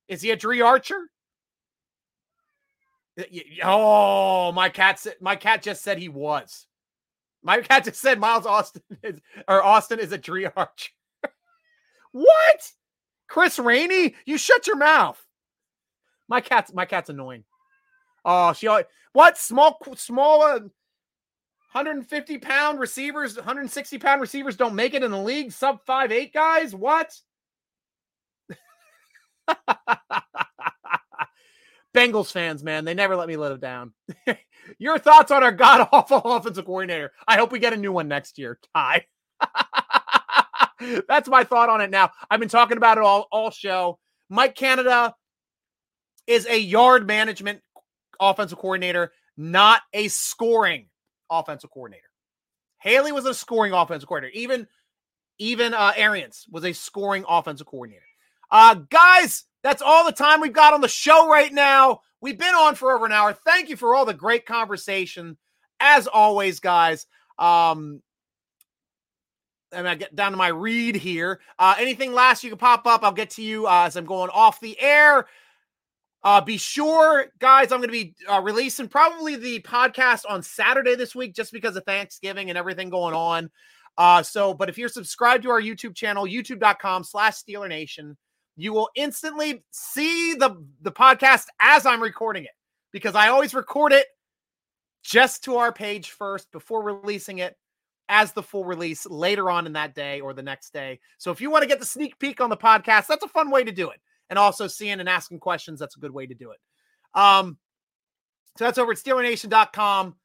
is 0.09 0.23
he 0.23 0.31
a 0.31 0.37
Dri 0.37 0.61
Archer? 0.61 0.99
Oh, 3.65 4.53
my 4.53 4.69
cat 4.69 4.99
said 4.99 5.17
my 5.21 5.37
cat 5.37 5.63
just 5.63 5.83
said 5.83 5.99
he 5.99 6.09
was. 6.09 6.67
My 7.43 7.61
cat 7.63 7.85
just 7.85 8.01
said 8.01 8.19
Miles 8.19 8.47
Austin 8.47 8.83
is 9.03 9.21
or 9.47 9.63
Austin 9.63 10.01
is 10.01 10.13
a 10.13 10.19
Dri 10.19 10.47
Archer. 10.47 10.91
what? 12.13 12.73
Chris 13.29 13.59
Rainey? 13.59 14.15
You 14.25 14.39
shut 14.39 14.67
your 14.67 14.77
mouth. 14.77 15.23
My 16.29 16.41
cat's 16.41 16.73
my 16.73 16.87
cat's 16.87 17.11
annoying. 17.11 17.45
Oh, 18.31 18.53
she 18.53 18.69
what 19.15 19.39
small 19.39 19.79
small 19.97 20.43
uh, 20.43 20.59
150 21.73 22.37
pound 22.39 22.79
receivers, 22.79 23.37
160 23.37 23.97
pound 23.97 24.21
receivers 24.21 24.55
don't 24.55 24.75
make 24.75 24.93
it 24.93 25.03
in 25.03 25.11
the 25.11 25.17
league. 25.19 25.51
Sub 25.51 25.79
five 25.87 26.13
eight 26.13 26.35
guys. 26.35 26.75
What? 26.75 27.11
Bengals 31.97 32.31
fans, 32.31 32.63
man, 32.63 32.85
they 32.85 32.93
never 32.93 33.17
let 33.17 33.29
me 33.29 33.39
let 33.39 33.53
it 33.53 33.63
down. 33.63 33.95
Your 34.79 34.99
thoughts 34.99 35.31
on 35.31 35.43
our 35.43 35.51
god 35.51 35.89
awful 35.91 36.19
offensive 36.25 36.67
coordinator? 36.67 37.13
I 37.27 37.39
hope 37.39 37.51
we 37.51 37.61
get 37.61 37.73
a 37.73 37.79
new 37.79 37.93
one 37.93 38.09
next 38.09 38.37
year. 38.37 38.59
Ty. 38.75 39.07
That's 41.09 41.31
my 41.31 41.45
thought 41.45 41.71
on 41.71 41.81
it 41.81 41.89
now. 41.89 42.11
I've 42.31 42.41
been 42.41 42.51
talking 42.51 42.77
about 42.77 42.99
it 42.99 43.05
all, 43.05 43.27
all 43.33 43.51
show. 43.51 43.99
Mike 44.29 44.55
Canada 44.55 45.15
is 46.27 46.47
a 46.47 46.59
yard 46.59 47.07
management 47.07 47.63
offensive 48.21 48.59
coordinator, 48.59 49.13
not 49.37 49.83
a 49.93 50.09
scoring 50.09 50.87
offensive 51.31 51.71
coordinator. 51.71 52.05
Haley 52.81 53.13
was 53.13 53.27
a 53.27 53.35
scoring 53.35 53.73
offensive 53.73 54.09
coordinator. 54.09 54.39
Even 54.39 54.67
even 55.39 55.75
uh, 55.75 55.93
Arians 55.97 56.47
was 56.51 56.65
a 56.65 56.73
scoring 56.73 57.25
offensive 57.29 57.67
coordinator. 57.67 58.03
Uh, 58.51 58.75
guys, 58.91 59.45
that's 59.63 59.83
all 59.83 60.05
the 60.05 60.13
time 60.13 60.41
we've 60.41 60.53
got 60.53 60.75
on 60.75 60.81
the 60.81 60.89
show 60.89 61.29
right 61.29 61.53
now. 61.53 62.01
We've 62.21 62.39
been 62.39 62.55
on 62.55 62.75
for 62.75 62.93
over 62.93 63.07
an 63.07 63.13
hour. 63.13 63.33
Thank 63.33 63.69
you 63.69 63.77
for 63.77 63.95
all 63.95 64.05
the 64.05 64.15
great 64.15 64.47
conversation, 64.47 65.37
as 65.79 66.09
always, 66.09 66.59
guys. 66.59 67.07
Um, 67.39 68.03
and 69.71 69.87
I 69.87 69.95
get 69.95 70.17
down 70.17 70.33
to 70.33 70.39
my 70.39 70.49
read 70.49 70.97
here. 70.97 71.41
Uh, 71.59 71.77
anything 71.79 72.13
last 72.13 72.43
you 72.43 72.51
can 72.51 72.59
pop 72.59 72.87
up, 72.87 73.05
I'll 73.05 73.13
get 73.13 73.31
to 73.31 73.43
you 73.43 73.67
uh, 73.67 73.85
as 73.87 73.97
I'm 73.97 74.07
going 74.07 74.31
off 74.31 74.61
the 74.61 74.81
air. 74.81 75.27
Uh, 76.25 76.41
be 76.41 76.57
sure, 76.57 77.27
guys, 77.39 77.71
I'm 77.71 77.79
going 77.79 77.89
to 77.89 77.93
be 77.93 78.15
uh, 78.29 78.41
releasing 78.41 78.89
probably 78.89 79.37
the 79.37 79.61
podcast 79.61 80.25
on 80.29 80.43
Saturday 80.43 80.97
this 80.97 81.15
week 81.15 81.35
just 81.35 81.53
because 81.53 81.77
of 81.77 81.85
Thanksgiving 81.85 82.49
and 82.49 82.59
everything 82.59 82.91
going 82.91 83.15
on. 83.15 83.51
Uh, 83.97 84.23
so, 84.23 84.53
but 84.53 84.69
if 84.69 84.79
you're 84.79 84.89
subscribed 84.89 85.45
to 85.45 85.51
our 85.51 85.61
YouTube 85.61 85.95
channel, 85.95 86.25
youtube.com 86.25 87.05
slash 87.05 87.35
Steeler 87.35 87.69
Nation, 87.69 88.17
you 88.57 88.73
will 88.73 88.91
instantly 88.97 89.63
see 89.71 90.35
the, 90.35 90.57
the 90.83 90.93
podcast 90.93 91.47
as 91.61 91.87
I'm 91.87 92.03
recording 92.03 92.45
it 92.45 92.51
because 92.93 93.15
I 93.15 93.29
always 93.29 93.55
record 93.55 93.93
it 93.93 94.07
just 95.05 95.45
to 95.45 95.57
our 95.57 95.73
page 95.73 96.11
first 96.11 96.51
before 96.51 96.83
releasing 96.83 97.39
it 97.39 97.57
as 98.09 98.33
the 98.33 98.43
full 98.43 98.65
release 98.65 99.07
later 99.07 99.51
on 99.51 99.67
in 99.67 99.75
that 99.75 99.95
day 99.95 100.21
or 100.21 100.33
the 100.33 100.43
next 100.43 100.73
day. 100.73 100.99
So 101.19 101.31
if 101.31 101.41
you 101.41 101.51
want 101.51 101.63
to 101.63 101.69
get 101.69 101.79
the 101.79 101.87
sneak 101.87 102.19
peek 102.19 102.41
on 102.41 102.51
the 102.51 102.57
podcast, 102.57 103.07
that's 103.07 103.25
a 103.25 103.29
fun 103.29 103.51
way 103.51 103.63
to 103.65 103.73
do 103.73 103.91
it. 103.91 104.01
And 104.31 104.39
also 104.39 104.67
seeing 104.67 105.01
and 105.01 105.09
asking 105.09 105.41
questions, 105.41 105.81
that's 105.81 105.97
a 105.97 106.01
good 106.01 106.13
way 106.13 106.27
to 106.27 106.35
do 106.35 106.51
it. 106.51 106.59
Um, 107.19 107.59
so 108.57 108.65
that's 108.65 108.79
over 108.79 108.93
at 108.93 108.99
SteelerNation.com 108.99 110.17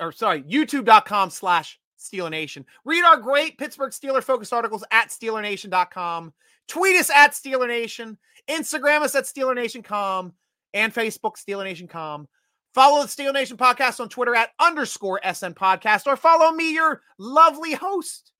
or 0.00 0.12
sorry, 0.12 0.42
YouTube.com 0.42 1.30
slash 1.30 1.78
SteelerNation. 1.98 2.64
Read 2.84 3.04
our 3.04 3.16
great 3.16 3.58
Pittsburgh 3.58 3.92
Steeler 3.92 4.22
focused 4.22 4.52
articles 4.52 4.84
at 4.90 5.08
SteelerNation.com. 5.08 6.32
Tweet 6.68 6.96
us 6.96 7.10
at 7.10 7.32
SteelerNation. 7.32 8.16
Instagram 8.50 9.00
us 9.00 9.14
at 9.14 9.24
SteelerNation.com 9.24 10.32
and 10.74 10.92
Facebook 10.92 11.36
SteelerNation.com. 11.36 12.28
Follow 12.74 13.02
the 13.02 13.08
Steel 13.08 13.32
Nation 13.34 13.58
podcast 13.58 14.00
on 14.00 14.08
Twitter 14.08 14.34
at 14.34 14.50
underscore 14.58 15.20
SN 15.22 15.52
podcast 15.52 16.06
or 16.06 16.16
follow 16.16 16.50
me, 16.52 16.72
your 16.72 17.02
lovely 17.18 17.74
host, 17.74 18.32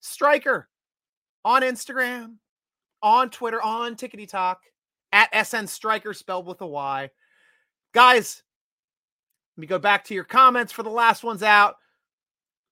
Striker, 0.00 0.68
on 1.44 1.62
Instagram, 1.62 2.36
on 3.02 3.30
Twitter, 3.30 3.62
on 3.62 3.96
Tickety 3.96 4.28
Talk 4.28 4.60
at 5.12 5.46
SN 5.46 5.66
Striker 5.66 6.14
spelled 6.14 6.46
with 6.46 6.60
a 6.60 6.66
Y. 6.66 7.10
Guys, 7.92 8.42
let 9.56 9.60
me 9.60 9.66
go 9.66 9.78
back 9.78 10.04
to 10.04 10.14
your 10.14 10.24
comments 10.24 10.72
for 10.72 10.82
the 10.82 10.90
last 10.90 11.24
ones 11.24 11.42
out. 11.42 11.76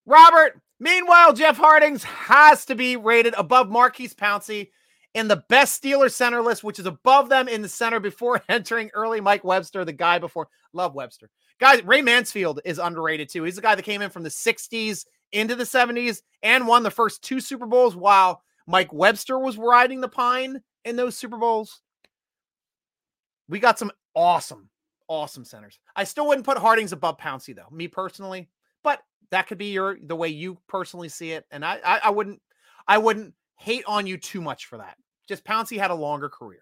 Robert, 0.07 0.61
meanwhile, 0.81 1.33
Jeff 1.33 1.57
Hartings 1.57 2.03
has 2.05 2.65
to 2.67 2.75
be 2.75 2.97
rated 2.97 3.35
above 3.35 3.69
Maurkice 3.69 4.15
Pouncey 4.15 4.71
in 5.15 5.29
the 5.29 5.45
best 5.49 5.83
Steelers 5.83 6.13
center 6.13 6.41
list, 6.41 6.63
which 6.63 6.79
is 6.79 6.87
above 6.87 7.29
them 7.29 7.49
in 7.49 7.63
the 7.63 7.69
center 7.69 8.01
before 8.01 8.43
entering 8.49 8.91
early 8.95 9.21
Mike 9.21 9.45
Webster, 9.45 9.85
the 9.85 9.93
guy 9.93 10.19
before. 10.19 10.49
Love 10.73 10.95
Webster. 10.95 11.29
Guys, 11.61 11.83
Ray 11.85 12.03
Mansfield 12.03 12.61
is 12.65 12.79
underrated 12.79 13.29
too. 13.29 13.43
He's 13.43 13.57
the 13.57 13.63
guy 13.63 13.75
that 13.75 13.85
came 13.85 14.01
in 14.01 14.11
from 14.11 14.23
the 14.23 14.29
60s 14.29 15.05
into 15.33 15.57
the 15.57 15.65
70s 15.65 16.23
and 16.43 16.67
won 16.67 16.83
the 16.83 16.91
first 16.91 17.23
two 17.23 17.41
Super 17.41 17.67
Bowls 17.67 17.97
while 17.97 18.43
Mike 18.69 18.93
Webster 18.93 19.39
was 19.39 19.57
riding 19.57 20.03
the 20.03 20.09
pine 20.09 20.63
in 20.85 20.95
those 20.95 21.17
Super 21.17 21.39
Bowls. 21.39 21.81
We 23.49 23.61
got 23.61 23.79
some 23.79 23.91
awesome, 24.15 24.69
awesome 25.09 25.47
centers. 25.47 25.79
I 25.97 26.05
still 26.05 26.29
wouldn't 26.29 26.45
put 26.45 26.59
Hartings 26.59 26.93
above 26.93 27.17
Pouncey 27.17 27.57
though, 27.57 27.71
me 27.73 27.89
personally, 27.89 28.51
but 28.85 29.01
that 29.31 29.47
could 29.47 29.57
be 29.57 29.73
your 29.73 29.97
the 30.03 30.15
way 30.15 30.29
you 30.29 30.59
personally 30.69 31.09
see 31.09 31.33
it. 31.33 31.47
And 31.51 31.65
I, 31.65 31.81
I, 31.83 32.01
I 32.05 32.11
wouldn't, 32.11 32.43
I 32.87 32.99
wouldn't 32.99 33.33
hate 33.57 33.85
on 33.87 34.07
you 34.07 34.19
too 34.19 34.43
much 34.43 34.67
for 34.67 34.77
that. 34.77 34.99
Just 35.27 35.45
Pouncey 35.45 35.79
had 35.79 35.91
a 35.91 35.95
longer 35.95 36.29
career. 36.29 36.61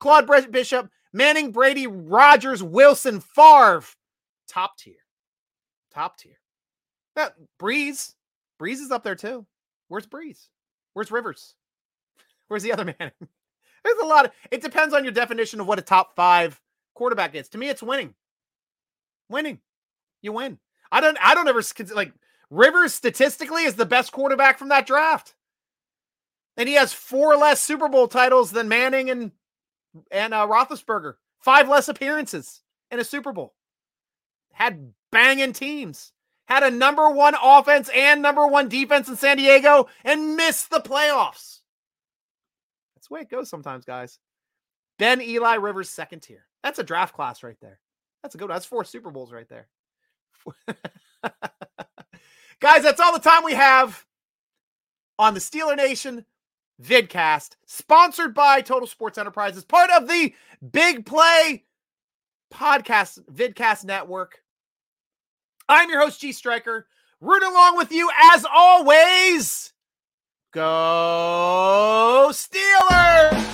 Claude 0.00 0.26
Bishop, 0.50 0.88
Manning, 1.12 1.52
Brady, 1.52 1.86
Rodgers, 1.86 2.62
Wilson, 2.62 3.20
Favre, 3.20 3.84
top 4.48 4.78
tier, 4.78 4.94
top 5.92 6.16
tier. 6.16 6.40
Now, 7.16 7.28
Brees, 7.60 8.14
Brees 8.58 8.80
is 8.80 8.90
up 8.90 9.04
there 9.04 9.14
too. 9.14 9.46
Where's 9.88 10.06
Brees? 10.06 10.48
Where's 10.94 11.10
Rivers? 11.10 11.54
Where's 12.48 12.62
the 12.62 12.72
other 12.72 12.84
man? 12.84 12.96
There's 13.84 13.98
a 14.02 14.06
lot 14.06 14.24
of. 14.24 14.30
It 14.50 14.62
depends 14.62 14.94
on 14.94 15.04
your 15.04 15.12
definition 15.12 15.60
of 15.60 15.66
what 15.66 15.78
a 15.78 15.82
top 15.82 16.16
five 16.16 16.58
quarterback 16.94 17.34
is. 17.34 17.48
To 17.50 17.58
me, 17.58 17.68
it's 17.68 17.82
winning. 17.82 18.14
Winning, 19.28 19.58
you 20.22 20.32
win. 20.32 20.58
I 20.90 21.00
don't. 21.00 21.18
I 21.20 21.34
don't 21.34 21.48
ever 21.48 21.62
like 21.94 22.12
Rivers 22.50 22.94
statistically 22.94 23.64
is 23.64 23.74
the 23.74 23.84
best 23.84 24.12
quarterback 24.12 24.58
from 24.58 24.70
that 24.70 24.86
draft. 24.86 25.34
And 26.56 26.68
he 26.68 26.76
has 26.76 26.92
four 26.92 27.36
less 27.36 27.60
Super 27.60 27.88
Bowl 27.88 28.08
titles 28.08 28.52
than 28.52 28.68
Manning 28.68 29.10
and 29.10 29.32
and 30.10 30.32
uh, 30.32 30.46
Roethlisberger. 30.46 31.14
Five 31.40 31.68
less 31.68 31.88
appearances 31.88 32.62
in 32.90 33.00
a 33.00 33.04
Super 33.04 33.32
Bowl. 33.32 33.54
Had 34.52 34.92
banging 35.12 35.52
teams. 35.52 36.12
Had 36.54 36.62
a 36.62 36.70
number 36.70 37.10
one 37.10 37.34
offense 37.42 37.90
and 37.92 38.22
number 38.22 38.46
one 38.46 38.68
defense 38.68 39.08
in 39.08 39.16
San 39.16 39.38
Diego 39.38 39.88
and 40.04 40.36
missed 40.36 40.70
the 40.70 40.78
playoffs. 40.78 41.58
That's 42.94 43.08
the 43.08 43.14
way 43.14 43.22
it 43.22 43.28
goes 43.28 43.50
sometimes, 43.50 43.84
guys. 43.84 44.20
Ben 45.00 45.20
Eli 45.20 45.54
Rivers, 45.54 45.90
second 45.90 46.20
tier. 46.20 46.46
That's 46.62 46.78
a 46.78 46.84
draft 46.84 47.12
class 47.12 47.42
right 47.42 47.56
there. 47.60 47.80
That's 48.22 48.36
a 48.36 48.38
good 48.38 48.44
one. 48.44 48.54
That's 48.54 48.66
four 48.66 48.84
Super 48.84 49.10
Bowls 49.10 49.32
right 49.32 49.48
there. 49.48 49.66
Guys, 52.60 52.84
that's 52.84 53.00
all 53.00 53.12
the 53.12 53.18
time 53.18 53.42
we 53.42 53.54
have 53.54 54.04
on 55.18 55.34
the 55.34 55.40
Steeler 55.40 55.76
Nation 55.76 56.24
vidcast, 56.80 57.56
sponsored 57.66 58.32
by 58.32 58.60
Total 58.60 58.86
Sports 58.86 59.18
Enterprises, 59.18 59.64
part 59.64 59.90
of 59.90 60.06
the 60.06 60.32
Big 60.70 61.04
Play 61.04 61.64
podcast 62.52 63.18
vidcast 63.24 63.84
network. 63.84 64.43
I'm 65.68 65.90
your 65.90 66.00
host, 66.00 66.20
G 66.20 66.32
Striker, 66.32 66.86
rooting 67.20 67.48
along 67.48 67.76
with 67.76 67.92
you 67.92 68.10
as 68.34 68.44
always. 68.44 69.72
Go 70.52 72.30
Steelers! 72.30 73.53